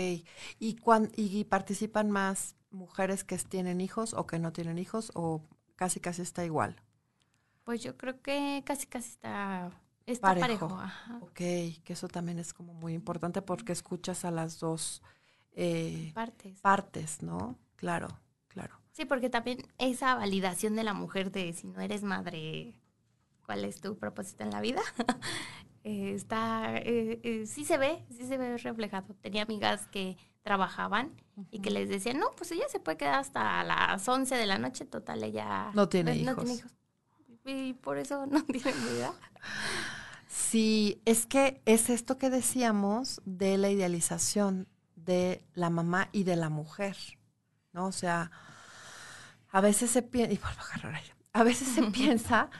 ¿Y, 0.58 0.76
cuán, 0.76 1.10
¿Y 1.16 1.44
participan 1.44 2.10
más 2.10 2.56
mujeres 2.70 3.22
que 3.22 3.38
tienen 3.38 3.80
hijos 3.80 4.12
o 4.12 4.26
que 4.26 4.38
no 4.38 4.52
tienen 4.52 4.78
hijos 4.78 5.12
o 5.14 5.42
casi 5.76 6.00
casi 6.00 6.22
está 6.22 6.44
igual? 6.44 6.82
Pues 7.62 7.82
yo 7.82 7.96
creo 7.96 8.20
que 8.22 8.62
casi 8.64 8.86
casi 8.86 9.10
está 9.10 9.70
Está 10.06 10.34
parejo. 10.36 10.66
Ok, 11.20 11.34
que 11.34 11.82
eso 11.88 12.06
también 12.08 12.38
es 12.38 12.54
como 12.54 12.72
muy 12.74 12.94
importante 12.94 13.42
porque 13.42 13.72
escuchas 13.72 14.24
a 14.24 14.30
las 14.30 14.60
dos 14.60 15.02
eh, 15.52 16.12
partes. 16.14 16.60
Partes, 16.60 17.22
¿no? 17.22 17.58
Claro, 17.74 18.08
claro. 18.46 18.80
Sí, 18.92 19.04
porque 19.04 19.28
también 19.28 19.58
esa 19.78 20.14
validación 20.14 20.76
de 20.76 20.84
la 20.84 20.94
mujer 20.94 21.32
de 21.32 21.52
si 21.52 21.66
no 21.66 21.80
eres 21.80 22.04
madre, 22.04 22.80
¿cuál 23.44 23.64
es 23.64 23.80
tu 23.80 23.98
propósito 23.98 24.44
en 24.44 24.50
la 24.50 24.60
vida? 24.60 24.82
Eh, 25.88 26.14
está, 26.16 26.78
eh, 26.78 27.44
sí 27.46 27.64
se 27.64 27.78
ve, 27.78 28.04
sí 28.10 28.26
se 28.26 28.36
ve 28.36 28.56
reflejado. 28.56 29.14
Tenía 29.22 29.44
amigas 29.44 29.86
que 29.86 30.16
trabajaban 30.42 31.12
y 31.52 31.60
que 31.60 31.70
les 31.70 31.88
decían, 31.88 32.18
no, 32.18 32.32
pues 32.36 32.50
ella 32.50 32.68
se 32.68 32.80
puede 32.80 32.96
quedar 32.96 33.20
hasta 33.20 33.62
las 33.62 34.08
11 34.08 34.34
de 34.34 34.46
la 34.46 34.58
noche, 34.58 34.84
total, 34.84 35.22
ella 35.22 35.70
no 35.74 35.88
tiene, 35.88 36.16
hijos. 36.16 36.36
No 36.38 36.42
tiene 36.42 36.54
hijos. 36.58 36.72
Y 37.44 37.74
por 37.74 37.98
eso 37.98 38.26
no 38.30 38.44
tiene 38.44 38.72
vida. 38.72 39.14
Sí, 40.36 41.00
es 41.06 41.24
que 41.24 41.62
es 41.64 41.88
esto 41.88 42.18
que 42.18 42.28
decíamos 42.28 43.22
de 43.24 43.56
la 43.56 43.70
idealización 43.70 44.68
de 44.94 45.42
la 45.54 45.70
mamá 45.70 46.10
y 46.12 46.24
de 46.24 46.36
la 46.36 46.50
mujer, 46.50 46.96
¿no? 47.72 47.86
O 47.86 47.92
sea, 47.92 48.30
a 49.50 49.60
veces 49.62 49.90
se 49.90 50.02
piensa, 50.02 50.34
y 50.34 50.36
vuelvo 50.36 50.60
a 50.60 51.40
a 51.40 51.42
veces 51.42 51.68
se 51.68 51.82
piensa 51.90 52.50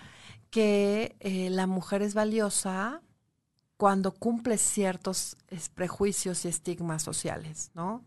que 0.51 1.17
eh, 1.21 1.51
la 1.51 1.67
mujer 1.67 2.01
es 2.01 2.15
valiosa 2.15 3.03
cuando 3.77 4.15
cumple 4.15 4.57
ciertos 4.57 5.37
prejuicios 5.75 6.47
y 6.47 6.49
estigmas 6.49 7.03
sociales, 7.03 7.73
¿no? 7.75 8.03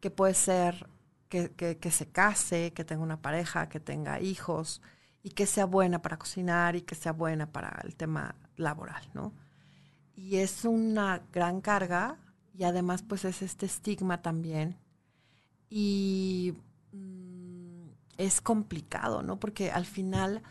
Que 0.00 0.10
puede 0.10 0.34
ser 0.34 0.90
que, 1.28 1.54
que, 1.54 1.90
se 1.92 2.10
case, 2.10 2.72
que 2.72 2.84
tenga 2.84 3.04
una 3.04 3.22
pareja, 3.22 3.68
que 3.68 3.78
tenga 3.78 4.20
hijos 4.20 4.82
y 5.26 5.30
que 5.30 5.44
sea 5.44 5.64
buena 5.64 6.00
para 6.02 6.18
cocinar 6.18 6.76
y 6.76 6.82
que 6.82 6.94
sea 6.94 7.10
buena 7.10 7.50
para 7.50 7.80
el 7.82 7.96
tema 7.96 8.36
laboral, 8.56 9.02
¿no? 9.12 9.32
Y 10.14 10.36
es 10.36 10.64
una 10.64 11.20
gran 11.32 11.60
carga 11.60 12.16
y 12.54 12.62
además 12.62 13.02
pues 13.02 13.24
es 13.24 13.42
este 13.42 13.66
estigma 13.66 14.22
también. 14.22 14.76
Y 15.68 16.54
es 18.16 18.40
complicado, 18.40 19.24
¿no? 19.24 19.40
Porque 19.40 19.72
al 19.72 19.84
final, 19.84 20.44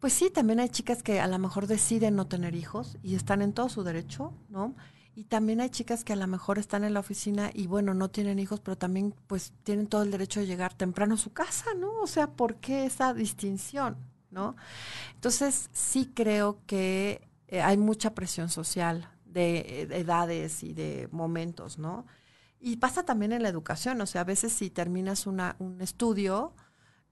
pues 0.00 0.12
sí, 0.12 0.28
también 0.28 0.58
hay 0.58 0.70
chicas 0.70 1.04
que 1.04 1.20
a 1.20 1.28
lo 1.28 1.38
mejor 1.38 1.68
deciden 1.68 2.16
no 2.16 2.26
tener 2.26 2.56
hijos 2.56 2.98
y 3.04 3.14
están 3.14 3.42
en 3.42 3.52
todo 3.52 3.68
su 3.68 3.84
derecho, 3.84 4.32
¿no? 4.48 4.74
Y 5.20 5.24
también 5.24 5.60
hay 5.60 5.68
chicas 5.68 6.02
que 6.02 6.14
a 6.14 6.16
lo 6.16 6.26
mejor 6.26 6.58
están 6.58 6.82
en 6.82 6.94
la 6.94 7.00
oficina 7.00 7.50
y 7.52 7.66
bueno, 7.66 7.92
no 7.92 8.08
tienen 8.08 8.38
hijos, 8.38 8.58
pero 8.60 8.78
también 8.78 9.14
pues 9.26 9.52
tienen 9.64 9.86
todo 9.86 10.02
el 10.02 10.10
derecho 10.10 10.40
de 10.40 10.46
llegar 10.46 10.72
temprano 10.72 11.12
a 11.12 11.18
su 11.18 11.30
casa, 11.30 11.74
¿no? 11.74 11.92
O 12.00 12.06
sea, 12.06 12.28
¿por 12.28 12.54
qué 12.54 12.86
esa 12.86 13.12
distinción, 13.12 13.98
¿no? 14.30 14.56
Entonces 15.14 15.68
sí 15.74 16.10
creo 16.14 16.62
que 16.66 17.28
eh, 17.48 17.60
hay 17.60 17.76
mucha 17.76 18.14
presión 18.14 18.48
social 18.48 19.10
de, 19.26 19.84
de 19.90 19.98
edades 19.98 20.62
y 20.62 20.72
de 20.72 21.06
momentos, 21.12 21.78
¿no? 21.78 22.06
Y 22.58 22.78
pasa 22.78 23.02
también 23.02 23.32
en 23.32 23.42
la 23.42 23.50
educación, 23.50 24.00
o 24.00 24.06
sea, 24.06 24.22
a 24.22 24.24
veces 24.24 24.54
si 24.54 24.70
terminas 24.70 25.26
una, 25.26 25.54
un 25.58 25.82
estudio, 25.82 26.54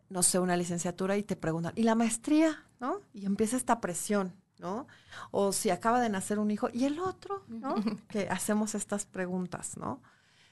no 0.09 0.23
sé, 0.23 0.39
una 0.39 0.57
licenciatura 0.57 1.19
y 1.19 1.25
te 1.25 1.37
preguntan, 1.37 1.75
¿y 1.77 1.83
la 1.83 1.95
maestría? 1.95 2.65
¿No? 2.81 3.03
Y 3.13 3.27
empieza 3.27 3.59
esta 3.59 3.83
presión, 3.83 4.33
¿no? 4.59 4.87
O 5.31 5.53
si 5.53 5.71
acaba 5.71 6.01
de 6.01 6.09
nacer 6.09 6.39
un 6.39 6.51
hijo, 6.51 6.69
¿y 6.73 6.85
el 6.85 6.99
otro? 7.01 7.45
¿No? 7.49 7.77
que 8.09 8.29
hacemos 8.29 8.75
estas 8.75 9.07
preguntas, 9.07 9.77
¿no? 9.77 10.03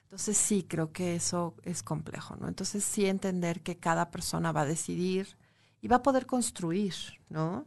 Entonces 0.05 0.37
sí, 0.37 0.63
creo 0.63 0.93
que 0.93 1.17
eso 1.17 1.55
es 1.63 1.83
complejo, 1.83 2.37
¿no? 2.37 2.49
Entonces 2.49 2.85
sí 2.85 3.07
entender 3.07 3.63
que 3.63 3.79
cada 3.79 4.11
persona 4.11 4.53
va 4.53 4.63
a 4.63 4.67
decidir 4.67 5.37
y 5.81 5.89
va 5.89 5.97
a 5.97 6.03
poder 6.03 6.27
construir, 6.27 6.95
¿no? 7.29 7.67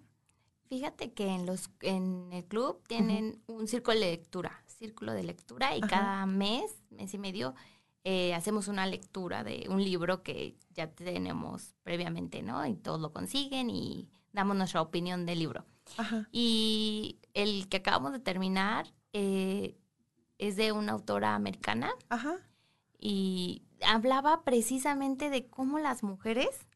Fíjate 0.70 1.14
que 1.14 1.28
en 1.28 1.46
los 1.46 1.70
en 1.82 2.32
el 2.32 2.46
club 2.46 2.82
tienen 2.88 3.42
un 3.48 3.68
círculo 3.68 4.00
de 4.00 4.12
lectura, 4.12 4.64
círculo 4.68 5.14
de 5.14 5.24
lectura 5.24 5.76
y 5.76 5.82
cada 5.82 6.26
mes, 6.28 6.84
mes 6.92 7.14
y 7.14 7.18
medio 7.18 7.56
eh, 8.04 8.34
hacemos 8.34 8.68
una 8.68 8.86
lectura 8.86 9.44
de 9.44 9.68
un 9.70 9.84
libro 9.84 10.24
que 10.24 10.56
ya 10.74 10.90
tenemos 10.90 11.76
previamente, 11.84 12.42
¿no? 12.42 12.66
Y 12.66 12.76
todos 12.76 13.02
lo 13.02 13.12
consiguen 13.12 13.70
y 13.70 14.08
damos 14.34 14.56
nuestra 14.56 14.82
opinión 14.82 15.26
del 15.26 15.40
libro. 15.40 15.66
Y 16.32 17.20
el 17.34 17.68
que 17.68 17.78
acabamos 17.78 18.12
de 18.12 18.20
terminar 18.20 18.94
eh, 19.14 19.76
es 20.38 20.56
de 20.56 20.72
una 20.72 20.94
autora 20.94 21.36
americana. 21.36 21.92
Y 23.00 23.64
hablaba 23.82 24.44
precisamente 24.44 25.30
de 25.30 25.48
cómo 25.48 25.80
las 25.80 26.04
mujeres 26.04 26.68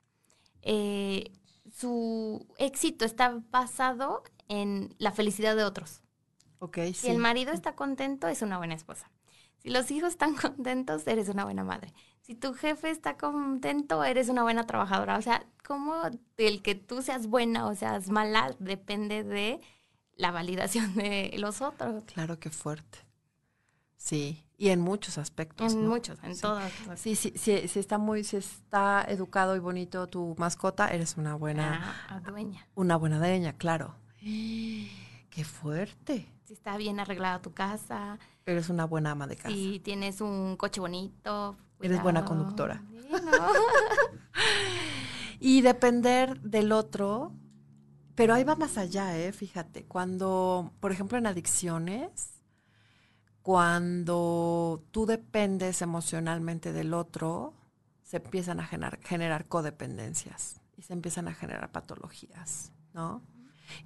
eh, 0.62 1.32
su 1.72 2.48
éxito 2.58 3.06
está 3.06 3.42
basado 3.52 4.24
en 4.48 4.96
la 4.98 5.12
felicidad 5.12 5.56
de 5.56 5.64
otros. 5.64 6.02
Okay, 6.60 6.94
si 6.94 7.10
el 7.10 7.18
marido 7.18 7.52
está 7.52 7.76
contento, 7.76 8.28
es 8.28 8.42
una 8.42 8.58
buena 8.58 8.74
esposa. 8.74 9.12
Si 9.64 9.70
los 9.70 9.90
hijos 9.92 10.10
están 10.10 10.36
contentos, 10.36 11.08
eres 11.08 11.30
una 11.30 11.46
buena 11.46 11.64
madre. 11.64 11.94
Si 12.22 12.36
tu 12.36 12.54
jefe 12.54 12.90
está 12.90 13.18
contento, 13.18 14.04
eres 14.04 14.30
una 14.30 14.44
buena 14.44 14.66
trabajadora. 14.66 15.18
O 15.18 15.22
sea, 15.22 15.46
como 15.66 15.96
el 16.38 16.62
que 16.62 16.76
tú 16.76 17.02
seas 17.02 17.28
buena 17.28 17.68
o 17.68 17.76
seas 17.76 18.10
mala 18.10 18.56
depende 18.60 19.24
de 19.24 19.62
la 20.16 20.32
validación 20.32 20.96
de 20.96 21.34
los 21.38 21.62
otros. 21.62 22.04
Claro 22.06 22.40
que 22.40 22.50
fuerte. 22.50 23.00
Sí, 23.98 24.44
y 24.58 24.70
en 24.70 24.82
muchos 24.82 25.18
aspectos. 25.18 25.74
En 25.74 25.88
muchos, 25.88 26.22
en 26.24 26.38
todos. 26.38 26.72
Sí, 26.96 27.16
sí, 27.16 27.34
sí, 27.38 27.68
si 27.70 27.80
está 27.80 27.98
muy, 27.98 28.26
si 28.26 28.38
está 28.38 29.06
educado 29.08 29.56
y 29.56 29.60
bonito 29.60 30.08
tu 30.08 30.36
mascota, 30.38 30.90
eres 30.90 31.16
una 31.16 31.36
buena 31.36 31.96
ah, 32.10 32.20
dueña. 32.20 32.68
Una 32.76 32.98
buena 32.98 33.18
dueña, 33.18 33.54
claro. 33.54 33.96
Qué 34.20 35.44
fuerte. 35.46 36.28
Si 36.44 36.54
está 36.54 36.76
bien 36.76 37.00
arreglada 37.00 37.42
tu 37.42 37.54
casa. 37.54 38.20
Eres 38.46 38.70
una 38.70 38.86
buena 38.86 39.12
ama 39.12 39.28
de 39.28 39.36
casa. 39.36 39.50
Si 39.50 39.80
tienes 39.80 40.22
un 40.22 40.58
coche 40.58 40.82
bonito. 40.82 41.58
Eres 41.82 42.02
buena 42.02 42.26
conductora. 42.26 42.84
y 45.40 45.62
depender 45.62 46.40
del 46.42 46.72
otro, 46.72 47.34
pero 48.16 48.34
ahí 48.34 48.44
va 48.44 48.56
más 48.56 48.78
allá, 48.78 49.18
¿eh? 49.18 49.32
Fíjate, 49.32 49.86
cuando, 49.86 50.74
por 50.80 50.92
ejemplo, 50.92 51.18
en 51.18 51.28
adicciones, 51.28 52.42
cuando 53.42 54.84
tú 54.92 55.06
dependes 55.06 55.82
emocionalmente 55.82 56.72
del 56.72 56.94
otro, 56.94 57.54
se 58.02 58.18
empiezan 58.18 58.60
a 58.60 58.66
generar, 58.66 59.48
codependencias 59.48 60.62
y 60.78 60.84
se 60.84 60.94
empiezan 60.94 61.28
a 61.28 61.34
generar 61.34 61.72
patologías, 61.72 62.72
¿no? 62.94 63.24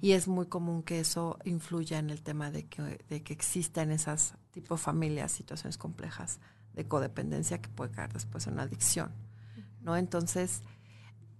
Y 0.00 0.12
es 0.12 0.28
muy 0.28 0.46
común 0.46 0.82
que 0.82 1.00
eso 1.00 1.38
influya 1.44 1.98
en 1.98 2.10
el 2.10 2.22
tema 2.22 2.50
de 2.50 2.66
que, 2.66 3.04
de 3.08 3.22
que 3.22 3.32
existan 3.32 3.90
esas 3.90 4.34
tipo 4.50 4.76
familias, 4.76 5.32
situaciones 5.32 5.78
complejas 5.78 6.40
de 6.74 6.86
codependencia 6.86 7.60
que 7.60 7.68
puede 7.68 7.90
caer 7.90 8.12
después 8.12 8.46
en 8.46 8.54
una 8.54 8.62
adicción, 8.62 9.12
¿no? 9.80 9.96
Entonces, 9.96 10.62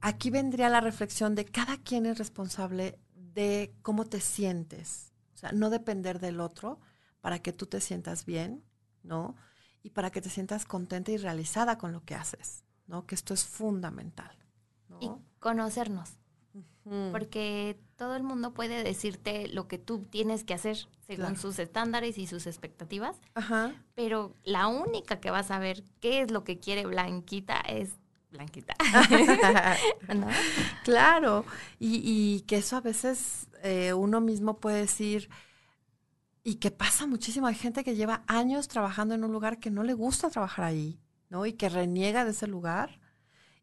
aquí 0.00 0.30
vendría 0.30 0.68
la 0.68 0.80
reflexión 0.80 1.34
de 1.34 1.44
cada 1.44 1.76
quien 1.78 2.06
es 2.06 2.18
responsable 2.18 2.98
de 3.14 3.72
cómo 3.82 4.04
te 4.04 4.20
sientes, 4.20 5.12
o 5.34 5.38
sea, 5.38 5.52
no 5.52 5.70
depender 5.70 6.18
del 6.18 6.40
otro, 6.40 6.80
para 7.20 7.40
que 7.40 7.52
tú 7.52 7.66
te 7.66 7.80
sientas 7.80 8.24
bien, 8.24 8.64
¿no? 9.02 9.36
Y 9.82 9.90
para 9.90 10.10
que 10.10 10.20
te 10.20 10.30
sientas 10.30 10.64
contenta 10.64 11.12
y 11.12 11.16
realizada 11.16 11.78
con 11.78 11.92
lo 11.92 12.04
que 12.04 12.14
haces, 12.14 12.64
¿no? 12.86 13.06
Que 13.06 13.14
esto 13.14 13.34
es 13.34 13.44
fundamental. 13.44 14.36
Y 15.00 15.10
conocernos. 15.38 16.18
Porque 17.12 17.78
todo 17.96 18.16
el 18.16 18.22
mundo 18.22 18.54
puede 18.54 18.82
decirte 18.82 19.48
lo 19.48 19.68
que 19.68 19.78
tú 19.78 20.04
tienes 20.10 20.44
que 20.44 20.54
hacer 20.54 20.88
según 21.06 21.36
sus 21.36 21.58
estándares 21.58 22.18
y 22.18 22.26
sus 22.26 22.46
expectativas. 22.46 23.16
Ajá. 23.34 23.74
Pero 23.94 24.34
la 24.44 24.68
única 24.68 25.20
que 25.20 25.30
va 25.30 25.40
a 25.40 25.44
saber 25.44 25.82
qué 26.00 26.22
es 26.22 26.30
lo 26.30 26.44
que 26.44 26.58
quiere 26.58 26.86
Blanquita 26.86 27.60
es 27.60 27.90
Blanquita. 28.30 28.74
Claro. 30.84 31.44
Y, 31.78 32.40
que 32.42 32.56
eso 32.56 32.76
a 32.76 32.80
veces 32.80 33.48
eh, 33.62 33.92
uno 33.92 34.20
mismo 34.20 34.58
puede 34.58 34.80
decir, 34.80 35.28
y 36.44 36.56
que 36.56 36.70
pasa 36.70 37.06
muchísimo. 37.06 37.46
Hay 37.46 37.54
gente 37.54 37.84
que 37.84 37.94
lleva 37.94 38.22
años 38.26 38.68
trabajando 38.68 39.14
en 39.14 39.24
un 39.24 39.32
lugar 39.32 39.58
que 39.58 39.70
no 39.70 39.82
le 39.82 39.94
gusta 39.94 40.30
trabajar 40.30 40.64
ahí, 40.64 41.00
¿no? 41.28 41.46
Y 41.46 41.52
que 41.54 41.68
reniega 41.68 42.24
de 42.24 42.30
ese 42.30 42.46
lugar 42.46 43.00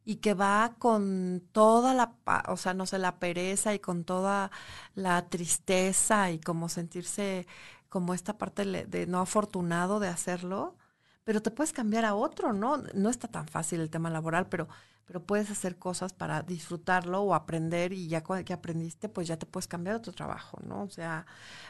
y 0.05 0.17
que 0.17 0.33
va 0.33 0.75
con 0.79 1.43
toda 1.51 1.93
la, 1.93 2.15
o 2.47 2.57
sea, 2.57 2.73
no 2.73 2.85
sé, 2.85 2.99
la 2.99 3.19
pereza 3.19 3.73
y 3.73 3.79
con 3.79 4.03
toda 4.05 4.51
la 4.95 5.27
tristeza 5.29 6.31
y 6.31 6.39
como 6.39 6.69
sentirse 6.69 7.47
como 7.89 8.13
esta 8.13 8.37
parte 8.37 8.65
de 8.65 9.07
no 9.07 9.19
afortunado 9.21 9.99
de 9.99 10.07
hacerlo, 10.09 10.77
pero 11.23 11.41
te 11.41 11.51
puedes 11.51 11.73
cambiar 11.73 12.05
a 12.05 12.15
otro, 12.15 12.53
¿no? 12.53 12.77
No 12.93 13.09
está 13.09 13.27
tan 13.27 13.47
fácil 13.47 13.79
el 13.81 13.89
tema 13.89 14.09
laboral, 14.09 14.47
pero 14.49 14.67
pero 15.05 15.23
puedes 15.23 15.51
hacer 15.51 15.77
cosas 15.77 16.13
para 16.13 16.41
disfrutarlo 16.41 17.21
o 17.21 17.35
aprender 17.35 17.93
y 17.93 18.07
ya 18.07 18.23
que 18.23 18.53
aprendiste, 18.53 19.09
pues 19.09 19.27
ya 19.27 19.37
te 19.37 19.45
puedes 19.45 19.67
cambiar 19.67 19.95
a 19.95 19.97
otro 19.99 20.13
trabajo, 20.13 20.59
¿no? 20.65 20.83
O 20.83 20.89
sea, 20.89 21.25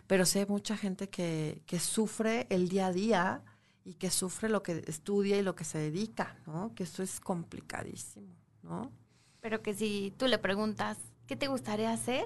pero 0.07 0.25
sé 0.25 0.45
mucha 0.45 0.77
gente 0.77 1.09
que, 1.09 1.61
que 1.65 1.79
sufre 1.79 2.47
el 2.49 2.69
día 2.69 2.87
a 2.87 2.91
día 2.93 3.43
y 3.85 3.93
que 3.93 4.09
sufre 4.09 4.49
lo 4.49 4.61
que 4.61 4.83
estudia 4.87 5.37
y 5.37 5.43
lo 5.43 5.55
que 5.55 5.63
se 5.63 5.77
dedica, 5.77 6.37
¿no? 6.45 6.75
Que 6.75 6.83
eso 6.83 7.01
es 7.01 7.21
complicadísimo, 7.21 8.35
¿no? 8.61 8.91
Pero 9.39 9.61
que 9.61 9.73
si 9.73 10.13
tú 10.17 10.27
le 10.27 10.37
preguntas, 10.37 10.97
¿qué 11.27 11.37
te 11.37 11.47
gustaría 11.47 11.93
hacer? 11.93 12.25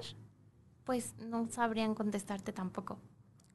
Pues 0.84 1.14
no 1.18 1.46
sabrían 1.50 1.94
contestarte 1.94 2.52
tampoco. 2.52 2.98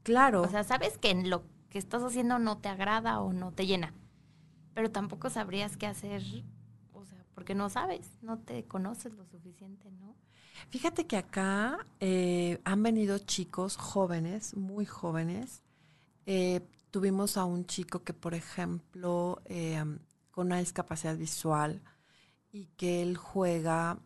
Claro. 0.04 0.44
O 0.44 0.48
sea, 0.48 0.64
sabes 0.64 0.98
que 0.98 1.14
lo 1.14 1.44
que 1.70 1.80
estás 1.80 2.04
haciendo 2.04 2.40
no 2.40 2.60
te 2.60 2.70
agrada 2.70 3.20
o 3.20 3.34
no 3.34 3.52
te 3.52 3.66
llena, 3.66 3.94
pero 4.74 4.90
tampoco 4.92 5.30
sabrías 5.30 5.76
qué 5.76 5.88
hacer 5.88 6.22
porque 7.36 7.54
no 7.54 7.70
sabes, 7.70 8.10
no 8.22 8.40
te 8.40 8.64
conoces 8.64 9.14
lo 9.14 9.26
suficiente, 9.26 9.92
¿no? 9.92 10.16
Fíjate 10.70 11.06
que 11.06 11.18
acá 11.18 11.86
eh, 12.00 12.62
han 12.64 12.82
venido 12.82 13.20
chicos 13.20 13.76
jóvenes, 13.76 14.56
muy 14.56 14.86
jóvenes. 14.86 15.62
Eh, 16.26 16.62
tuvimos 16.96 17.36
a 17.36 17.44
un 17.44 17.66
chico 17.66 18.06
que, 18.06 18.14
por 18.14 18.34
ejemplo, 18.34 19.42
eh, 19.44 19.84
con 20.32 20.48
una 20.48 20.60
discapacidad 20.60 21.18
visual 21.18 21.82
y 22.54 22.68
que 22.78 23.02
él 23.02 23.18
juega 23.18 24.00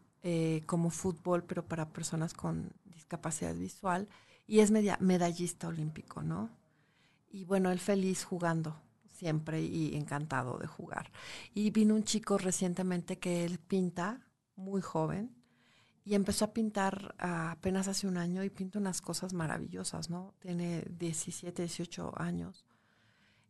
como 0.65 0.89
fútbol, 0.89 1.43
pero 1.43 1.63
para 1.67 1.93
personas 1.93 2.33
con 2.33 2.73
discapacidad 2.85 3.53
visual, 3.53 4.09
y 4.47 4.61
es 4.61 4.71
medallista 4.71 5.67
olímpico, 5.67 6.23
¿no? 6.23 6.49
Y 7.29 7.45
bueno, 7.45 7.69
él 7.69 7.77
feliz 7.77 8.23
jugando, 8.23 8.81
siempre 9.07 9.61
y 9.61 9.95
encantado 9.95 10.57
de 10.57 10.65
jugar. 10.65 11.11
Y 11.53 11.69
vino 11.69 11.93
un 11.93 12.03
chico 12.03 12.39
recientemente 12.39 13.19
que 13.19 13.45
él 13.45 13.59
pinta, 13.59 14.19
muy 14.55 14.81
joven, 14.81 15.35
y 16.03 16.15
empezó 16.15 16.45
a 16.45 16.53
pintar 16.53 17.13
apenas 17.19 17.87
hace 17.87 18.07
un 18.07 18.17
año 18.17 18.43
y 18.43 18.49
pinta 18.49 18.79
unas 18.79 18.99
cosas 18.99 19.33
maravillosas, 19.33 20.09
¿no? 20.09 20.33
Tiene 20.39 20.87
17, 20.89 21.61
18 21.61 22.13
años. 22.19 22.65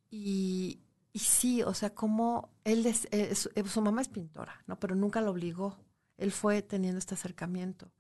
Y, 0.10 0.82
sí, 1.14 1.62
o 1.64 1.74
sea, 1.74 1.94
como 1.94 2.50
él, 2.64 2.86
es, 2.86 3.08
eh, 3.12 3.36
su 3.36 3.82
mamá 3.82 4.02
es 4.02 4.08
pintora, 4.08 4.64
¿no? 4.68 4.80
Pero 4.80 4.96
nunca 4.96 5.22
lo 5.22 5.32
obligó. 5.32 5.78
Él 6.18 6.32
fue 6.32 6.62
teniendo 6.62 7.00
este 7.00 7.14
acercamiento. 7.14 7.92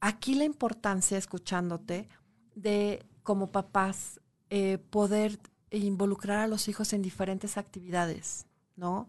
Aquí 0.00 0.34
la 0.34 0.44
importancia, 0.44 1.18
escuchándote, 1.18 2.08
de 2.54 3.04
como 3.22 3.52
papás 3.52 4.20
eh, 4.48 4.78
poder 4.78 5.38
involucrar 5.70 6.40
a 6.40 6.48
los 6.48 6.68
hijos 6.68 6.92
en 6.92 7.02
diferentes 7.02 7.56
actividades, 7.56 8.46
¿no? 8.76 9.08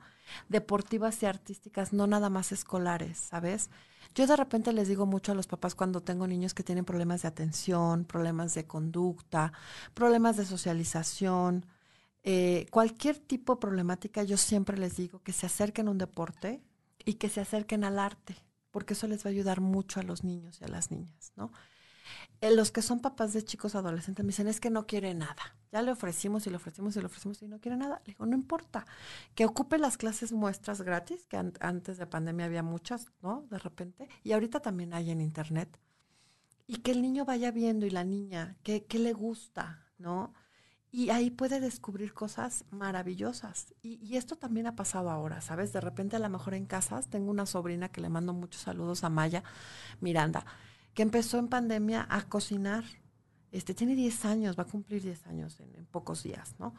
deportivas 0.50 1.22
y 1.24 1.26
artísticas, 1.26 1.94
no 1.94 2.08
nada 2.08 2.30
más 2.30 2.52
escolares, 2.52 3.18
¿sabes? 3.18 3.70
Yo 4.14 4.28
de 4.28 4.36
repente 4.36 4.74
les 4.74 4.88
digo 4.88 5.06
mucho 5.06 5.32
a 5.32 5.36
los 5.36 5.48
papás 5.48 5.76
cuando 5.76 6.02
tengo 6.02 6.28
niños 6.28 6.54
que 6.54 6.64
tienen 6.64 6.86
problemas 6.86 7.22
de 7.22 7.30
atención, 7.30 8.04
problemas 8.06 8.54
de 8.54 8.66
conducta, 8.66 9.54
problemas 9.94 10.38
de 10.38 10.46
socialización, 10.46 11.66
eh, 12.24 12.68
cualquier 12.70 13.18
tipo 13.18 13.56
de 13.56 13.60
problemática, 13.60 14.24
yo 14.24 14.38
siempre 14.38 14.78
les 14.78 14.96
digo 14.96 15.22
que 15.24 15.34
se 15.34 15.48
acerquen 15.48 15.88
a 15.88 15.92
un 15.92 15.98
deporte 15.98 16.64
y 17.04 17.16
que 17.16 17.30
se 17.30 17.42
acerquen 17.42 17.84
al 17.84 17.98
arte, 17.98 18.36
porque 18.70 18.94
eso 18.94 19.08
les 19.08 19.26
va 19.26 19.30
a 19.30 19.34
ayudar 19.34 19.62
mucho 19.62 20.00
a 20.00 20.04
los 20.04 20.24
niños 20.24 20.60
y 20.62 20.66
a 20.66 20.68
las 20.68 20.92
niñas, 20.92 21.34
¿no? 21.36 21.52
Eh, 22.42 22.56
los 22.56 22.72
que 22.72 22.82
son 22.82 23.00
papás 23.00 23.34
de 23.34 23.44
chicos 23.44 23.76
adolescentes 23.76 24.26
me 24.26 24.30
dicen, 24.30 24.48
es 24.48 24.60
que 24.60 24.70
no 24.70 24.88
quiere 24.88 25.14
nada. 25.14 25.56
Ya 25.72 25.82
le 25.82 25.92
ofrecimos 25.92 26.46
y 26.48 26.50
le 26.50 26.58
ofrecimos 26.58 26.96
y 26.96 27.00
le 27.00 27.06
ofrecimos 27.06 27.42
y 27.42 27.48
no 27.48 27.60
quiere 27.60 27.78
nada. 27.78 28.02
Le 28.06 28.14
digo, 28.14 28.26
no 28.26 28.36
importa. 28.36 28.86
Que 29.36 29.46
ocupe 29.46 29.78
las 29.78 29.98
clases 29.98 30.32
muestras 30.32 30.82
gratis, 30.82 31.26
que 31.28 31.38
antes 31.38 31.98
de 31.98 32.08
pandemia 32.08 32.48
había 32.48 32.64
muchas, 32.64 33.12
¿no? 33.22 33.46
De 33.50 33.60
repente. 33.60 34.10
Y 34.24 34.34
ahorita 34.34 34.60
también 34.60 34.94
hay 34.94 35.12
en 35.12 35.22
internet. 35.22 35.80
Y 36.68 36.78
que 36.78 36.92
el 36.92 37.02
niño 37.02 37.26
vaya 37.26 37.52
viendo 37.52 37.86
y 37.86 37.92
la 37.92 38.04
niña, 38.04 38.58
qué, 38.64 38.86
qué 38.86 39.00
le 39.00 39.14
gusta, 39.14 39.86
¿no? 39.98 40.34
Y 40.92 41.10
ahí 41.10 41.30
puede 41.30 41.62
descubrir 41.62 42.14
cosas 42.14 42.66
maravillosas. 42.70 43.74
Y, 43.82 44.18
esto 44.18 44.36
también 44.36 44.68
ha 44.68 44.76
pasado 44.76 45.10
ahora, 45.10 45.40
¿sabes? 45.40 45.72
De 45.72 45.80
repente 45.80 46.18
a 46.18 46.20
lo 46.20 46.30
mejor 46.30 46.54
en 46.54 46.66
casas, 46.66 47.08
tengo 47.10 47.32
una 47.32 47.46
sobrina 47.46 47.90
que 47.90 48.02
le 48.02 48.10
mando 48.10 48.34
muchos 48.34 48.62
saludos 48.62 49.04
a 49.04 49.10
Maya 49.10 49.44
Miranda 50.02 50.46
que 50.94 51.04
empezó 51.04 51.38
en 51.38 51.48
pandemia 51.48 52.06
a 52.10 52.24
cocinar. 52.24 52.84
Este, 53.52 53.74
tiene 53.74 53.96
10 53.96 54.26
años, 54.26 54.58
va 54.58 54.64
a 54.64 54.68
cumplir 54.68 55.02
10 55.02 55.28
años 55.28 55.60
en, 55.60 55.86
pocos 55.86 56.24
días, 56.24 56.56
¿no? 56.60 56.74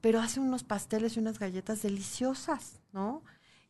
Pero 0.00 0.20
hace 0.20 0.40
unos 0.40 0.64
pasteles 0.64 1.16
y 1.16 1.20
unas 1.20 1.38
galletas 1.38 1.82
deliciosas, 1.82 2.80
¿no? 2.92 3.22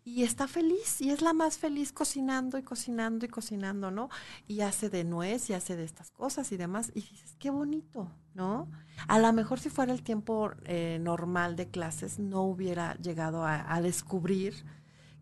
Y 0.03 0.23
está 0.23 0.49
feliz, 0.49 1.01
y 1.01 1.11
es 1.11 1.23
la 1.23 1.33
más 1.33 1.59
feliz 1.59 1.93
cocinando 1.93 2.57
y 2.57 2.63
cocinando 2.63 3.27
y 3.27 3.29
cocinando, 3.29 3.91
¿no? 3.91 4.09
Y 4.47 4.63
hace 4.63 4.89
de 4.89 5.05
nuez 5.05 5.51
y 5.51 5.55
hace 5.55 5.77
de 5.77 5.85
estas 5.85 6.11
cosas 6.11 6.51
y 6.53 6.57
demás. 6.57 6.91
Y 6.95 7.03
dices, 7.03 7.37
qué 7.39 7.51
bonito, 7.51 8.11
¿no? 8.35 8.71
A 9.09 9.19
lo 9.19 9.33
mejor 9.33 9.61
si 9.61 9.71
fuera 9.71 9.93
el 9.93 10.03
tiempo 10.03 10.53
eh, 10.65 10.99
normal 11.01 11.57
de 11.57 11.69
clases, 11.69 12.19
no 12.19 12.43
hubiera 12.43 12.95
llegado 12.97 13.45
a, 13.45 13.75
a, 13.75 13.81
descubrir 13.81 14.65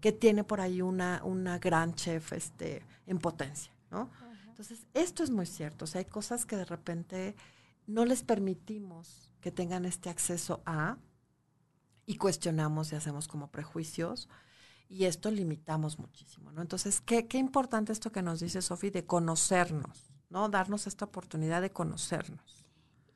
que 0.00 0.12
tiene 0.12 0.44
por 0.44 0.60
ahí 0.60 0.82
una, 0.82 1.22
una 1.24 1.58
gran 1.58 1.94
chef 1.94 2.32
este, 2.32 2.84
en 3.06 3.18
potencia, 3.18 3.72
¿no? 3.90 4.10
Entonces, 4.48 4.86
esto 4.94 5.22
es 5.22 5.30
muy 5.30 5.46
cierto. 5.46 5.84
O 5.84 5.88
sea, 5.88 6.00
hay 6.00 6.04
cosas 6.04 6.44
que 6.44 6.56
de 6.56 6.64
repente 6.64 7.36
no 7.86 8.04
les 8.04 8.22
permitimos 8.24 9.30
que 9.40 9.52
tengan 9.52 9.84
este 9.84 10.10
acceso 10.10 10.62
a 10.66 10.98
y 12.06 12.16
cuestionamos 12.16 12.92
y 12.92 12.96
hacemos 12.96 13.28
como 13.28 13.50
prejuicios 13.50 14.28
y 14.88 15.04
esto 15.04 15.30
limitamos 15.30 15.98
muchísimo, 15.98 16.50
¿no? 16.50 16.62
Entonces, 16.62 17.00
qué, 17.00 17.26
qué 17.28 17.38
importante 17.38 17.92
esto 17.92 18.10
que 18.10 18.22
nos 18.22 18.40
dice 18.40 18.62
Sofi 18.62 18.90
de 18.90 19.04
conocernos, 19.04 20.12
¿no? 20.30 20.48
Darnos 20.48 20.86
esta 20.86 21.04
oportunidad 21.04 21.60
de 21.60 21.70
conocernos. 21.70 22.67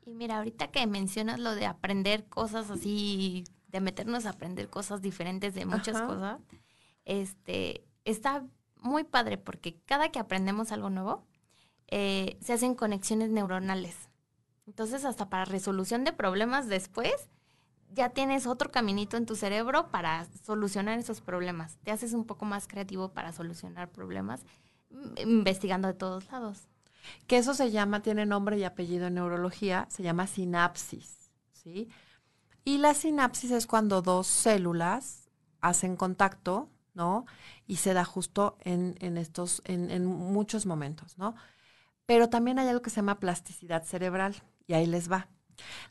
Y 0.04 0.14
mira, 0.14 0.38
ahorita 0.38 0.70
que 0.70 0.86
mencionas 0.86 1.38
lo 1.38 1.54
de 1.54 1.66
aprender 1.66 2.24
cosas 2.28 2.70
así, 2.70 3.44
de 3.68 3.80
meternos 3.80 4.26
a 4.26 4.30
aprender 4.30 4.68
cosas 4.68 5.00
diferentes 5.00 5.54
de 5.54 5.64
muchas 5.64 6.00
cosas, 6.00 6.40
este, 7.04 7.84
está 8.04 8.44
muy 8.76 9.04
padre 9.04 9.38
porque 9.38 9.80
cada 9.86 10.10
que 10.10 10.18
aprendemos 10.18 10.72
algo 10.72 10.90
nuevo, 10.90 11.24
eh, 11.88 12.36
se 12.40 12.52
hacen 12.52 12.74
conexiones 12.74 13.30
neuronales. 13.30 14.08
Entonces, 14.66 15.04
hasta 15.04 15.28
para 15.28 15.44
resolución 15.44 16.04
de 16.04 16.12
problemas 16.12 16.68
después, 16.68 17.28
ya 17.90 18.10
tienes 18.10 18.46
otro 18.46 18.70
caminito 18.70 19.16
en 19.16 19.26
tu 19.26 19.36
cerebro 19.36 19.90
para 19.90 20.26
solucionar 20.44 20.98
esos 20.98 21.20
problemas. 21.20 21.78
Te 21.82 21.90
haces 21.90 22.12
un 22.12 22.24
poco 22.24 22.44
más 22.44 22.66
creativo 22.66 23.12
para 23.12 23.32
solucionar 23.32 23.90
problemas, 23.90 24.44
mm, 24.90 25.20
investigando 25.20 25.88
de 25.88 25.94
todos 25.94 26.30
lados. 26.32 26.68
Que 27.26 27.38
eso 27.38 27.54
se 27.54 27.70
llama, 27.70 28.02
tiene 28.02 28.26
nombre 28.26 28.58
y 28.58 28.64
apellido 28.64 29.06
en 29.06 29.14
neurología, 29.14 29.86
se 29.90 30.02
llama 30.02 30.26
sinapsis, 30.26 31.30
¿sí? 31.52 31.88
Y 32.64 32.78
la 32.78 32.94
sinapsis 32.94 33.50
es 33.50 33.66
cuando 33.66 34.02
dos 34.02 34.26
células 34.26 35.28
hacen 35.60 35.96
contacto, 35.96 36.68
¿no? 36.94 37.26
Y 37.66 37.76
se 37.76 37.94
da 37.94 38.04
justo 38.04 38.56
en, 38.60 38.96
estos, 39.16 39.62
en, 39.64 39.90
en 39.90 40.06
muchos 40.06 40.66
momentos, 40.66 41.18
¿no? 41.18 41.34
Pero 42.06 42.28
también 42.28 42.58
hay 42.58 42.68
algo 42.68 42.82
que 42.82 42.90
se 42.90 42.96
llama 42.96 43.20
plasticidad 43.20 43.84
cerebral 43.84 44.42
y 44.66 44.74
ahí 44.74 44.86
les 44.86 45.10
va. 45.10 45.28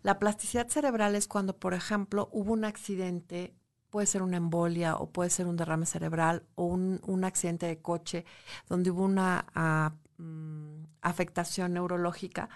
La 0.03 0.19
plasticidad 0.19 0.67
cerebral 0.67 1.15
es 1.15 1.27
cuando, 1.27 1.57
por 1.57 1.73
ejemplo, 1.73 2.29
hubo 2.31 2.53
un 2.53 2.65
accidente, 2.65 3.55
puede 3.89 4.07
ser 4.07 4.21
una 4.21 4.37
embolia 4.37 4.95
o 4.95 5.09
puede 5.11 5.29
ser 5.29 5.47
un 5.47 5.57
derrame 5.57 5.85
cerebral 5.85 6.43
o 6.55 6.65
un, 6.65 7.23
accidente 7.23 7.65
de 7.67 7.81
coche 7.81 8.25
donde 8.67 8.91
hubo 8.91 9.03
una 9.03 9.45
ah, 9.53 9.93
mm, 10.21 10.83
afectación 11.01 11.73
neurológica. 11.73 12.49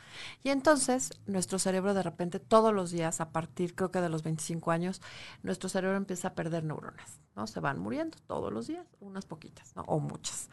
Y 0.43 0.49
entonces 0.49 1.11
nuestro 1.25 1.59
cerebro 1.59 1.93
de 1.93 2.03
repente 2.03 2.39
todos 2.39 2.73
los 2.73 2.91
días, 2.91 3.21
a 3.21 3.29
partir 3.29 3.75
creo 3.75 3.91
que 3.91 4.01
de 4.01 4.09
los 4.09 4.23
25 4.23 4.71
años, 4.71 5.01
nuestro 5.43 5.69
cerebro 5.69 5.97
empieza 5.97 6.29
a 6.29 6.33
perder 6.33 6.63
neuronas, 6.63 7.19
¿no? 7.35 7.47
Se 7.47 7.59
van 7.59 7.79
muriendo 7.79 8.17
todos 8.27 8.53
los 8.53 8.67
días, 8.67 8.85
unas 8.99 9.25
poquitas, 9.25 9.75
¿no? 9.75 9.83
O 9.83 9.99
muchas. 9.99 10.49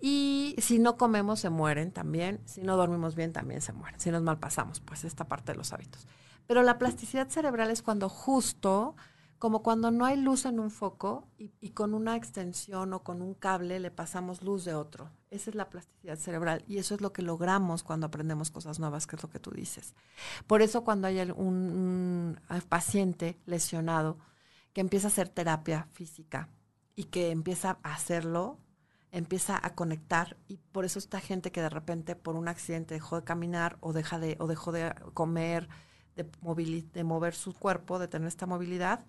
Y 0.00 0.54
si 0.58 0.78
no 0.78 0.96
comemos, 0.96 1.40
se 1.40 1.50
mueren 1.50 1.90
también. 1.92 2.40
Si 2.44 2.62
no 2.62 2.76
dormimos 2.76 3.14
bien, 3.14 3.32
también 3.32 3.60
se 3.60 3.72
mueren. 3.72 3.98
Si 3.98 4.10
nos 4.10 4.22
malpasamos, 4.22 4.80
pues 4.80 5.04
esta 5.04 5.26
parte 5.26 5.52
de 5.52 5.58
los 5.58 5.72
hábitos. 5.72 6.06
Pero 6.46 6.62
la 6.62 6.78
plasticidad 6.78 7.28
cerebral 7.28 7.70
es 7.70 7.82
cuando 7.82 8.08
justo, 8.08 8.96
como 9.44 9.62
cuando 9.62 9.90
no 9.90 10.06
hay 10.06 10.16
luz 10.16 10.46
en 10.46 10.58
un 10.58 10.70
foco 10.70 11.28
y, 11.36 11.68
con 11.72 11.92
una 11.92 12.16
extensión 12.16 12.94
o 12.94 13.04
con 13.04 13.20
un 13.20 13.34
cable 13.34 13.78
le 13.78 13.90
pasamos 13.90 14.40
luz 14.40 14.64
de 14.64 14.72
otro. 14.72 15.10
Esa 15.30 15.50
es 15.50 15.54
la 15.54 15.68
plasticidad 15.68 16.16
cerebral 16.16 16.64
y 16.66 16.78
eso 16.78 16.94
es 16.94 17.02
lo 17.02 17.12
que 17.12 17.20
logramos 17.20 17.82
cuando 17.82 18.06
aprendemos 18.06 18.50
cosas 18.50 18.78
nuevas, 18.78 19.06
que 19.06 19.16
es 19.16 19.22
lo 19.22 19.28
que 19.28 19.40
tú 19.40 19.50
dices. 19.50 19.94
Por 20.46 20.62
eso 20.62 20.82
cuando 20.82 21.08
hay 21.08 21.20
un 21.20 22.40
paciente 22.70 23.38
lesionado 23.44 24.16
que 24.72 24.80
empieza 24.80 25.08
a 25.08 25.10
hacer 25.10 25.28
terapia 25.28 25.88
física 25.92 26.48
y 26.96 27.04
que 27.04 27.30
empieza 27.30 27.76
a 27.82 27.92
hacerlo, 27.92 28.56
empieza 29.10 29.60
a 29.62 29.74
conectar 29.74 30.38
y 30.48 30.56
por 30.56 30.86
eso 30.86 30.98
esta 30.98 31.20
gente 31.20 31.52
que 31.52 31.60
de 31.60 31.68
repente 31.68 32.16
por 32.16 32.36
un 32.36 32.48
accidente 32.48 32.94
dejó 32.94 33.16
de 33.16 33.24
caminar 33.24 33.76
o 33.80 33.92
deja 33.92 34.18
de 34.18 34.38
o 34.40 34.46
dejó 34.46 34.72
de 34.72 34.94
comer, 35.12 35.68
de, 36.16 36.24
de 36.94 37.04
mover 37.04 37.34
su 37.34 37.52
cuerpo, 37.52 37.98
de 37.98 38.08
tener 38.08 38.28
esta 38.28 38.46
movilidad, 38.46 39.04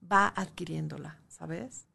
va 0.00 0.28
adquiriéndola, 0.28 1.20
¿sabes? 1.28 1.86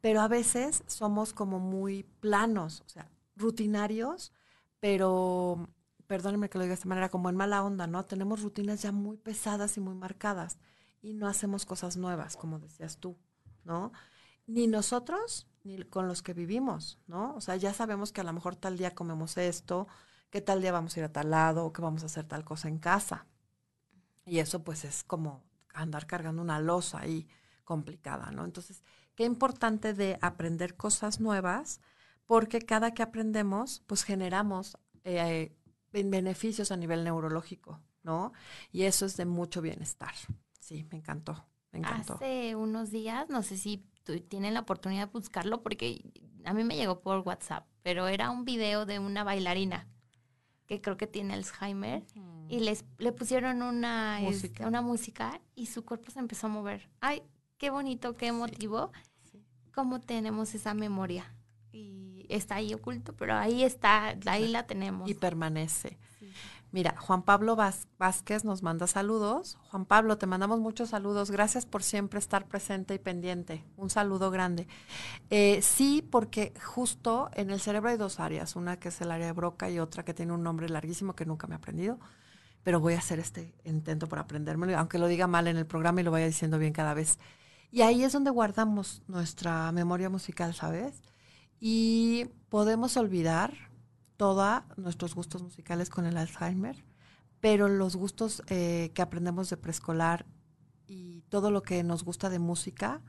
Pero 0.00 0.20
a 0.20 0.28
veces 0.28 0.82
somos 0.86 1.32
como 1.32 1.58
muy 1.58 2.04
planos, 2.20 2.82
o 2.86 2.88
sea, 2.88 3.10
rutinarios, 3.36 4.32
pero 4.80 5.68
perdónenme 6.06 6.48
que 6.48 6.58
lo 6.58 6.64
diga 6.64 6.72
de 6.72 6.74
esta 6.74 6.88
manera, 6.88 7.08
como 7.08 7.28
en 7.28 7.36
mala 7.36 7.64
onda, 7.64 7.86
¿no? 7.86 8.04
Tenemos 8.04 8.42
rutinas 8.42 8.82
ya 8.82 8.92
muy 8.92 9.16
pesadas 9.16 9.76
y 9.76 9.80
muy 9.80 9.94
marcadas 9.94 10.58
y 11.02 11.12
no 11.12 11.28
hacemos 11.28 11.66
cosas 11.66 11.96
nuevas, 11.96 12.36
como 12.36 12.58
decías 12.58 12.98
tú, 12.98 13.16
¿no? 13.64 13.92
Ni 14.46 14.66
nosotros 14.66 15.48
ni 15.64 15.82
con 15.82 16.06
los 16.06 16.22
que 16.22 16.32
vivimos, 16.32 17.00
¿no? 17.08 17.34
O 17.34 17.40
sea, 17.40 17.56
ya 17.56 17.74
sabemos 17.74 18.12
que 18.12 18.20
a 18.20 18.24
lo 18.24 18.32
mejor 18.32 18.54
tal 18.54 18.78
día 18.78 18.94
comemos 18.94 19.36
esto, 19.36 19.88
que 20.30 20.40
tal 20.40 20.60
día 20.60 20.70
vamos 20.70 20.96
a 20.96 21.00
ir 21.00 21.04
a 21.04 21.12
tal 21.12 21.30
lado, 21.30 21.72
que 21.72 21.82
vamos 21.82 22.04
a 22.04 22.06
hacer 22.06 22.24
tal 22.24 22.44
cosa 22.44 22.68
en 22.68 22.78
casa. 22.78 23.26
Y 24.24 24.38
eso 24.38 24.62
pues 24.62 24.84
es 24.84 25.02
como 25.02 25.42
andar 25.74 26.06
cargando 26.06 26.42
una 26.42 26.60
losa 26.60 27.00
ahí 27.00 27.28
complicada, 27.66 28.30
¿no? 28.30 28.46
Entonces, 28.46 28.82
qué 29.14 29.24
importante 29.24 29.92
de 29.92 30.18
aprender 30.22 30.76
cosas 30.76 31.20
nuevas, 31.20 31.80
porque 32.24 32.60
cada 32.60 32.94
que 32.94 33.02
aprendemos, 33.02 33.82
pues 33.86 34.04
generamos 34.04 34.78
eh, 35.04 35.54
beneficios 35.92 36.72
a 36.72 36.76
nivel 36.76 37.04
neurológico, 37.04 37.82
¿no? 38.02 38.32
Y 38.72 38.84
eso 38.84 39.04
es 39.04 39.18
de 39.18 39.26
mucho 39.26 39.60
bienestar. 39.60 40.14
Sí, 40.60 40.86
me 40.90 40.98
encantó, 40.98 41.44
me 41.72 41.80
encantó. 41.80 42.14
Hace 42.14 42.56
unos 42.56 42.90
días, 42.90 43.28
no 43.28 43.42
sé 43.42 43.58
si 43.58 43.84
tienen 44.28 44.54
la 44.54 44.60
oportunidad 44.60 45.08
de 45.08 45.12
buscarlo 45.12 45.62
porque 45.62 46.02
a 46.44 46.54
mí 46.54 46.64
me 46.64 46.76
llegó 46.76 47.00
por 47.00 47.20
WhatsApp, 47.20 47.66
pero 47.82 48.06
era 48.06 48.30
un 48.30 48.44
video 48.44 48.86
de 48.86 49.00
una 49.00 49.24
bailarina 49.24 49.88
que 50.66 50.80
creo 50.80 50.96
que 50.96 51.06
tiene 51.06 51.34
Alzheimer 51.34 52.04
y 52.48 52.60
les 52.60 52.84
le 52.98 53.12
pusieron 53.12 53.62
una 53.62 54.18
música. 54.20 54.46
Este, 54.46 54.66
una 54.66 54.82
música 54.82 55.40
y 55.54 55.66
su 55.66 55.84
cuerpo 55.84 56.10
se 56.10 56.18
empezó 56.18 56.46
a 56.46 56.50
mover. 56.50 56.88
Ay, 57.00 57.22
qué 57.58 57.70
bonito, 57.70 58.16
qué 58.16 58.28
emotivo. 58.28 58.92
Cómo 59.74 60.00
tenemos 60.00 60.54
esa 60.54 60.72
memoria 60.72 61.34
y 61.70 62.24
está 62.30 62.56
ahí 62.56 62.72
oculto, 62.72 63.14
pero 63.14 63.34
ahí 63.34 63.62
está, 63.62 64.16
ahí 64.26 64.48
la 64.48 64.66
tenemos. 64.66 65.08
Y 65.08 65.14
permanece. 65.14 65.98
Mira, 66.72 66.94
Juan 66.98 67.22
Pablo 67.22 67.56
Vázquez 67.56 68.44
nos 68.44 68.62
manda 68.62 68.86
saludos. 68.86 69.56
Juan 69.70 69.86
Pablo, 69.86 70.18
te 70.18 70.26
mandamos 70.26 70.60
muchos 70.60 70.90
saludos. 70.90 71.30
Gracias 71.30 71.64
por 71.64 71.82
siempre 71.82 72.18
estar 72.18 72.46
presente 72.48 72.94
y 72.94 72.98
pendiente. 72.98 73.64
Un 73.76 73.88
saludo 73.88 74.30
grande. 74.30 74.66
Eh, 75.30 75.60
sí, 75.62 76.06
porque 76.10 76.52
justo 76.62 77.30
en 77.34 77.50
el 77.50 77.60
cerebro 77.60 77.90
hay 77.90 77.96
dos 77.96 78.20
áreas, 78.20 78.56
una 78.56 78.78
que 78.78 78.88
es 78.88 79.00
el 79.00 79.10
área 79.10 79.26
de 79.26 79.32
Broca 79.32 79.70
y 79.70 79.78
otra 79.78 80.04
que 80.04 80.12
tiene 80.12 80.32
un 80.32 80.42
nombre 80.42 80.68
larguísimo 80.68 81.14
que 81.14 81.24
nunca 81.24 81.46
me 81.46 81.54
he 81.54 81.56
aprendido, 81.56 81.98
pero 82.62 82.80
voy 82.80 82.94
a 82.94 82.98
hacer 82.98 83.20
este 83.20 83.54
intento 83.64 84.08
por 84.08 84.18
aprendérmelo, 84.18 84.76
aunque 84.76 84.98
lo 84.98 85.06
diga 85.06 85.26
mal 85.26 85.46
en 85.46 85.56
el 85.56 85.66
programa 85.66 86.00
y 86.00 86.04
lo 86.04 86.10
vaya 86.10 86.26
diciendo 86.26 86.58
bien 86.58 86.72
cada 86.72 86.94
vez. 86.94 87.18
Y 87.70 87.82
ahí 87.82 88.04
es 88.04 88.12
donde 88.12 88.30
guardamos 88.30 89.02
nuestra 89.08 89.70
memoria 89.72 90.08
musical, 90.08 90.54
¿sabes? 90.54 91.02
Y 91.60 92.26
podemos 92.48 92.96
olvidar 92.96 93.54
todos 94.16 94.62
nuestros 94.76 95.14
gustos 95.14 95.42
musicales 95.42 95.90
con 95.90 96.06
el 96.06 96.16
Alzheimer, 96.16 96.84
pero 97.40 97.68
los 97.68 97.96
gustos 97.96 98.42
eh, 98.48 98.90
que 98.94 99.02
aprendemos 99.02 99.50
de 99.50 99.56
preescolar 99.56 100.26
y 100.86 101.22
todo 101.28 101.50
lo 101.50 101.62
que 101.62 101.82
nos 101.82 102.04
gusta 102.04 102.30
de 102.30 102.38
música, 102.38 103.02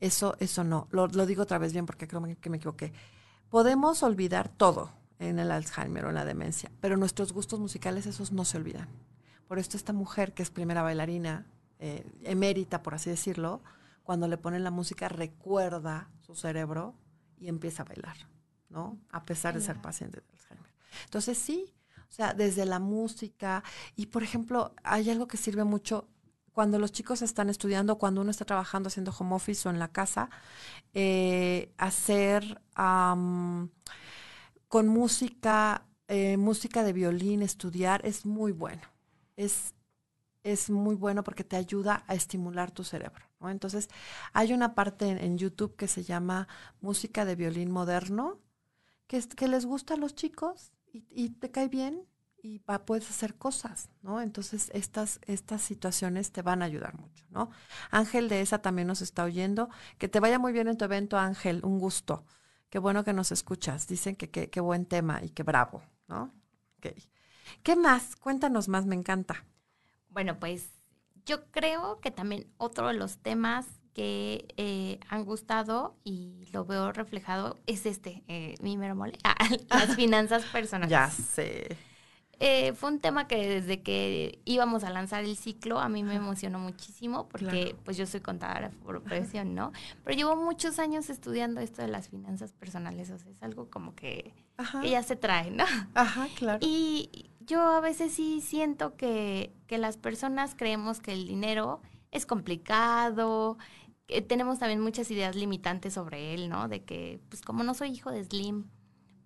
eso, 0.00 0.36
eso 0.40 0.64
no. 0.64 0.88
Lo, 0.90 1.08
digo 1.08 1.42
otra 1.42 1.58
vez 1.58 1.72
bien 1.72 1.86
porque 1.86 2.06
creo 2.06 2.22
que 2.40 2.50
me 2.50 2.58
equivoqué. 2.58 2.92
Podemos 3.48 4.02
olvidar 4.02 4.48
todo 4.48 4.90
en 5.18 5.38
el 5.38 5.50
Alzheimer 5.50 6.04
o 6.04 6.08
en 6.10 6.16
la 6.16 6.24
demencia, 6.24 6.70
pero 6.80 6.96
nuestros 6.96 7.32
gustos 7.32 7.60
musicales, 7.60 8.06
esos 8.06 8.32
no 8.32 8.44
se 8.44 8.58
olvidan. 8.58 8.88
Por 9.48 9.58
esto 9.58 9.76
esta 9.76 9.92
mujer, 9.92 10.34
que 10.34 10.42
es 10.42 10.50
primera 10.50 10.82
bailarina, 10.82 11.46
eh, 11.78 12.04
emérita, 12.24 12.82
por 12.82 12.94
así 12.94 13.08
decirlo, 13.08 13.62
cuando 14.06 14.28
le 14.28 14.38
ponen 14.38 14.62
la 14.62 14.70
música 14.70 15.08
recuerda 15.08 16.08
su 16.20 16.36
cerebro 16.36 16.94
y 17.38 17.48
empieza 17.48 17.82
a 17.82 17.86
bailar, 17.86 18.16
¿no? 18.68 19.00
A 19.10 19.24
pesar 19.24 19.54
de 19.54 19.60
ser 19.60 19.82
paciente 19.82 20.20
de 20.20 20.26
Alzheimer. 20.30 20.72
Entonces 21.04 21.36
sí, 21.36 21.74
o 22.08 22.12
sea, 22.12 22.32
desde 22.32 22.64
la 22.64 22.78
música 22.78 23.64
y 23.96 24.06
por 24.06 24.22
ejemplo, 24.22 24.72
hay 24.84 25.10
algo 25.10 25.26
que 25.26 25.36
sirve 25.36 25.64
mucho 25.64 26.08
cuando 26.52 26.78
los 26.78 26.92
chicos 26.92 27.20
están 27.20 27.50
estudiando, 27.50 27.98
cuando 27.98 28.20
uno 28.20 28.30
está 28.30 28.44
trabajando 28.44 28.86
haciendo 28.86 29.10
home 29.10 29.34
office 29.34 29.68
o 29.68 29.72
en 29.72 29.80
la 29.80 29.88
casa, 29.88 30.30
eh, 30.94 31.74
hacer 31.76 32.62
con 34.68 34.88
música, 34.88 35.84
eh, 36.06 36.36
música 36.36 36.84
de 36.84 36.92
violín, 36.92 37.42
estudiar, 37.42 38.06
es 38.06 38.24
muy 38.24 38.52
bueno. 38.52 38.82
Es, 39.34 39.74
es 40.44 40.70
muy 40.70 40.94
bueno 40.94 41.24
porque 41.24 41.42
te 41.42 41.56
ayuda 41.56 42.04
a 42.06 42.14
estimular 42.14 42.70
tu 42.70 42.84
cerebro. 42.84 43.25
Entonces, 43.42 43.88
hay 44.32 44.52
una 44.52 44.74
parte 44.74 45.08
en, 45.08 45.38
YouTube 45.38 45.76
que 45.76 45.88
se 45.88 46.04
llama 46.04 46.48
Música 46.80 47.24
de 47.24 47.36
Violín 47.36 47.70
Moderno, 47.70 48.40
que, 49.06 49.18
es, 49.18 49.26
que 49.26 49.48
les 49.48 49.66
gusta 49.66 49.94
a 49.94 49.96
los 49.96 50.14
chicos 50.14 50.72
y, 50.92 51.30
te 51.30 51.50
cae 51.50 51.68
bien 51.68 52.06
y 52.42 52.60
puedes 52.60 53.10
hacer 53.10 53.36
cosas, 53.36 53.90
¿no? 54.02 54.20
Entonces, 54.20 54.70
estas, 54.72 55.20
estas 55.26 55.62
situaciones 55.62 56.32
te 56.32 56.42
van 56.42 56.62
a 56.62 56.64
ayudar 56.64 56.98
mucho, 56.98 57.24
¿no? 57.30 57.50
Ángel 57.90 58.28
de 58.28 58.40
esa 58.40 58.58
también 58.62 58.88
nos 58.88 59.02
está 59.02 59.24
oyendo. 59.24 59.68
Que 59.98 60.08
te 60.08 60.20
vaya 60.20 60.38
muy 60.38 60.52
bien 60.52 60.68
en 60.68 60.78
tu 60.78 60.84
evento, 60.84 61.18
Ángel. 61.18 61.60
Un 61.64 61.78
gusto. 61.78 62.24
Qué 62.70 62.78
bueno 62.78 63.04
que 63.04 63.12
nos 63.12 63.32
escuchas. 63.32 63.86
Dicen 63.86 64.16
que 64.16 64.30
qué 64.30 64.60
buen 64.60 64.86
tema 64.86 65.22
y 65.22 65.30
qué 65.30 65.42
bravo, 65.42 65.82
¿no? 66.08 66.32
¿Qué 67.62 67.76
más? 67.76 68.16
Cuéntanos 68.16 68.68
más, 68.68 68.86
me 68.86 68.94
encanta. 68.94 69.44
Bueno, 70.08 70.38
pues 70.38 70.70
yo 71.26 71.44
creo 71.50 72.00
que 72.00 72.10
también 72.10 72.46
otro 72.56 72.88
de 72.88 72.94
los 72.94 73.18
temas 73.18 73.66
que 73.92 74.46
eh, 74.56 75.00
han 75.08 75.24
gustado 75.24 75.96
y 76.04 76.48
lo 76.52 76.64
veo 76.64 76.92
reflejado 76.92 77.58
es 77.66 77.86
este, 77.86 78.22
eh, 78.28 78.54
mi 78.60 78.76
mero 78.76 78.94
mole, 78.94 79.18
las 79.70 79.94
finanzas 79.96 80.44
personales. 80.44 80.90
Ya 80.90 81.10
sé. 81.10 81.76
Eh, 82.38 82.74
fue 82.74 82.90
un 82.90 83.00
tema 83.00 83.26
que 83.26 83.48
desde 83.48 83.82
que 83.82 84.40
íbamos 84.44 84.84
a 84.84 84.90
lanzar 84.90 85.24
el 85.24 85.38
ciclo 85.38 85.80
a 85.80 85.88
mí 85.88 86.02
me 86.02 86.16
emocionó 86.16 86.58
muchísimo 86.58 87.26
porque 87.30 87.74
pues 87.82 87.96
yo 87.96 88.04
soy 88.04 88.20
contadora 88.20 88.70
por 88.84 89.02
profesión, 89.02 89.54
¿no? 89.54 89.72
Pero 90.04 90.14
llevo 90.14 90.36
muchos 90.36 90.78
años 90.78 91.08
estudiando 91.08 91.62
esto 91.62 91.80
de 91.80 91.88
las 91.88 92.10
finanzas 92.10 92.52
personales, 92.52 93.08
o 93.10 93.18
sea, 93.18 93.32
es 93.32 93.42
algo 93.42 93.70
como 93.70 93.94
que, 93.94 94.34
ya 94.84 95.02
se 95.02 95.16
trae, 95.16 95.50
¿no? 95.50 95.64
Ajá, 95.94 96.28
claro. 96.36 96.58
Y 96.60 97.30
yo 97.46 97.60
a 97.62 97.80
veces 97.80 98.12
sí 98.12 98.40
siento 98.40 98.96
que, 98.96 99.54
que 99.66 99.78
las 99.78 99.96
personas 99.96 100.54
creemos 100.54 101.00
que 101.00 101.12
el 101.12 101.26
dinero 101.26 101.80
es 102.10 102.26
complicado, 102.26 103.58
que 104.06 104.22
tenemos 104.22 104.58
también 104.58 104.80
muchas 104.80 105.10
ideas 105.10 105.36
limitantes 105.36 105.94
sobre 105.94 106.34
él, 106.34 106.48
¿no? 106.48 106.68
De 106.68 106.84
que, 106.84 107.20
pues 107.28 107.42
como 107.42 107.62
no 107.62 107.74
soy 107.74 107.90
hijo 107.90 108.10
de 108.10 108.24
Slim, 108.24 108.66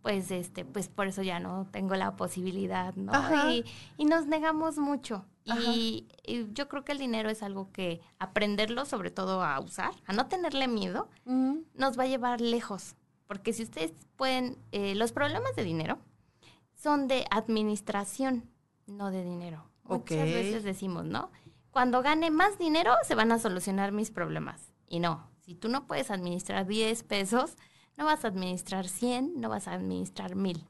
pues 0.02 0.30
este, 0.30 0.64
pues 0.64 0.88
por 0.88 1.06
eso 1.06 1.22
ya 1.22 1.40
no 1.40 1.66
tengo 1.70 1.94
la 1.94 2.16
posibilidad, 2.16 2.94
¿no? 2.94 3.12
Y, 3.50 3.64
y, 3.98 4.06
nos 4.06 4.26
negamos 4.26 4.78
mucho. 4.78 5.26
Y, 5.44 6.06
yo 6.52 6.68
creo 6.68 6.84
que 6.84 6.92
el 6.92 6.98
dinero 6.98 7.28
es 7.28 7.42
algo 7.42 7.70
que 7.72 8.00
aprenderlo, 8.18 8.84
sobre 8.86 9.10
todo 9.10 9.42
a 9.42 9.58
usar, 9.60 9.92
a 10.06 10.12
no 10.12 10.26
tenerle 10.26 10.68
miedo, 10.68 11.08
nos 11.24 11.98
va 11.98 12.04
a 12.04 12.06
llevar 12.06 12.40
lejos. 12.40 12.94
Porque 13.26 13.52
si 13.52 13.62
ustedes 13.62 13.92
pueden, 14.16 14.58
eh, 14.72 14.94
los 14.94 15.12
problemas 15.12 15.54
de 15.54 15.64
dinero 15.64 15.98
son 16.80 17.08
de 17.08 17.26
administración, 17.30 18.48
no 18.86 19.10
de 19.10 19.22
dinero. 19.22 19.70
Muchas 19.84 20.24
veces 20.24 20.62
decimos, 20.62 21.04
¿no? 21.04 21.30
Cuando 21.70 22.00
gane 22.02 22.30
más 22.30 22.58
dinero 22.58 22.92
se 23.06 23.14
van 23.14 23.32
a 23.32 23.38
solucionar 23.38 23.92
mis 23.92 24.10
problemas. 24.10 24.72
Y 24.88 25.00
no, 25.00 25.28
si 25.40 25.54
tú 25.54 25.68
no 25.68 25.86
puedes 25.86 26.10
administrar 26.10 26.66
10 26.66 27.02
pesos, 27.04 27.56
no 27.96 28.04
vas 28.04 28.24
a 28.24 28.28
administrar 28.28 28.88
100, 28.88 29.40
no 29.40 29.48
vas 29.48 29.68
a 29.68 29.74
administrar 29.74 30.36
1000. 30.36 30.66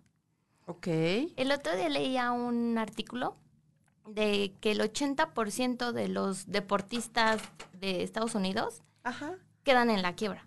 Ok. 0.66 0.86
El 0.88 1.52
otro 1.52 1.76
día 1.76 1.88
leía 1.88 2.32
un 2.32 2.76
artículo 2.78 3.36
de 4.06 4.54
que 4.60 4.72
el 4.72 4.80
80% 4.80 5.92
de 5.92 6.08
los 6.08 6.46
deportistas 6.50 7.40
de 7.72 8.02
Estados 8.02 8.34
Unidos 8.34 8.82
quedan 9.62 9.90
en 9.90 10.02
la 10.02 10.14
quiebra. 10.14 10.46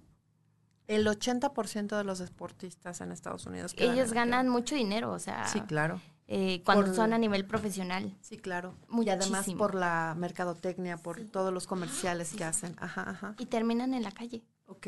El 0.95 1.07
80% 1.07 1.97
de 1.97 2.03
los 2.03 2.19
deportistas 2.19 3.01
en 3.01 3.11
Estados 3.11 3.45
Unidos. 3.45 3.73
Ellos 3.77 4.13
ganan 4.13 4.49
mucho 4.49 4.75
dinero, 4.75 5.11
o 5.11 5.19
sea. 5.19 5.47
Sí, 5.47 5.61
claro. 5.61 6.01
Eh, 6.27 6.61
cuando 6.63 6.93
son 6.93 7.13
a 7.13 7.17
nivel 7.17 7.45
profesional. 7.45 8.15
Sí, 8.21 8.37
claro. 8.37 8.75
Y 9.03 9.09
además 9.09 9.45
por 9.57 9.75
la 9.75 10.15
mercadotecnia, 10.17 10.97
por 10.97 11.19
todos 11.25 11.53
los 11.53 11.67
comerciales 11.67 12.33
que 12.33 12.43
hacen. 12.43 12.75
Ajá, 12.79 13.09
ajá. 13.09 13.35
Y 13.37 13.45
terminan 13.47 13.93
en 13.93 14.03
la 14.03 14.11
calle. 14.11 14.41
Ok. 14.67 14.87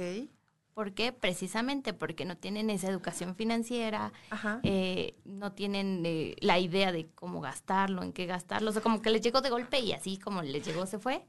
¿Por 0.76 0.94
qué? 0.94 1.14
Precisamente 1.14 1.94
porque 1.94 2.26
no 2.26 2.36
tienen 2.36 2.70
esa 2.70 2.90
educación 2.90 3.36
financiera, 3.36 4.12
eh, 4.64 5.16
no 5.24 5.54
tienen 5.54 6.04
eh, 6.06 6.36
la 6.42 6.60
idea 6.60 6.92
de 6.92 7.08
cómo 7.16 7.40
gastarlo, 7.40 8.04
en 8.04 8.12
qué 8.12 8.26
gastarlo. 8.26 8.72
O 8.72 8.74
sea, 8.74 8.82
como 8.82 9.02
que 9.02 9.10
les 9.10 9.22
llegó 9.22 9.40
de 9.40 9.50
golpe 9.50 9.80
y 9.80 9.94
así 9.94 10.18
como 10.18 10.42
les 10.42 10.66
llegó 10.66 10.86
se 10.86 11.00
fue. 11.00 11.26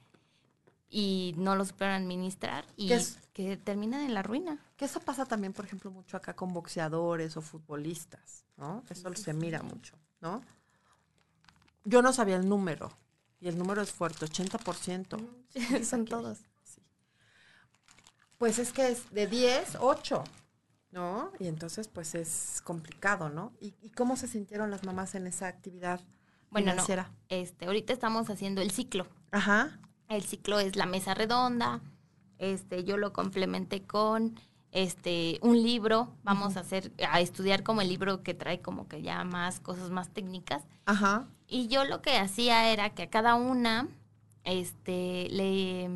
Y 0.90 1.34
no 1.36 1.54
lo 1.54 1.64
supieron 1.64 1.94
administrar 1.94 2.64
y 2.76 2.90
que 3.32 3.56
terminan 3.56 4.00
en 4.02 4.14
la 4.14 4.22
ruina. 4.22 4.65
Que 4.76 4.84
eso 4.84 5.00
pasa 5.00 5.24
también, 5.24 5.52
por 5.52 5.64
ejemplo, 5.64 5.90
mucho 5.90 6.16
acá 6.16 6.36
con 6.36 6.52
boxeadores 6.52 7.36
o 7.36 7.40
futbolistas, 7.40 8.44
¿no? 8.56 8.84
Eso 8.90 9.14
se 9.14 9.32
mira 9.32 9.62
mucho, 9.62 9.96
¿no? 10.20 10.42
Yo 11.84 12.02
no 12.02 12.12
sabía 12.12 12.36
el 12.36 12.48
número 12.48 12.90
y 13.40 13.48
el 13.48 13.58
número 13.58 13.80
es 13.80 13.90
fuerte, 13.90 14.26
80%. 14.26 15.84
Son 15.84 16.04
todos. 16.04 16.40
Pues 18.38 18.58
es 18.58 18.72
que 18.72 18.88
es 18.88 19.10
de 19.12 19.26
10, 19.26 19.78
8, 19.80 20.24
¿no? 20.90 21.32
Y 21.38 21.46
entonces 21.46 21.88
pues 21.88 22.14
es 22.14 22.60
complicado, 22.64 23.30
¿no? 23.30 23.52
¿Y, 23.60 23.72
cómo 23.90 24.16
se 24.16 24.28
sintieron 24.28 24.70
las 24.70 24.84
mamás 24.84 25.14
en 25.14 25.26
esa 25.26 25.46
actividad 25.46 26.00
bueno, 26.50 26.72
financiera? 26.72 27.04
No, 27.04 27.16
este, 27.30 27.64
ahorita 27.64 27.94
estamos 27.94 28.28
haciendo 28.28 28.60
el 28.60 28.70
ciclo. 28.70 29.06
Ajá. 29.30 29.80
El 30.08 30.22
ciclo 30.22 30.60
es 30.60 30.76
la 30.76 30.86
mesa 30.86 31.14
redonda. 31.14 31.80
Este, 32.38 32.84
yo 32.84 32.98
lo 32.98 33.14
complementé 33.14 33.86
con 33.86 34.38
este 34.76 35.38
un 35.40 35.62
libro, 35.62 36.12
vamos 36.22 36.56
a 36.56 36.60
hacer 36.60 36.92
a 37.10 37.20
estudiar 37.20 37.62
como 37.62 37.80
el 37.80 37.88
libro 37.88 38.22
que 38.22 38.34
trae 38.34 38.60
como 38.60 38.88
que 38.88 39.00
ya 39.00 39.24
más 39.24 39.58
cosas 39.58 39.90
más 39.90 40.10
técnicas. 40.10 40.64
Ajá. 40.84 41.26
Y 41.48 41.68
yo 41.68 41.84
lo 41.84 42.02
que 42.02 42.18
hacía 42.18 42.70
era 42.70 42.90
que 42.90 43.04
a 43.04 43.10
cada 43.10 43.36
una 43.36 43.88
este 44.44 45.28
le 45.30 45.90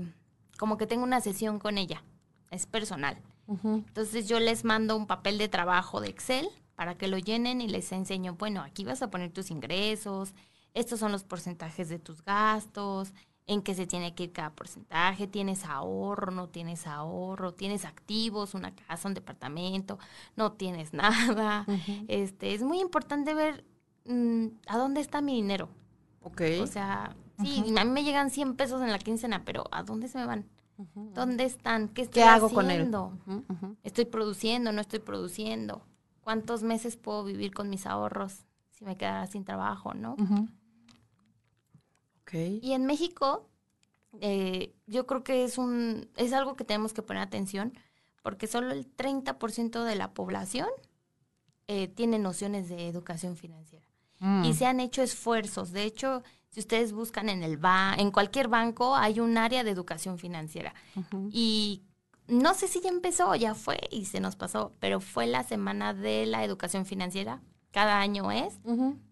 como 0.58 0.78
que 0.78 0.86
tengo 0.86 1.04
una 1.04 1.20
sesión 1.20 1.58
con 1.58 1.76
ella 1.76 2.02
es 2.50 2.66
personal. 2.66 3.18
Entonces 3.64 4.28
yo 4.28 4.38
les 4.38 4.64
mando 4.64 4.96
un 4.96 5.08
papel 5.08 5.36
de 5.36 5.48
trabajo 5.48 6.00
de 6.00 6.08
Excel 6.08 6.48
para 6.76 6.96
que 6.96 7.08
lo 7.08 7.18
llenen 7.18 7.60
y 7.60 7.68
les 7.68 7.90
enseño, 7.90 8.36
bueno, 8.36 8.62
aquí 8.62 8.84
vas 8.84 9.02
a 9.02 9.10
poner 9.10 9.32
tus 9.32 9.50
ingresos, 9.50 10.34
estos 10.72 11.00
son 11.00 11.10
los 11.10 11.24
porcentajes 11.24 11.88
de 11.88 11.98
tus 11.98 12.22
gastos, 12.22 13.12
en 13.50 13.62
qué 13.62 13.74
se 13.74 13.84
tiene 13.84 14.14
que 14.14 14.22
ir 14.22 14.32
cada 14.32 14.50
porcentaje, 14.50 15.26
tienes 15.26 15.64
ahorro, 15.64 16.30
no 16.30 16.48
tienes 16.48 16.86
ahorro, 16.86 17.52
tienes 17.52 17.84
activos, 17.84 18.54
una 18.54 18.72
casa, 18.76 19.08
un 19.08 19.14
departamento, 19.14 19.98
no 20.36 20.52
tienes 20.52 20.92
nada. 20.94 21.66
Este, 22.06 22.54
es 22.54 22.62
muy 22.62 22.78
importante 22.80 23.34
ver 23.34 23.64
mm, 24.06 24.46
a 24.68 24.78
dónde 24.78 25.00
está 25.00 25.20
mi 25.20 25.34
dinero. 25.34 25.68
Ok. 26.22 26.42
O 26.62 26.66
sea, 26.68 27.16
sí, 27.42 27.74
a 27.76 27.84
mí 27.84 27.90
me 27.90 28.04
llegan 28.04 28.30
100 28.30 28.54
pesos 28.54 28.82
en 28.82 28.92
la 28.92 29.00
quincena, 29.00 29.44
pero 29.44 29.64
¿a 29.72 29.82
dónde 29.82 30.06
se 30.06 30.18
me 30.18 30.26
van? 30.26 30.46
¿Dónde 30.94 31.44
están? 31.44 31.88
¿Qué 31.88 32.02
estoy 32.02 32.22
hago 32.22 32.46
haciendo? 32.46 33.18
con 33.26 33.42
él? 33.42 33.76
¿Estoy 33.82 34.04
produciendo? 34.04 34.70
¿No 34.70 34.80
estoy 34.80 35.00
produciendo? 35.00 35.82
¿Cuántos 36.20 36.62
meses 36.62 36.96
puedo 36.96 37.24
vivir 37.24 37.52
con 37.52 37.68
mis 37.68 37.84
ahorros 37.84 38.46
si 38.70 38.84
me 38.84 38.96
quedara 38.96 39.26
sin 39.26 39.44
trabajo, 39.44 39.92
no? 39.92 40.14
Y 42.62 42.72
en 42.72 42.86
México, 42.86 43.48
eh, 44.20 44.74
yo 44.86 45.06
creo 45.06 45.22
que 45.24 45.44
es, 45.44 45.58
un, 45.58 46.08
es 46.16 46.32
algo 46.32 46.56
que 46.56 46.64
tenemos 46.64 46.92
que 46.92 47.02
poner 47.02 47.22
atención 47.22 47.72
porque 48.22 48.46
solo 48.46 48.72
el 48.72 48.94
30% 48.96 49.84
de 49.84 49.94
la 49.94 50.12
población 50.12 50.68
eh, 51.68 51.88
tiene 51.88 52.18
nociones 52.18 52.68
de 52.68 52.88
educación 52.88 53.36
financiera. 53.36 53.86
Mm. 54.18 54.44
Y 54.44 54.54
se 54.54 54.66
han 54.66 54.80
hecho 54.80 55.02
esfuerzos. 55.02 55.72
De 55.72 55.84
hecho, 55.84 56.22
Si 56.48 56.58
ustedes 56.58 56.92
buscan 56.92 57.28
en 57.28 57.44
el 57.44 57.58
ba 57.58 57.94
en 57.96 58.10
cualquier 58.10 58.48
banco 58.48 58.96
hay 58.96 59.20
un 59.20 59.38
área 59.38 59.62
de 59.62 59.70
educación 59.70 60.18
financiera. 60.18 60.74
Y 61.30 61.84
no 62.26 62.54
sé 62.54 62.66
si 62.66 62.80
ya 62.80 62.88
empezó 62.88 63.30
o 63.30 63.36
ya 63.36 63.54
fue 63.54 63.78
y 63.90 64.06
se 64.06 64.18
nos 64.18 64.34
pasó, 64.34 64.72
pero 64.80 65.00
fue 65.00 65.26
la 65.26 65.44
semana 65.44 65.94
de 65.94 66.26
la 66.26 66.44
educación 66.44 66.86
financiera. 66.86 67.40
Cada 67.70 68.00
año 68.00 68.32
es, 68.32 68.58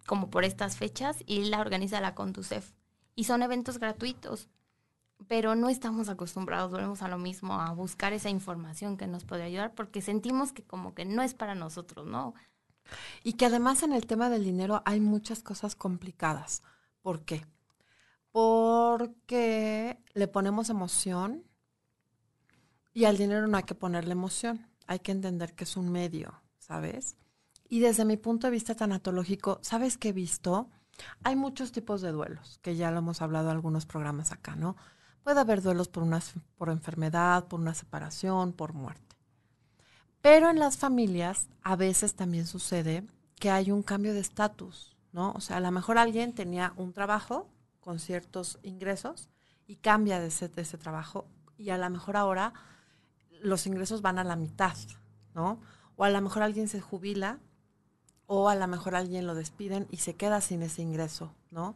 como 0.04 0.30
por 0.30 0.44
estas 0.44 0.76
fechas, 0.76 1.22
y 1.26 1.44
la 1.44 1.60
organiza 1.60 2.00
la 2.00 2.16
Conducef. 2.16 2.72
Y 3.18 3.24
son 3.24 3.42
eventos 3.42 3.78
gratuitos 3.78 4.48
pero 5.26 5.56
no 5.56 5.68
estamos 5.68 6.08
acostumbrados, 6.08 6.70
volvemos 6.70 7.02
a 7.02 7.08
lo 7.08 7.18
mismo, 7.18 7.60
a 7.60 7.72
buscar 7.72 8.12
esa 8.12 8.30
información 8.30 8.96
que 8.96 9.06
nos 9.06 9.24
puede 9.24 9.42
ayudar, 9.42 9.74
porque 9.74 10.00
sentimos 10.00 10.52
que 10.52 10.62
como 10.62 10.94
que 10.94 11.04
no 11.04 11.22
es 11.22 11.34
para 11.34 11.54
nosotros, 11.54 12.06
¿no? 12.06 12.34
Y 13.24 13.32
que 13.32 13.46
además 13.46 13.82
en 13.82 13.92
el 13.92 14.06
tema 14.06 14.30
del 14.30 14.44
dinero 14.44 14.82
hay 14.84 15.00
muchas 15.00 15.42
cosas 15.42 15.74
complicadas. 15.74 16.62
¿Por 17.02 17.22
qué? 17.24 17.44
Porque 18.30 19.98
le 20.14 20.28
ponemos 20.28 20.70
emoción 20.70 21.44
y 22.94 23.04
al 23.04 23.18
dinero 23.18 23.48
no 23.48 23.56
hay 23.56 23.64
que 23.64 23.74
ponerle 23.74 24.12
emoción, 24.12 24.66
hay 24.86 25.00
que 25.00 25.12
entender 25.12 25.54
que 25.54 25.64
es 25.64 25.76
un 25.76 25.90
medio, 25.90 26.40
¿sabes? 26.58 27.16
Y 27.68 27.80
desde 27.80 28.04
mi 28.04 28.16
punto 28.16 28.46
de 28.46 28.52
vista 28.52 28.74
tanatológico, 28.74 29.58
¿sabes 29.62 29.98
qué 29.98 30.10
he 30.10 30.12
visto? 30.12 30.70
Hay 31.24 31.36
muchos 31.36 31.72
tipos 31.72 32.00
de 32.00 32.12
duelos, 32.12 32.58
que 32.62 32.76
ya 32.76 32.90
lo 32.90 32.98
hemos 32.98 33.22
hablado 33.22 33.50
en 33.50 33.56
algunos 33.56 33.86
programas 33.86 34.32
acá, 34.32 34.56
¿no? 34.56 34.76
Puede 35.22 35.40
haber 35.40 35.62
duelos 35.62 35.88
por, 35.88 36.02
una, 36.02 36.20
por 36.56 36.70
enfermedad, 36.70 37.46
por 37.46 37.60
una 37.60 37.74
separación, 37.74 38.52
por 38.52 38.72
muerte. 38.72 39.16
Pero 40.20 40.50
en 40.50 40.58
las 40.58 40.76
familias 40.76 41.48
a 41.62 41.76
veces 41.76 42.14
también 42.14 42.46
sucede 42.46 43.06
que 43.36 43.50
hay 43.50 43.70
un 43.70 43.82
cambio 43.82 44.14
de 44.14 44.20
estatus, 44.20 44.96
¿no? 45.12 45.32
O 45.32 45.40
sea, 45.40 45.58
a 45.58 45.60
lo 45.60 45.70
mejor 45.70 45.98
alguien 45.98 46.34
tenía 46.34 46.72
un 46.76 46.92
trabajo 46.92 47.48
con 47.80 47.98
ciertos 47.98 48.58
ingresos 48.62 49.28
y 49.66 49.76
cambia 49.76 50.18
de 50.18 50.28
ese, 50.28 50.48
de 50.48 50.62
ese 50.62 50.78
trabajo 50.78 51.28
y 51.56 51.70
a 51.70 51.78
lo 51.78 51.88
mejor 51.90 52.16
ahora 52.16 52.52
los 53.40 53.66
ingresos 53.66 54.02
van 54.02 54.18
a 54.18 54.24
la 54.24 54.36
mitad, 54.36 54.76
¿no? 55.34 55.60
O 55.96 56.04
a 56.04 56.10
lo 56.10 56.20
mejor 56.20 56.42
alguien 56.42 56.68
se 56.68 56.80
jubila 56.80 57.38
o 58.28 58.50
a 58.50 58.54
lo 58.54 58.68
mejor 58.68 58.94
alguien 58.94 59.26
lo 59.26 59.34
despiden 59.34 59.88
y 59.90 59.96
se 59.96 60.14
queda 60.14 60.40
sin 60.42 60.62
ese 60.62 60.82
ingreso, 60.82 61.34
¿no? 61.50 61.74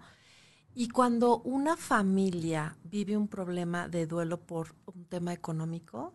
Y 0.75 0.89
cuando 0.89 1.39
una 1.41 1.77
familia 1.77 2.77
vive 2.85 3.17
un 3.17 3.27
problema 3.27 3.89
de 3.89 4.07
duelo 4.07 4.39
por 4.39 4.75
un 4.87 5.07
tema 5.07 5.33
económico, 5.33 6.13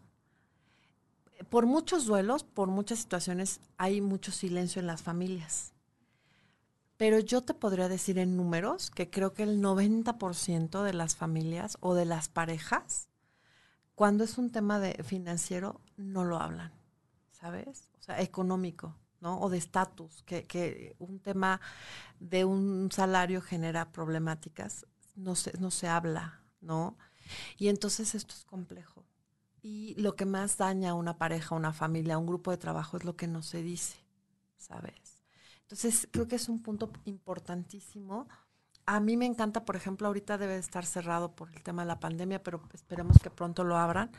por 1.50 1.66
muchos 1.66 2.06
duelos, 2.06 2.44
por 2.44 2.68
muchas 2.70 3.00
situaciones, 3.00 3.62
hay 3.78 4.00
mucho 4.00 4.32
silencio 4.32 4.80
en 4.80 4.88
las 4.88 5.02
familias. 5.02 5.74
Pero 6.98 7.20
yo 7.20 7.42
te 7.42 7.56
podría 7.56 7.90
decir 7.90 8.20
en 8.20 8.38
números 8.38 8.92
que 8.92 9.10
creo 9.10 9.34
que 9.34 9.44
el 9.44 9.60
90% 9.60 10.84
de 10.84 10.94
las 10.94 11.16
familias 11.16 11.78
o 11.80 11.96
de 11.96 12.06
las 12.06 12.30
parejas, 12.30 13.10
cuando 13.96 14.24
es 14.24 14.38
un 14.38 14.52
tema 14.52 14.80
de 14.80 15.04
financiero, 15.04 15.82
no 15.96 16.24
lo 16.24 16.40
hablan, 16.40 16.74
¿sabes? 17.32 17.90
O 18.00 18.04
sea, 18.04 18.22
económico. 18.22 18.96
¿No? 19.20 19.40
O 19.40 19.50
de 19.50 19.58
estatus, 19.58 20.24
que, 20.24 20.46
que, 20.46 20.96
un 21.00 21.20
tema 21.20 21.60
de 22.20 22.46
un 22.46 22.90
salario 22.92 23.42
genera 23.42 23.92
problemáticas, 23.92 24.86
no 25.16 25.36
se, 25.36 25.58
no 25.60 25.72
se 25.72 25.88
habla, 25.88 26.42
¿no? 26.62 26.98
Y 27.58 27.68
entonces 27.68 28.16
esto 28.16 28.34
es 28.36 28.46
complejo. 28.46 29.06
Y 29.62 29.96
lo 29.96 30.16
que 30.16 30.26
más 30.26 30.58
daña 30.58 30.92
a 30.92 30.94
una 30.94 31.18
pareja, 31.18 31.56
a 31.56 31.58
una 31.58 31.74
familia, 31.74 32.16
a 32.16 32.18
un 32.18 32.28
grupo 32.28 32.52
de 32.52 32.58
trabajo 32.58 32.98
es 32.98 33.04
lo 33.04 33.16
que 33.16 33.28
no 33.28 33.42
se 33.42 33.62
dice, 33.62 33.98
¿sabes? 34.58 35.24
Entonces 35.62 36.08
creo 36.12 36.28
que 36.28 36.38
es 36.38 36.48
un 36.48 36.62
punto 36.62 36.92
importantísimo. 37.06 38.28
A 38.86 39.02
mí 39.02 39.18
me 39.18 39.26
encanta, 39.26 39.66
por 39.66 39.76
ejemplo, 39.76 40.08
ahorita 40.08 40.38
debe 40.38 40.58
estar 40.58 40.86
cerrado 40.86 41.36
por 41.36 41.50
el 41.50 41.62
tema 41.64 41.82
de 41.82 41.90
la 41.90 42.00
pandemia, 42.00 42.42
pero 42.42 42.62
esperemos 42.74 43.18
que 43.22 43.30
pronto 43.30 43.66
lo 43.66 43.76
abran. 43.76 44.10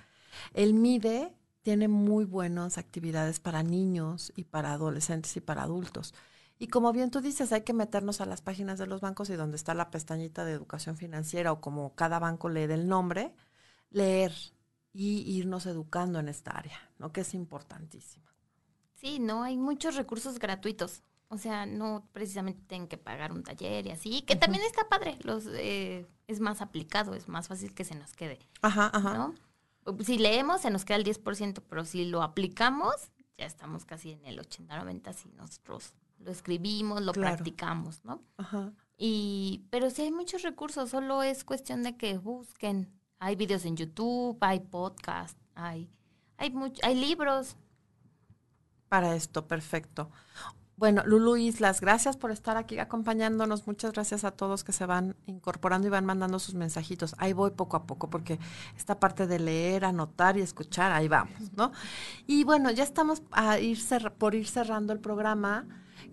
El 0.53 0.75
MIDE 0.75 1.35
tiene 1.69 1.87
muy 1.87 2.25
buenas 2.25 2.79
actividades 2.79 3.41
para 3.41 3.63
niños 3.63 4.33
y 4.35 4.45
para 4.45 4.73
adolescentes 4.73 5.37
y 5.37 5.43
para 5.43 5.65
adultos. 5.65 6.15
Y 6.59 6.69
como 6.69 6.95
bien 6.95 7.11
tú 7.11 7.21
dices, 7.21 7.53
hay 7.53 7.61
que 7.61 7.75
meternos 7.75 8.23
a 8.23 8.25
las 8.25 8.41
páginas 8.41 8.79
de 8.79 8.87
los 8.87 9.03
bancos 9.03 9.29
y 9.29 9.35
donde 9.35 9.59
está 9.59 9.75
la 9.75 9.91
pestañita 9.91 10.47
de 10.47 10.53
educación 10.53 10.97
financiera 10.97 11.53
o 11.53 11.61
como 11.61 11.95
cada 11.95 12.19
banco 12.21 12.49
lee 12.49 12.63
el 12.63 12.89
nombre, 12.89 13.35
leer 13.91 14.33
y 14.95 15.31
irnos 15.31 15.67
educando 15.67 16.19
en 16.19 16.31
esta 16.31 16.53
área, 16.53 16.81
¿no? 16.97 17.13
Que 17.13 17.21
es 17.21 17.35
importantísimo. 17.35 18.25
Sí, 18.95 19.19
no, 19.19 19.43
hay 19.43 19.59
muchos 19.59 19.95
recursos 19.95 20.39
gratuitos. 20.39 21.03
O 21.29 21.37
sea, 21.37 21.67
no 21.67 22.09
precisamente 22.13 22.63
tienen 22.67 22.89
que 22.89 22.97
pagar 22.97 23.31
un 23.31 23.43
taller 23.43 23.89
y 23.89 23.91
así, 23.91 24.23
que 24.23 24.37
también 24.37 24.65
está 24.65 24.89
padre. 24.89 25.19
Los, 25.23 25.45
eh, 25.49 26.09
es 26.29 26.41
más 26.41 26.63
aplicado, 26.63 27.13
es 27.13 27.29
más 27.29 27.47
fácil 27.47 27.75
que 27.75 27.85
se 27.85 27.95
nos 27.95 28.15
quede. 28.15 28.39
Ajá, 28.63 28.91
ajá. 28.91 29.13
¿no? 29.13 29.35
Si 30.05 30.19
leemos 30.19 30.61
se 30.61 30.71
nos 30.71 30.85
queda 30.85 30.97
el 30.97 31.05
10%, 31.05 31.63
pero 31.69 31.85
si 31.85 32.05
lo 32.05 32.23
aplicamos, 32.23 32.95
ya 33.37 33.47
estamos 33.47 33.85
casi 33.85 34.13
en 34.13 34.25
el 34.27 34.39
80-90 34.41 35.13
si 35.15 35.29
nosotros 35.31 35.95
lo 36.19 36.31
escribimos, 36.31 37.03
lo 37.03 37.13
practicamos, 37.13 38.05
¿no? 38.05 38.23
Ajá. 38.37 38.73
Y, 38.97 39.67
pero 39.71 39.91
sí 39.91 40.03
hay 40.03 40.11
muchos 40.11 40.43
recursos, 40.43 40.91
solo 40.91 41.23
es 41.23 41.45
cuestión 41.45 41.83
de 41.85 41.97
que 41.97 42.19
busquen. 42.19 42.93
Hay 43.21 43.37
videos 43.37 43.65
en 43.65 43.77
YouTube, 43.77 44.37
hay 44.41 44.61
podcast, 44.61 45.39
hay, 45.55 45.89
hay, 46.37 46.53
hay 46.83 46.95
libros. 46.95 47.57
Para 48.89 49.15
esto, 49.15 49.47
perfecto. 49.47 50.11
Bueno, 50.79 51.03
Lulu 51.05 51.37
Islas, 51.37 51.81
gracias 51.81 52.17
por 52.17 52.31
estar 52.31 52.57
aquí 52.57 52.79
acompañándonos. 52.79 53.67
Muchas 53.67 53.91
gracias 53.91 54.23
a 54.23 54.31
todos 54.31 54.63
que 54.63 54.71
se 54.71 54.87
van 54.87 55.17
incorporando 55.27 55.89
y 55.89 55.91
van 55.91 56.07
mandando 56.07 56.39
sus 56.39 56.55
mensajitos. 56.55 57.17
Ahí 57.19 57.33
voy 57.33 57.51
poco 57.51 57.77
a 57.77 57.85
poco 57.85 58.09
porque 58.09 58.39
esta 58.77 59.01
parte 59.01 59.27
de 59.27 59.41
leer, 59.41 59.85
anotar 59.85 60.37
y 60.37 60.41
escuchar, 60.41 60.93
ahí 60.93 61.09
vamos, 61.09 61.53
¿no? 61.57 61.73
Y 62.29 62.45
bueno, 62.45 62.71
ya 62.71 62.85
estamos 62.85 63.25
a 63.33 63.59
ir 63.59 63.77
por 64.19 64.37
ir 64.37 64.47
cerrando 64.47 64.93
el 64.93 65.01
programa. 65.01 65.67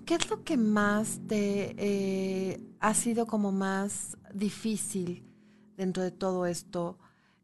¿Qué 0.04 0.16
es 0.16 0.32
lo 0.32 0.44
que 0.44 0.58
más 0.58 1.22
te 1.28 1.76
eh, 1.78 2.60
ha 2.80 2.96
sido 2.96 3.28
como 3.28 3.52
más 3.52 4.18
difícil 4.34 5.32
dentro 5.78 6.02
de 6.02 6.10
todo 6.10 6.48
esto? 6.48 6.98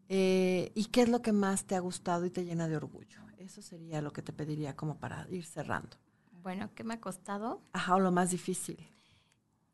Eh, 0.09 0.71
¿Y 0.73 0.85
qué 0.85 1.03
es 1.03 1.09
lo 1.09 1.21
que 1.21 1.33
más 1.33 1.65
te 1.65 1.75
ha 1.75 1.81
gustado 1.81 2.25
y 2.25 2.31
te 2.31 2.45
llena 2.45 2.67
de 2.67 2.77
orgullo? 2.77 3.21
Eso 3.37 3.61
sería 3.61 4.01
lo 4.01 4.11
que 4.11 4.23
te 4.23 4.33
pediría 4.33 4.75
como 4.75 4.97
para 4.97 5.27
ir 5.29 5.45
cerrando. 5.45 5.97
Bueno, 6.43 6.69
¿qué 6.75 6.83
me 6.83 6.95
ha 6.95 6.99
costado? 7.01 7.61
Ajá, 7.73 7.95
o 7.95 7.99
lo 7.99 8.11
más 8.11 8.31
difícil. 8.31 8.77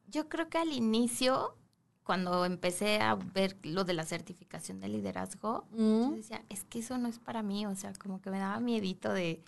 Yo 0.07 0.29
creo 0.29 0.49
que 0.49 0.57
al 0.57 0.71
inicio, 0.71 1.55
cuando 2.03 2.45
empecé 2.45 2.99
a 3.01 3.15
ver 3.15 3.57
lo 3.63 3.83
de 3.83 3.93
la 3.93 4.05
certificación 4.05 4.79
de 4.79 4.87
liderazgo, 4.87 5.67
yo 5.71 6.09
mm. 6.09 6.15
decía, 6.15 6.43
es 6.49 6.63
que 6.63 6.79
eso 6.79 6.97
no 6.97 7.07
es 7.07 7.19
para 7.19 7.43
mí, 7.43 7.65
o 7.65 7.75
sea, 7.75 7.93
como 7.93 8.21
que 8.21 8.29
me 8.29 8.39
daba 8.39 8.59
miedito 8.59 9.11
de, 9.11 9.43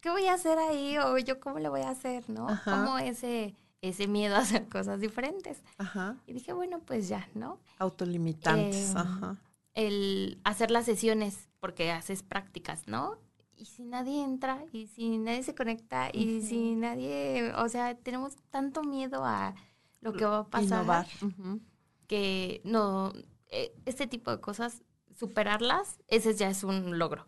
¿qué 0.00 0.10
voy 0.10 0.26
a 0.26 0.34
hacer 0.34 0.58
ahí? 0.58 0.98
O 0.98 1.18
yo, 1.18 1.40
¿cómo 1.40 1.58
le 1.58 1.68
voy 1.68 1.80
a 1.80 1.90
hacer? 1.90 2.28
¿No? 2.28 2.46
Como 2.64 2.98
ese, 2.98 3.56
ese 3.80 4.06
miedo 4.06 4.36
a 4.36 4.40
hacer 4.40 4.68
cosas 4.68 5.00
diferentes. 5.00 5.62
Ajá. 5.78 6.16
Y 6.26 6.32
dije, 6.32 6.52
bueno, 6.52 6.80
pues 6.80 7.08
ya, 7.08 7.28
¿no? 7.34 7.58
Autolimitantes, 7.78 8.90
em, 8.90 8.96
Ajá. 8.96 9.36
El 9.74 10.38
hacer 10.44 10.70
las 10.70 10.84
sesiones, 10.84 11.48
porque 11.58 11.90
haces 11.90 12.22
prácticas, 12.22 12.86
¿no? 12.86 13.18
Y 13.56 13.66
si 13.66 13.84
nadie 13.84 14.22
entra 14.22 14.64
y 14.72 14.86
si 14.86 15.18
nadie 15.18 15.42
se 15.42 15.54
conecta 15.54 16.10
y 16.12 16.42
si 16.42 16.74
nadie, 16.74 17.52
o 17.56 17.68
sea, 17.68 17.96
tenemos 17.96 18.36
tanto 18.50 18.82
miedo 18.82 19.24
a 19.24 19.54
lo 20.00 20.12
que 20.12 20.24
va 20.24 20.40
a 20.40 20.48
pasar 20.48 21.06
que 22.06 22.60
no, 22.64 23.12
e, 23.48 23.74
este 23.86 24.06
tipo 24.06 24.30
de 24.30 24.40
cosas, 24.40 24.82
superarlas, 25.14 25.98
ese 26.08 26.34
ya 26.34 26.48
es 26.48 26.64
un 26.64 26.98
logro. 26.98 27.26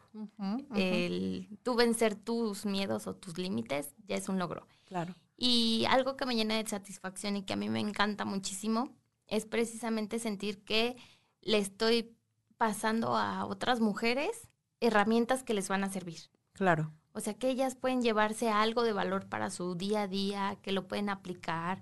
El 0.75 1.49
tú 1.63 1.75
vencer 1.75 2.15
tus 2.17 2.67
miedos 2.67 3.07
o 3.07 3.15
tus 3.15 3.39
límites 3.39 3.95
ya 4.07 4.17
es 4.17 4.29
un 4.29 4.39
logro. 4.39 4.67
Claro. 4.85 5.15
Y 5.37 5.85
algo 5.89 6.17
que 6.17 6.27
me 6.27 6.35
llena 6.35 6.57
de 6.57 6.67
satisfacción 6.67 7.37
y 7.37 7.43
que 7.43 7.53
a 7.53 7.57
mí 7.57 7.69
me 7.69 7.81
encanta 7.81 8.25
muchísimo 8.25 8.95
es 9.27 9.45
precisamente 9.45 10.19
sentir 10.19 10.65
que 10.65 10.97
le 11.43 11.59
estoy 11.59 12.17
pasando 12.57 13.17
a 13.17 13.45
otras 13.45 13.81
mujeres 13.81 14.49
herramientas 14.81 15.43
que 15.43 15.55
les 15.55 15.69
van 15.69 15.85
a 15.85 15.91
servir. 15.91 16.19
Claro. 16.53 16.93
O 17.13 17.21
sea, 17.21 17.35
que 17.35 17.49
ellas 17.49 17.75
pueden 17.75 18.03
llevarse 18.03 18.51
algo 18.51 18.83
de 18.83 18.93
valor 18.93 19.27
para 19.29 19.51
su 19.51 19.75
día 19.75 20.03
a 20.03 20.09
día, 20.09 20.59
que 20.63 20.73
lo 20.73 20.87
pueden 20.87 21.09
aplicar, 21.09 21.81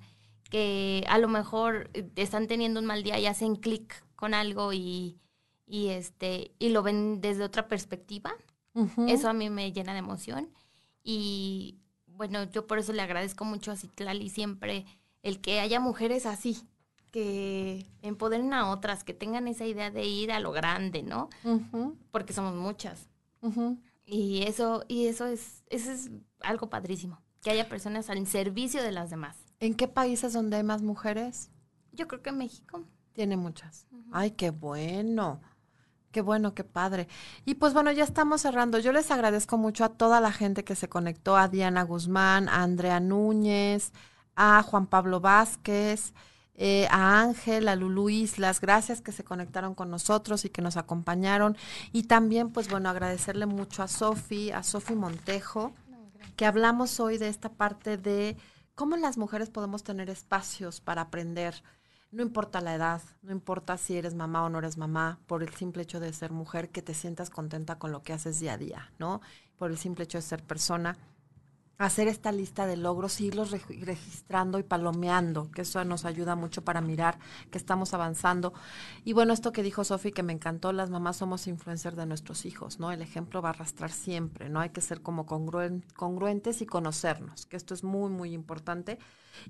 que 0.51 1.05
a 1.09 1.19
lo 1.19 1.29
mejor 1.29 1.91
eh, 1.95 2.09
están 2.17 2.47
teniendo 2.47 2.81
un 2.81 2.87
mal 2.87 3.03
día 3.03 3.19
y 3.19 3.27
hacen 3.27 3.57
clic 3.57 4.05
con 4.15 4.35
algo 4.35 4.73
y, 4.73 5.19
y, 5.67 5.89
este, 5.89 6.53
y 6.59 6.69
lo 6.69 6.83
ven 6.83 7.21
desde 7.21 7.45
otra 7.45 7.69
perspectiva. 7.69 8.35
Eso 9.07 9.29
a 9.29 9.33
mí 9.33 9.51
me 9.51 9.73
llena 9.73 9.93
de 9.93 10.01
emoción. 10.01 10.51
Y 11.05 11.79
bueno, 12.07 12.45
yo 12.45 12.67
por 12.67 12.79
eso 12.79 12.93
le 12.93 13.03
agradezco 13.03 13.45
mucho 13.45 13.71
a 13.71 13.77
Citlali 13.77 14.29
siempre 14.31 14.85
el 15.23 15.41
que 15.41 15.61
haya 15.61 15.81
mujeres 15.81 16.27
así, 16.27 16.69
que 17.15 17.87
empoderen 18.03 18.53
a 18.53 18.73
otras, 18.73 19.05
que 19.05 19.15
tengan 19.15 19.47
esa 19.47 19.65
idea 19.65 19.89
de 19.93 20.05
ir 20.05 20.33
a 20.33 20.41
lo 20.41 20.51
grande, 20.51 21.05
¿no? 21.05 21.31
Porque 22.11 22.33
somos 22.33 22.57
muchas. 22.57 23.09
Y 24.05 24.43
eso, 24.43 24.85
y 24.89 25.07
eso 25.07 25.27
es, 25.27 25.63
eso 25.71 25.93
es 25.93 26.11
algo 26.41 26.69
padrísimo, 26.71 27.23
que 27.41 27.53
haya 27.53 27.69
personas 27.69 28.11
al 28.11 28.27
servicio 28.27 28.83
de 28.83 28.91
las 28.91 29.11
demás. 29.11 29.37
¿En 29.61 29.75
qué 29.75 29.87
países 29.87 30.33
donde 30.33 30.57
hay 30.57 30.65
más 30.65 30.83
mujeres? 30.83 31.53
Yo 31.93 32.09
creo 32.09 32.21
que 32.21 32.33
México. 32.33 32.83
Tiene 33.13 33.37
muchas. 33.37 33.87
Ay, 34.11 34.33
qué 34.33 34.51
bueno. 34.51 35.41
Qué 36.11 36.21
bueno, 36.21 36.53
qué 36.53 36.65
padre. 36.65 37.07
Y 37.45 37.55
pues 37.55 37.75
bueno, 37.75 37.93
ya 37.93 38.03
estamos 38.03 38.41
cerrando. 38.41 38.81
Yo 38.81 38.91
les 38.91 39.13
agradezco 39.13 39.57
mucho 39.57 39.85
a 39.85 39.91
toda 39.91 40.21
la 40.21 40.33
gente 40.33 40.65
que 40.65 40.75
se 40.75 40.89
conectó, 40.89 41.37
a 41.37 41.47
Diana 41.47 41.85
Guzmán, 41.85 42.49
a 42.49 42.65
Andrea 42.65 42.99
Núñez, 42.99 43.93
a 44.35 44.65
Juan 44.65 44.89
Pablo 44.89 45.21
Vázquez, 45.21 46.13
eh, 46.57 46.87
a 46.91 47.21
Ángel, 47.21 47.69
a 47.69 47.77
Lulú 47.77 48.11
Islas. 48.11 48.61
Gracias 48.61 49.01
que 49.01 49.13
se 49.13 49.25
conectaron 49.25 49.75
con 49.75 49.91
nosotros 49.91 50.45
y 50.45 50.51
que 50.51 50.63
nos 50.63 50.77
acompañaron. 50.77 51.57
Y 51.93 52.05
también, 52.05 52.51
pues 52.51 52.69
bueno, 52.69 52.89
agradecerle 52.89 53.47
mucho 53.47 53.83
a 53.83 53.89
Sofi, 53.89 54.51
a 54.51 54.63
Sofi 54.63 54.95
Montejo, 54.95 55.73
que 56.37 56.47
hablamos 56.47 57.01
hoy 57.01 57.19
de 57.19 57.29
esta 57.29 57.49
parte 57.51 57.97
de 57.97 58.37
cómo 58.75 58.97
las 58.97 59.19
mujeres 59.19 59.51
podemos 59.51 59.83
tener 59.83 60.11
espacios 60.11 60.81
para 60.81 61.03
aprender 61.03 61.63
no 62.15 62.23
importa 62.23 62.61
la 62.61 62.77
edad, 62.77 63.03
no 63.23 63.33
importa 63.33 63.77
si 63.77 63.97
eres 63.97 64.15
mamá 64.15 64.45
o 64.45 64.49
no 64.49 64.61
eres 64.61 64.79
mamá, 64.79 65.19
por 65.27 65.43
el 65.43 65.53
simple 65.53 65.83
hecho 65.83 65.99
de 65.99 66.13
ser 66.13 66.31
mujer, 66.31 66.71
que 66.71 66.81
te 66.81 66.95
sientas 66.95 67.29
contenta 67.29 67.77
con 67.77 67.91
lo 67.91 68.05
que 68.05 68.13
haces 68.13 68.39
día 68.39 68.53
a 68.53 68.57
día, 68.57 68.93
¿no? 69.01 69.21
Por 69.59 69.73
el 69.73 69.79
simple 69.79 70.05
hecho 70.05 70.19
de 70.19 70.23
ser 70.23 70.41
persona 70.45 70.97
hacer 71.79 72.07
esta 72.07 72.31
lista 72.31 72.67
de 72.67 72.77
logros, 72.77 73.21
irlos 73.21 73.51
registrando 73.51 74.59
y 74.59 74.63
palomeando, 74.63 75.51
que 75.51 75.63
eso 75.63 75.85
nos 75.85 76.05
ayuda 76.05 76.37
mucho 76.37 76.63
para 76.63 76.81
mirar 76.81 77.19
que 77.51 77.59
estamos 77.59 77.95
avanzando. 77.95 78.53
Y 79.05 79.13
bueno, 79.13 79.33
esto 79.33 79.53
que 79.53 79.63
dijo 79.63 79.83
Sofi, 79.83 80.13
que 80.13 80.23
me 80.23 80.33
encantó, 80.33 80.73
las 80.73 80.91
mamás 80.91 81.17
somos 81.17 81.47
influencers 81.47 81.97
de 81.97 82.07
nuestros 82.07 82.47
hijos, 82.47 82.79
¿no? 82.79 82.93
El 82.93 83.03
ejemplo 83.03 83.43
va 83.43 83.49
a 83.49 83.53
arrastrar 83.53 83.91
siempre, 83.91 84.49
¿no? 84.49 84.61
Hay 84.61 84.71
que 84.71 84.81
ser 84.81 85.03
como 85.03 85.27
congruentes 85.27 86.63
y 86.63 86.67
conocernos, 86.67 87.47
que 87.47 87.57
esto 87.57 87.75
es 87.75 87.83
muy, 87.83 88.11
muy 88.11 88.33
importante. 88.33 88.99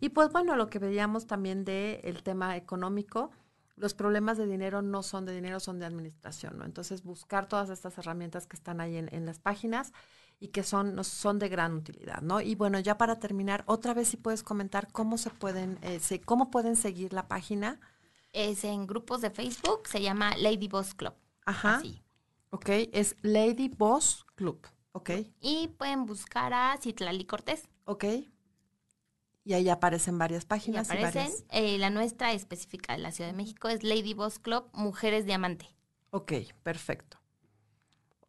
Y 0.00 0.08
pues 0.10 0.32
bueno, 0.32 0.56
lo 0.56 0.70
que 0.70 0.78
veíamos 0.78 1.26
también 1.26 1.64
del 1.64 2.00
el 2.02 2.22
tema 2.22 2.56
económico, 2.56 3.30
los 3.76 3.92
problemas 3.92 4.38
de 4.38 4.46
dinero 4.46 4.82
no 4.82 5.02
son 5.02 5.26
de 5.26 5.34
dinero, 5.34 5.60
son 5.60 5.78
de 5.78 5.84
administración, 5.84 6.58
¿no? 6.58 6.64
Entonces, 6.64 7.02
buscar 7.02 7.48
todas 7.48 7.70
estas 7.70 7.98
herramientas 7.98 8.46
que 8.46 8.56
están 8.56 8.80
ahí 8.80 8.96
en, 8.96 9.12
en 9.12 9.26
las 9.26 9.40
páginas 9.40 9.92
y 10.40 10.48
que 10.48 10.62
son, 10.62 11.02
son 11.04 11.38
de 11.38 11.48
gran 11.48 11.74
utilidad, 11.74 12.20
¿no? 12.20 12.40
Y 12.40 12.54
bueno, 12.54 12.78
ya 12.78 12.98
para 12.98 13.18
terminar, 13.18 13.64
otra 13.66 13.94
vez 13.94 14.08
si 14.08 14.16
puedes 14.16 14.42
comentar 14.42 14.92
cómo 14.92 15.18
se 15.18 15.30
pueden, 15.30 15.78
eh, 15.82 16.00
cómo 16.24 16.50
pueden 16.50 16.76
seguir 16.76 17.12
la 17.12 17.28
página. 17.28 17.80
Es 18.32 18.64
en 18.64 18.86
grupos 18.86 19.20
de 19.20 19.30
Facebook, 19.30 19.86
se 19.86 20.02
llama 20.02 20.36
Lady 20.36 20.68
Boss 20.68 20.94
Club. 20.94 21.14
Ajá. 21.46 21.82
Ok, 22.50 22.68
es 22.92 23.16
Lady 23.22 23.68
Boss 23.68 24.24
Club. 24.34 24.66
Ok. 24.92 25.10
Y 25.40 25.68
pueden 25.76 26.06
buscar 26.06 26.52
a 26.52 26.76
Citlali 26.80 27.24
Cortés. 27.24 27.68
Ok. 27.84 28.04
Y 29.44 29.52
ahí 29.52 29.68
aparecen 29.68 30.18
varias 30.18 30.44
páginas. 30.44 30.88
Y 30.88 30.92
aparecen. 30.92 31.30
Eh, 31.50 31.78
la 31.78 31.90
nuestra 31.90 32.32
específica 32.32 32.94
de 32.94 32.98
la 32.98 33.12
Ciudad 33.12 33.30
de 33.30 33.36
México 33.36 33.68
es 33.68 33.82
Lady 33.82 34.14
Boss 34.14 34.38
Club 34.38 34.68
Mujeres 34.72 35.26
Diamante. 35.26 35.66
Ok, 36.10 36.32
perfecto. 36.62 37.18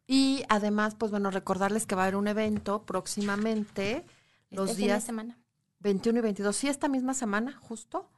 Y 0.08 0.44
además, 0.50 0.96
pues 0.96 1.12
bueno, 1.12 1.32
recordarles 1.32 1.86
que 1.86 1.96
va 1.96 2.04
a 2.04 2.06
haber 2.06 2.16
un 2.16 2.28
evento 2.28 2.84
próximamente, 2.84 4.06
los 4.52 4.72
este 4.72 4.84
días 4.84 5.04
semana. 5.04 5.38
21 5.80 6.20
y 6.20 6.22
22, 6.22 6.56
sí, 6.56 6.68
esta 6.68 6.88
misma 6.88 7.14
semana, 7.14 7.58
justo. 7.62 8.10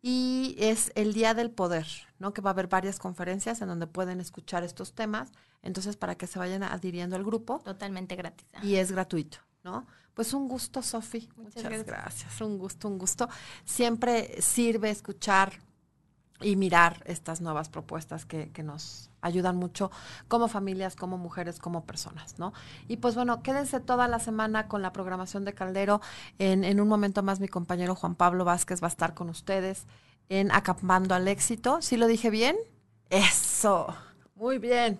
Y 0.00 0.56
es 0.58 0.90
el 0.96 1.14
Día 1.14 1.32
del 1.32 1.50
Poder, 1.50 1.86
¿no? 2.18 2.32
Que 2.32 2.42
va 2.42 2.50
a 2.50 2.52
haber 2.52 2.66
varias 2.66 2.98
conferencias 2.98 3.62
en 3.62 3.68
donde 3.68 3.86
pueden 3.86 4.20
escuchar 4.20 4.64
estos 4.64 4.94
temas. 4.94 5.30
Entonces, 5.62 5.96
para 5.96 6.16
que 6.16 6.26
se 6.26 6.38
vayan 6.38 6.64
adhiriendo 6.64 7.14
al 7.14 7.24
grupo. 7.24 7.60
Totalmente 7.64 8.16
gratis. 8.16 8.48
Y 8.62 8.76
es 8.76 8.90
gratuito, 8.90 9.38
¿no? 9.62 9.86
Pues 10.14 10.34
un 10.34 10.48
gusto, 10.48 10.82
Sofi. 10.82 11.28
Muchas, 11.36 11.62
Muchas 11.62 11.86
gracias. 11.86 12.40
Un 12.40 12.58
gusto, 12.58 12.88
un 12.88 12.98
gusto. 12.98 13.28
Siempre 13.64 14.42
sirve 14.42 14.90
escuchar 14.90 15.52
y 16.42 16.56
mirar 16.56 17.02
estas 17.06 17.40
nuevas 17.40 17.68
propuestas 17.68 18.24
que, 18.24 18.50
que, 18.50 18.62
nos 18.62 19.10
ayudan 19.20 19.56
mucho 19.56 19.90
como 20.28 20.48
familias, 20.48 20.96
como 20.96 21.18
mujeres, 21.18 21.58
como 21.58 21.84
personas, 21.84 22.38
¿no? 22.38 22.52
Y 22.88 22.98
pues 22.98 23.14
bueno, 23.14 23.42
quédense 23.42 23.80
toda 23.80 24.08
la 24.08 24.18
semana 24.18 24.68
con 24.68 24.82
la 24.82 24.92
programación 24.92 25.44
de 25.44 25.54
Caldero. 25.54 26.00
En, 26.38 26.64
en 26.64 26.80
un 26.80 26.88
momento 26.88 27.22
más 27.22 27.40
mi 27.40 27.48
compañero 27.48 27.94
Juan 27.94 28.14
Pablo 28.14 28.44
Vázquez 28.44 28.82
va 28.82 28.86
a 28.86 28.90
estar 28.90 29.14
con 29.14 29.30
ustedes 29.30 29.86
en 30.28 30.50
Acampando 30.52 31.14
al 31.14 31.28
Éxito. 31.28 31.82
¿Sí 31.82 31.96
lo 31.96 32.06
dije 32.06 32.30
bien? 32.30 32.56
Eso, 33.10 33.94
muy 34.34 34.58
bien. 34.58 34.98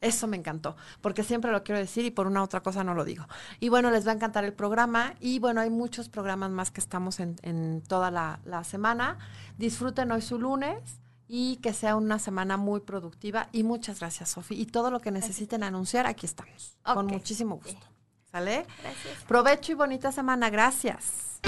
Eso 0.00 0.26
me 0.26 0.36
encantó, 0.36 0.76
porque 1.00 1.22
siempre 1.22 1.50
lo 1.50 1.62
quiero 1.64 1.78
decir 1.78 2.04
y 2.04 2.10
por 2.10 2.26
una 2.26 2.42
otra 2.42 2.60
cosa 2.60 2.84
no 2.84 2.94
lo 2.94 3.04
digo. 3.04 3.26
Y 3.60 3.70
bueno, 3.70 3.90
les 3.90 4.06
va 4.06 4.12
a 4.12 4.14
encantar 4.14 4.44
el 4.44 4.52
programa 4.52 5.14
y 5.20 5.38
bueno, 5.38 5.60
hay 5.60 5.70
muchos 5.70 6.08
programas 6.08 6.50
más 6.50 6.70
que 6.70 6.80
estamos 6.80 7.18
en, 7.20 7.36
en 7.42 7.82
toda 7.82 8.10
la, 8.10 8.40
la, 8.44 8.62
semana. 8.64 9.18
Disfruten 9.56 10.12
hoy 10.12 10.20
su 10.20 10.38
lunes 10.38 11.00
y 11.28 11.56
que 11.56 11.72
sea 11.72 11.96
una 11.96 12.18
semana 12.18 12.56
muy 12.56 12.80
productiva 12.80 13.48
y 13.52 13.62
muchas 13.62 14.00
gracias, 14.00 14.30
Sofi. 14.30 14.54
Y 14.54 14.66
todo 14.66 14.90
lo 14.90 15.00
que 15.00 15.10
necesiten 15.10 15.62
anunciar, 15.62 16.06
aquí 16.06 16.26
estamos, 16.26 16.76
con 16.82 17.06
muchísimo 17.06 17.56
gusto. 17.56 17.86
¿Sale? 18.30 18.66
Gracias. 18.82 19.24
Provecho 19.26 19.72
y 19.72 19.74
bonita 19.76 20.12
semana, 20.12 20.50
gracias. 20.50 21.40